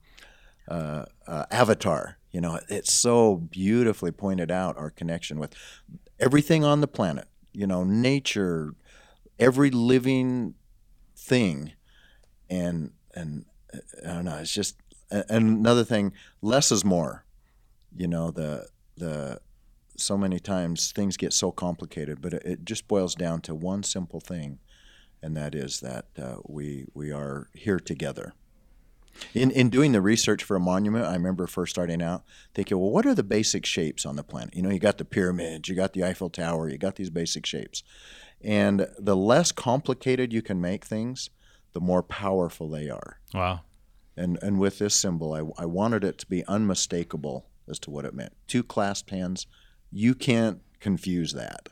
uh, 0.68 1.06
uh, 1.26 1.46
Avatar. 1.50 2.20
You 2.34 2.42
know, 2.42 2.60
it's 2.68 2.92
so 2.92 3.36
beautifully 3.38 4.12
pointed 4.12 4.50
out 4.50 4.76
our 4.76 4.90
connection 4.90 5.40
with 5.40 5.54
everything 6.20 6.64
on 6.66 6.82
the 6.82 6.88
planet. 6.88 7.28
You 7.54 7.68
know, 7.68 7.84
nature, 7.84 8.74
every 9.40 9.70
living 9.70 10.56
thing, 11.16 11.74
and 12.50 12.92
and 13.14 13.46
I 14.04 14.14
don't 14.16 14.26
know. 14.26 14.38
It's 14.38 14.54
just 14.54 14.76
and 15.12 15.60
another 15.60 15.84
thing. 15.84 16.12
Less 16.42 16.72
is 16.72 16.84
more. 16.84 17.24
You 17.96 18.08
know, 18.08 18.32
the 18.32 18.68
the 18.98 19.40
so 19.96 20.18
many 20.18 20.40
times 20.40 20.92
things 20.92 21.18
get 21.18 21.34
so 21.34 21.52
complicated, 21.52 22.20
but 22.20 22.34
it, 22.34 22.44
it 22.44 22.66
just 22.66 22.88
boils 22.88 23.14
down 23.14 23.42
to 23.42 23.54
one 23.54 23.84
simple 23.84 24.20
thing, 24.20 24.58
and 25.22 25.38
that 25.38 25.54
is 25.54 25.82
that 25.82 26.06
uh, 26.20 26.38
we 26.48 26.88
we 26.96 27.12
are 27.12 27.50
here 27.54 27.80
together. 27.80 28.34
In 29.34 29.52
in 29.52 29.70
doing 29.70 29.92
the 29.92 30.02
research 30.02 30.44
for 30.44 30.56
a 30.56 30.60
monument, 30.60 31.06
I 31.06 31.14
remember 31.14 31.48
first 31.48 31.72
starting 31.72 32.02
out 32.02 32.24
thinking, 32.54 32.80
well, 32.80 32.92
what 32.92 33.06
are 33.06 33.16
the 33.16 33.24
basic 33.24 33.66
shapes 33.66 34.06
on 34.06 34.16
the 34.16 34.24
planet? 34.24 34.56
You 34.56 34.62
know, 34.62 34.70
you 34.70 34.80
got 34.80 34.98
the 34.98 35.06
pyramids, 35.06 35.70
you 35.70 35.76
got 35.76 35.94
the 35.94 36.04
Eiffel 36.04 36.30
Tower, 36.30 36.70
you 36.70 36.78
got 36.78 36.96
these 36.96 37.10
basic 37.10 37.46
shapes, 37.46 37.84
and 38.42 38.88
the 38.98 39.16
less 39.16 39.52
complicated 39.52 40.34
you 40.34 40.42
can 40.42 40.60
make 40.60 40.86
things, 40.86 41.30
the 41.74 41.80
more 41.80 42.04
powerful 42.04 42.70
they 42.70 42.90
are. 42.90 43.20
Wow. 43.34 43.62
And 44.18 44.38
and 44.42 44.60
with 44.60 44.80
this 44.80 44.96
symbol, 44.96 45.34
I, 45.34 45.64
I 45.64 45.66
wanted 45.66 46.04
it 46.04 46.18
to 46.20 46.28
be 46.28 46.46
unmistakable 46.46 47.46
as 47.68 47.80
to 47.80 47.92
what 47.92 48.06
it 48.06 48.14
meant. 48.14 48.34
Two 48.48 48.64
clasped 48.64 49.10
hands, 49.10 49.48
you 49.92 50.16
can't 50.16 50.62
confuse 50.80 51.34
that. 51.34 51.70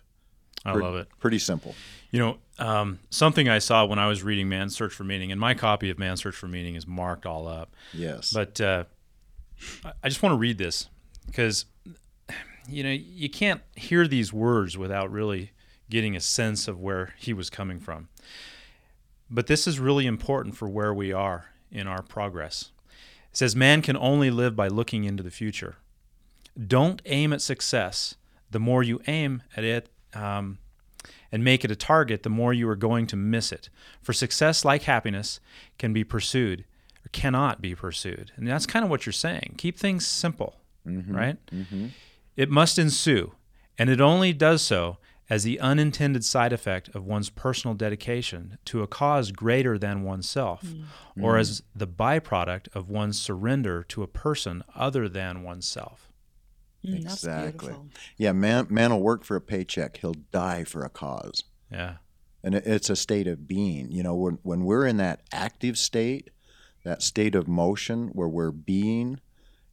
I 0.66 0.74
Pre- 0.74 0.84
love 0.84 0.95
it. 0.95 1.07
Pretty 1.20 1.39
simple. 1.39 1.76
You 2.12 2.20
know, 2.20 2.38
um, 2.59 2.99
something 3.09 3.49
I 3.49 3.59
saw 3.59 3.86
when 3.86 3.99
I 3.99 4.07
was 4.07 4.22
reading 4.22 4.49
Man's 4.49 4.76
Search 4.76 4.93
for 4.93 5.03
Meaning, 5.03 5.32
and 5.32 5.39
my 5.39 5.53
copy 5.53 5.89
of 5.89 5.97
Man's 5.97 6.22
Search 6.22 6.36
for 6.36 6.47
Meaning 6.47 6.76
is 6.76 6.86
marked 6.86 7.26
all 7.26 7.47
up. 7.47 7.74
Yes. 7.93 8.32
But 8.32 8.62
uh, 8.62 8.84
I 10.03 10.09
just 10.09 10.22
want 10.22 10.34
to 10.34 10.38
read 10.38 10.57
this 10.57 10.88
because 11.26 11.66
you 12.68 12.84
know 12.84 12.91
you 12.91 13.30
can't 13.30 13.62
hear 13.76 14.07
these 14.07 14.32
words 14.32 14.78
without 14.78 15.12
really 15.12 15.51
getting 15.89 16.16
a 16.16 16.20
sense 16.20 16.68
of 16.68 16.80
where 16.80 17.14
he 17.18 17.34
was 17.34 17.49
coming 17.49 17.80
from. 17.80 18.09
But 19.30 19.47
this 19.47 19.68
is 19.68 19.80
really 19.80 20.07
important 20.07 20.57
for 20.57 20.68
where 20.68 20.93
we 20.93 21.14
are 21.14 21.45
in 21.72 21.88
our 21.88 22.01
progress. 22.01 22.72
It 23.32 23.38
says, 23.38 23.55
Man 23.55 23.82
can 23.82 23.95
only 23.95 24.32
live 24.32 24.55
by 24.55 24.68
looking 24.68 25.03
into 25.03 25.24
the 25.24 25.32
future. 25.32 25.76
Don't 26.68 27.01
aim 27.05 27.32
at 27.32 27.41
success. 27.41 28.16
The 28.49 28.59
more 28.59 28.84
you 28.84 29.01
aim 29.07 29.43
at 29.55 29.64
it 29.64 29.89
um, 30.14 30.57
and 31.32 31.43
make 31.43 31.64
it 31.64 31.72
a 31.72 31.76
target, 31.76 32.24
the 32.24 32.30
more 32.30 32.53
you 32.53 32.68
are 32.70 32.76
going 32.76 33.07
to 33.07 33.16
miss 33.16 33.51
it. 33.51 33.70
For 34.01 34.14
success, 34.14 34.66
like 34.66 34.84
happiness, 34.84 35.39
can 35.78 35.93
be 35.93 36.03
pursued 36.03 36.66
or 37.05 37.09
cannot 37.12 37.62
be 37.62 37.74
pursued. 37.74 38.32
And 38.36 38.47
that's 38.47 38.66
kind 38.66 38.84
of 38.84 38.91
what 38.91 39.05
you're 39.05 39.14
saying. 39.14 39.55
Keep 39.57 39.78
things 39.78 40.05
simple, 40.05 40.57
mm-hmm. 40.88 41.16
right? 41.16 41.38
Mm-hmm. 41.47 41.88
It 42.36 42.49
must 42.49 42.78
ensue, 42.78 43.34
and 43.78 43.89
it 43.89 44.01
only 44.01 44.34
does 44.34 44.62
so 44.62 44.97
as 45.30 45.43
the 45.43 45.62
unintended 45.62 46.26
side 46.26 46.51
effect 46.51 46.89
of 46.93 47.05
one's 47.05 47.30
personal 47.30 47.74
dedication 47.74 48.57
to 48.66 48.84
a 48.84 48.88
cause 48.88 49.32
greater 49.32 49.78
than 49.78 50.03
oneself, 50.03 50.62
mm. 50.64 50.84
or 51.22 51.38
as 51.38 51.64
the 51.74 51.88
byproduct 51.88 52.68
of 52.76 52.89
one's 52.89 53.20
surrender 53.20 53.82
to 53.82 54.03
a 54.03 54.07
person 54.07 54.62
other 54.76 55.07
than 55.07 55.41
oneself. 55.41 56.11
Mm, 56.86 57.02
exactly. 57.02 57.76
Yeah, 58.18 58.32
man, 58.32 58.68
man 58.70 58.92
will 58.92 59.02
work 59.02 59.24
for 59.24 59.36
a 59.36 59.42
paycheck. 59.42 59.98
He'll 59.98 60.16
die 60.32 60.64
for 60.64 60.84
a 60.84 60.90
cause. 60.90 61.44
Yeah. 61.72 61.96
And 62.44 62.56
it's 62.56 62.90
a 62.90 62.96
state 62.96 63.28
of 63.28 63.48
being. 63.48 63.92
You 63.92 64.04
know, 64.04 64.16
when, 64.16 64.40
when 64.42 64.64
we're 64.64 64.88
in 64.88 64.98
that 64.98 65.22
active 65.32 65.78
state, 65.78 66.32
that 66.84 67.04
state 67.04 67.36
of 67.36 67.48
motion 67.48 68.08
where 68.14 68.28
we're 68.28 68.52
being, 68.52 69.20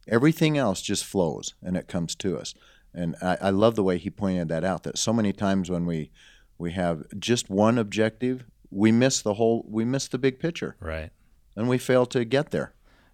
everything 0.07 0.57
else 0.57 0.81
just 0.81 1.03
flows 1.03 1.55
and 1.63 1.75
it 1.75 1.87
comes 1.87 2.15
to 2.15 2.37
us. 2.37 2.53
And 2.93 3.15
I, 3.21 3.37
I 3.41 3.49
love 3.49 3.75
the 3.75 3.83
way 3.83 3.97
he 3.97 4.09
pointed 4.09 4.49
that 4.49 4.63
out. 4.63 4.83
That 4.83 4.97
so 4.97 5.13
many 5.13 5.33
times 5.33 5.69
when 5.69 5.85
we 5.85 6.11
we 6.57 6.71
have 6.73 7.03
just 7.17 7.49
one 7.49 7.77
objective, 7.77 8.45
we 8.69 8.91
miss 8.91 9.21
the 9.21 9.35
whole. 9.35 9.65
We 9.67 9.85
miss 9.85 10.07
the 10.07 10.17
big 10.17 10.39
picture. 10.39 10.75
Right. 10.79 11.11
And 11.55 11.69
we 11.69 11.77
fail 11.77 12.05
to 12.07 12.25
get 12.25 12.51
there. 12.51 12.73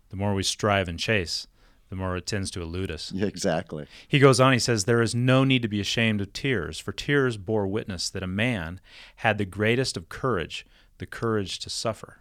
The 0.10 0.16
more 0.16 0.34
we 0.34 0.44
strive 0.44 0.88
and 0.88 1.00
chase, 1.00 1.48
the 1.90 1.96
more 1.96 2.16
it 2.18 2.26
tends 2.26 2.50
to 2.52 2.62
elude 2.62 2.92
us. 2.92 3.12
Yeah, 3.14 3.28
exactly. 3.28 3.88
He 4.08 4.20
goes 4.20 4.40
on, 4.40 4.54
he 4.54 4.60
says, 4.60 4.86
There 4.86 5.02
is 5.02 5.14
no 5.14 5.44
need 5.44 5.62
to 5.62 5.68
be 5.68 5.80
ashamed 5.80 6.22
of 6.22 6.34
tears, 6.34 6.80
for 6.80 6.92
tears 6.92 7.38
bore 7.38 7.68
witness 7.68 8.10
that 8.10 8.24
a 8.24 8.28
man 8.28 8.80
had 9.18 9.38
the 9.38 9.46
greatest 9.46 9.96
of 9.96 10.10
courage, 10.10 10.66
the 10.98 11.06
courage 11.06 11.60
to 11.60 11.70
suffer. 11.70 12.20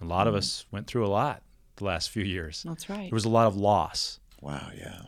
A 0.00 0.04
lot 0.04 0.26
mm. 0.26 0.30
of 0.30 0.34
us 0.34 0.66
went 0.70 0.86
through 0.86 1.06
a 1.06 1.08
lot 1.08 1.42
the 1.76 1.84
last 1.84 2.10
few 2.10 2.24
years. 2.24 2.62
That's 2.66 2.88
right. 2.88 3.10
There 3.10 3.16
was 3.16 3.24
a 3.24 3.30
lot 3.30 3.46
of 3.46 3.56
loss. 3.56 4.20
Wow, 4.40 4.70
yeah. 4.76 5.02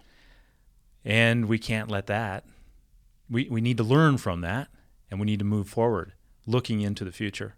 And 1.05 1.47
we 1.47 1.59
can't 1.59 1.91
let 1.91 2.07
that. 2.07 2.45
We, 3.31 3.49
we 3.49 3.61
need 3.61 3.77
to 3.79 3.85
learn 3.85 4.19
from 4.19 4.41
that 4.43 4.69
and 5.11 5.21
we 5.21 5.27
need 5.27 5.39
to 5.39 5.45
move 5.45 5.69
forward, 5.69 6.13
looking 6.47 6.81
into 6.81 7.05
the 7.05 7.13
future. 7.13 7.55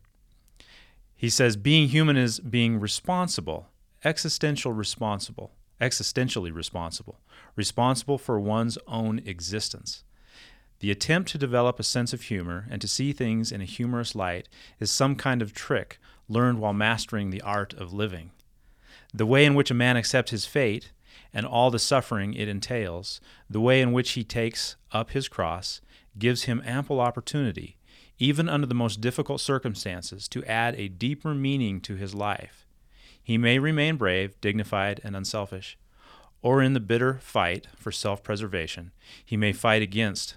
He 1.15 1.31
says 1.31 1.57
being 1.57 1.89
human 1.89 2.17
is 2.17 2.41
being 2.41 2.81
responsible, 2.81 3.69
existential 4.05 4.73
responsible, 4.73 5.53
existentially 5.85 6.55
responsible, 6.55 7.21
responsible 7.57 8.19
for 8.19 8.41
one's 8.41 8.79
own 8.87 9.21
existence. 9.27 10.05
The 10.81 10.91
attempt 10.91 11.31
to 11.31 11.39
develop 11.39 11.79
a 11.79 11.85
sense 11.85 12.13
of 12.13 12.23
humor 12.23 12.67
and 12.71 12.81
to 12.81 12.89
see 12.89 13.13
things 13.13 13.53
in 13.53 13.61
a 13.61 13.67
humorous 13.67 14.15
light 14.15 14.49
is 14.81 14.91
some 14.91 15.15
kind 15.17 15.41
of 15.43 15.55
trick 15.55 15.99
learned 16.29 16.59
while 16.59 16.73
mastering 16.73 17.31
the 17.31 17.43
art 17.43 17.75
of 17.75 17.93
living. 17.93 18.31
The 19.13 19.27
way 19.27 19.45
in 19.45 19.55
which 19.55 19.71
a 19.71 19.75
man 19.75 19.97
accepts 19.97 20.31
his 20.31 20.47
fate 20.47 20.91
and 21.33 21.47
all 21.47 21.71
the 21.71 21.79
suffering 21.79 22.35
it 22.35 22.49
entails, 22.49 23.21
the 23.49 23.61
way 23.61 23.81
in 23.81 23.93
which 23.93 24.13
he 24.13 24.25
takes 24.25 24.77
up 24.93 25.11
his 25.11 25.29
cross, 25.29 25.81
gives 26.19 26.45
him 26.45 26.63
ample 26.65 27.01
opportunity, 27.01 27.77
even 28.19 28.49
under 28.49 28.67
the 28.67 28.75
most 28.75 29.01
difficult 29.01 29.41
circumstances, 29.41 30.29
to 30.29 30.45
add 30.45 30.75
a 30.77 30.89
deeper 30.89 31.35
meaning 31.35 31.81
to 31.81 31.97
his 31.97 32.15
life. 32.15 32.64
He 33.25 33.39
may 33.39 33.59
remain 33.59 33.97
brave, 33.97 34.39
dignified, 34.43 35.01
and 35.03 35.17
unselfish, 35.17 35.79
or 36.43 36.63
in 36.63 36.75
the 36.75 36.81
bitter 36.81 37.15
fight 37.15 37.67
for 37.75 37.91
self 37.91 38.23
preservation, 38.23 38.93
he 39.25 39.37
may 39.37 39.53
fight 39.53 39.81
against 39.81 40.37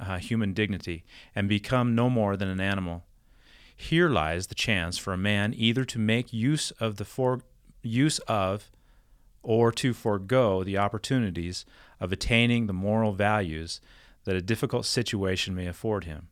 uh, 0.00 0.18
human 0.18 0.52
dignity 0.52 1.04
and 1.36 1.48
become 1.48 1.94
no 1.94 2.10
more 2.10 2.36
than 2.36 2.48
an 2.48 2.60
animal. 2.60 3.04
Here 3.76 4.08
lies 4.08 4.48
the 4.48 4.56
chance 4.56 4.98
for 4.98 5.12
a 5.12 5.18
man 5.18 5.54
either 5.56 5.84
to 5.84 5.98
make 6.00 6.32
use 6.32 6.72
of 6.72 6.96
the 6.96 7.04
for, 7.04 7.42
use 7.82 8.18
of 8.20 8.70
or 9.42 9.70
to 9.70 9.94
forego 9.94 10.64
the 10.64 10.76
opportunities 10.76 11.64
of 12.00 12.10
attaining 12.10 12.66
the 12.66 12.72
moral 12.72 13.12
values 13.12 13.80
that 14.24 14.34
a 14.34 14.42
difficult 14.42 14.84
situation 14.84 15.54
may 15.54 15.66
afford 15.68 16.04
him. 16.04 16.26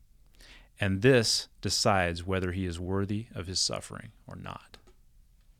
And 0.79 1.01
this 1.01 1.47
decides 1.61 2.25
whether 2.25 2.51
he 2.51 2.65
is 2.65 2.79
worthy 2.79 3.27
of 3.33 3.47
his 3.47 3.61
suffering 3.61 4.09
or 4.27 4.35
not. 4.35 4.74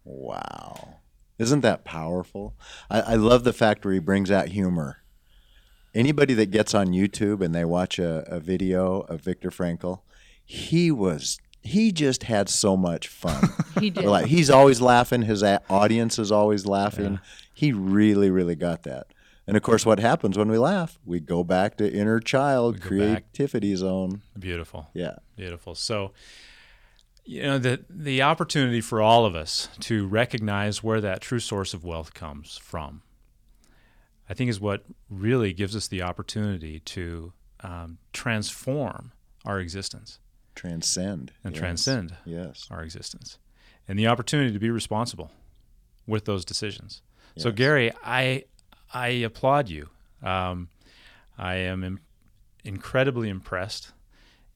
Wow. 0.06 1.00
Isn't 1.38 1.62
that 1.62 1.84
powerful? 1.84 2.56
I, 2.90 3.02
I 3.02 3.16
love 3.16 3.44
the 3.44 3.54
fact 3.54 3.84
where 3.84 3.94
he 3.94 4.00
brings 4.00 4.32
out 4.32 4.50
humor. 4.50 5.02
Anybody 5.94 6.34
that 6.36 6.52
gets 6.52 6.74
on 6.74 6.88
YouTube 6.88 7.42
and 7.42 7.54
they 7.54 7.66
watch 7.66 8.00
a, 8.00 8.24
a 8.28 8.40
video 8.40 9.02
of 9.02 9.22
Viktor 9.22 9.50
Frankl, 9.50 10.02
he 10.46 10.92
was 10.92 11.40
he 11.62 11.92
just 11.92 12.24
had 12.24 12.48
so 12.48 12.78
much 12.78 13.08
fun. 13.08 13.50
he 13.80 13.90
did. 13.90 14.06
Like 14.06 14.28
he's 14.28 14.50
always 14.50 14.82
laughing. 14.82 15.24
His 15.24 15.44
audience 15.44 16.20
is 16.20 16.32
always 16.32 16.66
laughing. 16.66 17.14
Yeah. 17.14 17.20
He 17.54 17.72
really, 17.74 18.30
really 18.30 18.56
got 18.56 18.84
that. 18.84 19.08
And 19.48 19.58
of 19.58 19.64
course, 19.64 19.86
what 19.86 20.00
happens 20.00 20.38
when 20.38 20.50
we 20.50 20.58
laugh? 20.58 21.00
We 21.06 21.20
go 21.20 21.44
back 21.44 21.78
to 21.78 21.92
inner 21.92 22.20
child 22.20 22.82
creativity 22.82 23.72
back. 23.72 23.80
zone. 23.80 24.22
Beautiful. 24.38 24.90
Yeah. 24.94 25.16
Beautiful. 25.36 25.76
So, 25.76 26.12
you 27.26 27.42
know, 27.42 27.58
the 27.58 27.84
the 27.90 28.22
opportunity 28.22 28.82
for 28.82 29.02
all 29.02 29.26
of 29.26 29.36
us 29.36 29.68
to 29.82 30.08
recognize 30.08 30.84
where 30.84 31.02
that 31.02 31.22
true 31.22 31.40
source 31.40 31.74
of 31.74 31.84
wealth 31.84 32.14
comes 32.14 32.58
from, 32.58 33.02
I 34.30 34.34
think, 34.34 34.50
is 34.50 34.60
what 34.60 34.86
really 35.10 35.52
gives 35.52 35.76
us 35.76 35.88
the 35.88 36.04
opportunity 36.04 36.80
to 36.80 37.34
um, 37.62 37.98
transform 38.14 39.12
our 39.44 39.60
existence, 39.60 40.20
transcend, 40.54 41.32
and 41.44 41.54
yes. 41.54 41.60
transcend 41.60 42.16
yes. 42.26 42.68
our 42.70 42.84
existence, 42.84 43.40
and 43.88 43.98
the 43.98 44.08
opportunity 44.08 44.54
to 44.54 44.60
be 44.60 44.70
responsible 44.70 45.32
with 46.08 46.26
those 46.26 46.46
decisions. 46.46 47.02
So 47.38 47.52
Gary, 47.52 47.92
I 48.04 48.46
I 48.94 49.08
applaud 49.08 49.68
you. 49.70 49.90
Um, 50.22 50.70
I 51.38 51.56
am 51.56 51.84
Im- 51.84 52.00
incredibly 52.64 53.30
impressed, 53.30 53.92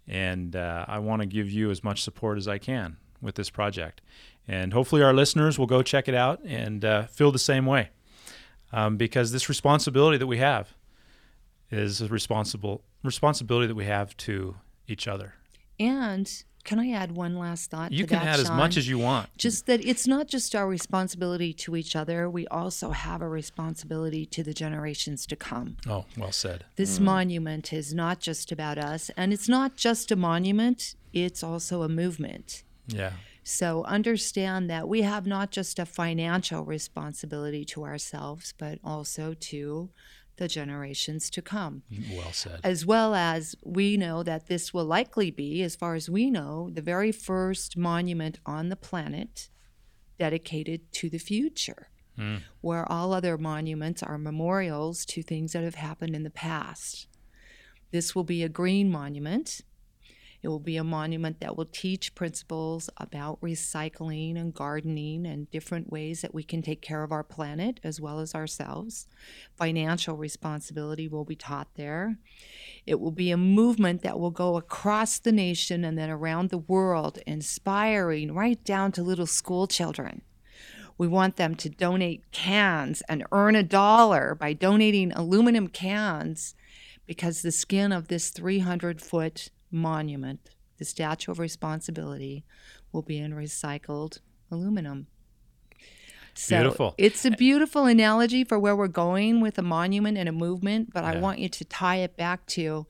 and 0.10 0.56
uh, 0.56 0.86
I 0.88 1.00
want 1.00 1.22
to 1.22 1.28
give 1.28 1.50
you 1.50 1.70
as 1.70 1.84
much 1.84 2.02
support 2.02 2.38
as 2.38 2.48
I 2.48 2.58
can 2.58 2.98
with 3.22 3.36
this 3.36 3.50
project. 3.50 4.02
And 4.48 4.74
hopefully, 4.74 5.04
our 5.04 5.14
listeners 5.14 5.60
will 5.60 5.68
go 5.68 5.84
check 5.84 6.08
it 6.08 6.16
out 6.16 6.42
and 6.44 6.84
uh, 6.84 7.04
feel 7.04 7.32
the 7.32 7.40
same 7.40 7.66
way, 7.68 7.90
um, 8.74 8.98
because 8.98 9.32
this 9.32 9.48
responsibility 9.48 10.18
that 10.18 10.28
we 10.28 10.40
have 10.40 10.74
is 11.70 12.02
a 12.02 12.08
responsible 12.08 12.82
responsibility 13.04 13.68
that 13.68 13.76
we 13.76 13.86
have 13.86 14.18
to 14.18 14.56
each 14.88 15.08
other. 15.08 15.36
And 15.80 16.44
can 16.64 16.80
I 16.80 16.92
add 16.92 17.12
one 17.12 17.38
last 17.38 17.72
thought? 17.72 17.92
You 17.92 18.06
can 18.06 18.20
that, 18.20 18.28
add 18.28 18.36
Sean? 18.36 18.46
as 18.46 18.52
much 18.52 18.78
as 18.78 18.88
you 18.88 19.00
want. 19.00 19.30
Just 19.38 19.66
that 19.68 19.84
it's 19.84 20.08
not 20.08 20.28
just 20.28 20.56
our 20.56 20.68
responsibility 20.68 21.54
to 21.54 21.76
each 21.76 21.96
other, 21.96 22.30
we 22.30 22.48
also 22.48 22.92
have 22.92 23.22
a 23.22 23.30
responsibility 23.30 24.26
to 24.28 24.44
the 24.44 24.54
generations 24.54 25.26
to 25.28 25.36
come. 25.36 25.78
Oh, 25.88 26.06
well 26.18 26.32
said. 26.32 26.66
This 26.76 27.00
mm. 27.00 27.04
monument 27.04 27.74
is 27.74 27.94
not 27.94 28.20
just 28.20 28.52
about 28.52 28.78
us, 28.78 29.10
and 29.16 29.34
it's 29.34 29.50
not 29.50 29.76
just 29.76 30.12
a 30.12 30.16
monument, 30.16 30.96
it's 31.14 31.44
also 31.44 31.82
a 31.84 31.90
movement. 31.90 32.64
Yeah. 32.88 33.14
So 33.44 33.84
understand 33.86 34.70
that 34.70 34.88
we 34.88 35.02
have 35.02 35.26
not 35.26 35.50
just 35.50 35.80
a 35.80 35.86
financial 35.86 36.64
responsibility 36.64 37.66
to 37.66 37.84
ourselves, 37.84 38.54
but 38.58 38.78
also 38.84 39.34
to 39.34 39.90
the 40.40 40.48
generations 40.48 41.30
to 41.30 41.42
come. 41.42 41.84
Well 42.12 42.32
said. 42.32 42.60
As 42.64 42.86
well 42.86 43.14
as 43.14 43.56
we 43.64 43.96
know 43.96 44.24
that 44.24 44.48
this 44.48 44.74
will 44.74 44.86
likely 44.86 45.30
be, 45.30 45.62
as 45.62 45.76
far 45.76 45.96
as 45.96 46.10
we 46.10 46.32
know, 46.32 46.70
the 46.74 46.82
very 46.82 47.12
first 47.12 47.78
monument 47.78 48.40
on 48.46 48.70
the 48.70 48.76
planet 48.76 49.50
dedicated 50.18 50.92
to 50.94 51.10
the 51.10 51.20
future, 51.20 51.90
mm. 52.18 52.42
where 52.62 52.92
all 52.92 53.14
other 53.14 53.38
monuments 53.38 54.02
are 54.02 54.18
memorials 54.18 55.06
to 55.06 55.22
things 55.22 55.54
that 55.54 55.64
have 55.64 55.76
happened 55.76 56.16
in 56.16 56.24
the 56.24 56.30
past. 56.30 57.08
This 57.92 58.16
will 58.16 58.24
be 58.24 58.44
a 58.44 58.50
green 58.50 58.90
monument 58.90 59.62
it 60.42 60.48
will 60.48 60.60
be 60.60 60.78
a 60.78 60.84
monument 60.84 61.42
that 61.42 61.58
will 61.58 61.66
teach 61.66 62.16
principles 62.16 62.90
about 62.98 63.42
recycling 63.42 64.40
and 64.40 64.54
gardening 64.54 65.26
and 65.26 65.52
different 65.52 65.92
ways 65.92 66.22
that 66.22 66.34
we 66.34 66.44
can 66.44 66.62
take 66.62 66.82
care 66.82 67.04
of 67.04 67.12
our 67.12 67.24
planet 67.24 67.80
as 67.84 68.00
well 68.00 68.20
as 68.20 68.34
ourselves. 68.34 69.08
Financial 69.58 70.16
responsibility 70.16 71.10
will 71.10 71.26
be 71.26 71.36
taught 71.36 71.68
there. 71.76 72.18
It 72.86 73.02
will 73.02 73.12
be 73.12 73.32
a 73.32 73.38
movement 73.38 74.02
that 74.04 74.18
will 74.18 74.32
go 74.32 74.56
across 74.56 75.20
the 75.20 75.34
nation 75.34 75.84
and 75.84 75.98
then 75.98 76.10
around 76.10 76.50
the 76.50 76.58
world, 76.58 77.20
inspiring 77.28 78.34
right 78.34 78.64
down 78.64 78.94
to 78.94 79.04
little 79.04 79.28
school 79.28 79.68
children 79.68 80.22
We 80.98 81.08
want 81.08 81.38
them 81.38 81.56
to 81.56 81.70
donate 81.70 82.32
cans 82.32 83.02
and 83.08 83.26
earn 83.32 83.56
a 83.56 83.64
dollar 83.64 84.36
by 84.36 84.54
donating 84.54 85.12
aluminum 85.14 85.68
cans 85.68 86.56
because 87.06 87.42
the 87.42 87.52
skin 87.52 87.92
of 87.92 88.08
this 88.08 88.30
300 88.30 89.02
foot 89.02 89.50
monument, 89.72 90.50
the 90.78 90.86
Statue 90.86 91.32
of 91.32 91.40
Responsibility, 91.40 92.46
will 92.92 93.02
be 93.02 93.18
in 93.18 93.34
recycled 93.34 94.20
aluminum. 94.52 95.08
So 96.34 96.58
Beautiful. 96.58 96.96
It's 96.98 97.26
a 97.26 97.32
beautiful 97.32 97.86
analogy 97.86 98.44
for 98.44 98.58
where 98.58 98.76
we're 98.76 98.88
going 98.88 99.42
with 99.42 99.58
a 99.58 99.62
monument 99.62 100.18
and 100.18 100.30
a 100.30 100.32
movement, 100.32 100.94
but 100.94 101.04
I 101.04 101.20
want 101.20 101.40
you 101.40 101.50
to 101.50 101.66
tie 101.66 101.98
it 101.98 102.16
back 102.16 102.46
to 102.48 102.88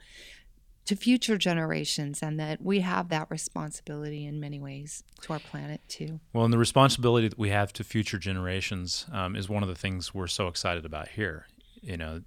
to 0.90 0.96
future 0.96 1.38
generations 1.38 2.24
and 2.24 2.40
that 2.40 2.64
we 2.64 2.80
have 2.80 3.10
that 3.10 3.28
responsibility 3.30 4.26
in 4.26 4.40
many 4.40 4.60
ways 4.60 5.04
to 5.22 5.34
our 5.34 5.38
planet 5.38 5.80
too. 5.88 6.20
Well, 6.34 6.46
and 6.46 6.52
the 6.52 6.58
responsibility 6.58 7.28
that 7.28 7.38
we 7.38 7.50
have 7.50 7.72
to 7.74 7.84
future 7.84 8.18
generations 8.18 9.06
um, 9.12 9.36
is 9.36 9.48
one 9.48 9.62
of 9.62 9.70
the 9.70 9.76
things 9.76 10.16
we're 10.16 10.26
so 10.26 10.48
excited 10.48 10.86
about 10.86 11.10
here. 11.10 11.46
You 11.82 11.96
know, 11.96 12.22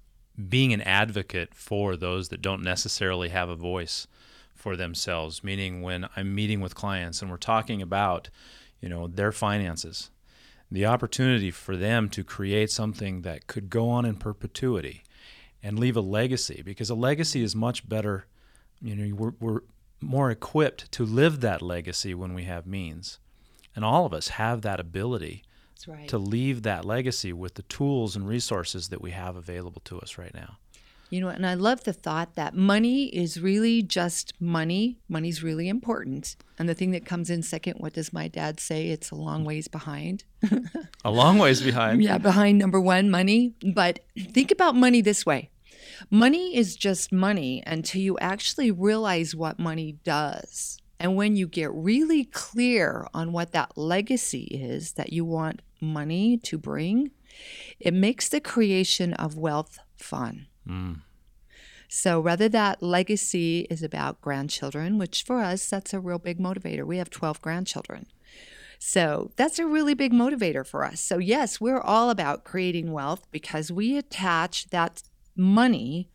being 0.47 0.71
an 0.71 0.79
advocate 0.81 1.53
for 1.53 1.97
those 1.97 2.29
that 2.29 2.41
don't 2.41 2.63
necessarily 2.63 3.27
have 3.29 3.49
a 3.49 3.55
voice 3.55 4.07
for 4.63 4.77
themselves, 4.77 5.43
meaning 5.43 5.81
when 5.81 6.07
I'm 6.15 6.33
meeting 6.33 6.61
with 6.61 6.73
clients 6.73 7.21
and 7.21 7.29
we're 7.29 7.35
talking 7.35 7.81
about, 7.81 8.29
you 8.79 8.87
know, 8.87 9.07
their 9.07 9.33
finances, 9.33 10.09
the 10.71 10.85
opportunity 10.85 11.51
for 11.51 11.75
them 11.75 12.07
to 12.11 12.23
create 12.23 12.71
something 12.71 13.23
that 13.23 13.45
could 13.45 13.69
go 13.69 13.89
on 13.89 14.05
in 14.05 14.15
perpetuity 14.15 15.03
and 15.61 15.77
leave 15.77 15.97
a 15.97 16.01
legacy, 16.01 16.61
because 16.63 16.89
a 16.89 16.95
legacy 16.95 17.43
is 17.43 17.53
much 17.53 17.89
better. 17.89 18.25
You 18.81 18.95
know, 18.95 19.13
we're, 19.13 19.33
we're 19.41 19.61
more 19.99 20.31
equipped 20.31 20.89
to 20.93 21.03
live 21.03 21.41
that 21.41 21.61
legacy 21.61 22.13
when 22.13 22.33
we 22.33 22.45
have 22.45 22.65
means. 22.65 23.19
And 23.75 23.83
all 23.83 24.05
of 24.05 24.13
us 24.13 24.29
have 24.29 24.61
that 24.61 24.79
ability 24.79 25.43
right. 25.85 26.07
to 26.07 26.17
leave 26.17 26.61
that 26.61 26.85
legacy 26.85 27.33
with 27.33 27.55
the 27.55 27.63
tools 27.63 28.15
and 28.15 28.25
resources 28.25 28.87
that 28.87 29.01
we 29.01 29.11
have 29.11 29.35
available 29.35 29.81
to 29.85 29.99
us 29.99 30.17
right 30.17 30.33
now. 30.33 30.57
You 31.09 31.21
know, 31.21 31.27
and 31.27 31.45
I 31.45 31.53
love 31.53 31.83
the 31.83 31.93
thought 31.93 32.35
that 32.35 32.55
money 32.55 33.05
is 33.05 33.39
really 33.39 33.83
just 33.83 34.33
money. 34.39 34.97
Money's 35.07 35.43
really 35.43 35.69
important. 35.69 36.35
And 36.57 36.67
the 36.67 36.73
thing 36.73 36.91
that 36.91 37.05
comes 37.05 37.29
in 37.29 37.43
second, 37.43 37.75
what 37.77 37.93
does 37.93 38.11
my 38.11 38.27
dad 38.27 38.59
say? 38.59 38.89
It's 38.89 39.11
a 39.11 39.15
long 39.15 39.45
ways 39.45 39.67
behind. 39.67 40.23
A 41.05 41.11
long 41.11 41.37
ways 41.37 41.61
behind. 41.61 42.01
Yeah, 42.03 42.17
behind 42.17 42.57
number 42.57 42.79
one, 42.79 43.09
money. 43.11 43.53
But 43.63 43.99
think 44.17 44.51
about 44.51 44.75
money 44.75 45.01
this 45.01 45.25
way 45.25 45.51
money 46.09 46.55
is 46.55 46.75
just 46.75 47.11
money 47.11 47.63
until 47.65 48.01
you 48.01 48.17
actually 48.19 48.71
realize 48.71 49.35
what 49.35 49.59
money 49.59 49.97
does. 50.03 50.77
And 50.99 51.15
when 51.15 51.35
you 51.35 51.47
get 51.47 51.71
really 51.73 52.23
clear 52.25 53.07
on 53.13 53.33
what 53.33 53.51
that 53.51 53.77
legacy 53.77 54.43
is 54.43 54.93
that 54.93 55.11
you 55.11 55.25
want 55.25 55.61
money 55.81 56.37
to 56.37 56.57
bring, 56.57 57.11
it 57.79 57.93
makes 57.93 58.29
the 58.29 58.39
creation 58.39 59.13
of 59.13 59.37
wealth 59.37 59.79
fun. 59.97 60.47
Mm. 60.67 61.01
So, 61.95 62.19
whether 62.19 62.49
that 62.49 62.81
legacy 62.81 63.67
is 63.69 63.83
about 63.83 64.19
grandchildren, 64.19 64.97
which 64.97 65.23
for 65.23 65.41
us, 65.41 65.69
that's 65.69 65.93
a 65.93 65.99
real 65.99 66.17
big 66.17 66.39
motivator. 66.39 66.85
We 66.85 66.97
have 66.97 67.11
12 67.11 67.41
grandchildren. 67.41 68.07
So, 68.79 69.31
that's 69.35 69.59
a 69.59 69.67
really 69.67 69.93
big 69.93 70.11
motivator 70.11 70.65
for 70.65 70.83
us. 70.83 70.99
So, 70.99 71.19
yes, 71.19 71.61
we're 71.61 71.79
all 71.79 72.09
about 72.09 72.43
creating 72.43 72.91
wealth 72.91 73.27
because 73.31 73.71
we 73.71 73.95
attach 73.95 74.69
that 74.71 75.03
money 75.35 76.09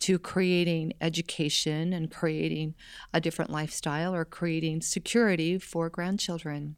to 0.00 0.18
creating 0.18 0.92
education 1.00 1.94
and 1.94 2.10
creating 2.10 2.74
a 3.14 3.20
different 3.20 3.50
lifestyle 3.50 4.14
or 4.14 4.26
creating 4.26 4.82
security 4.82 5.58
for 5.58 5.88
grandchildren. 5.88 6.76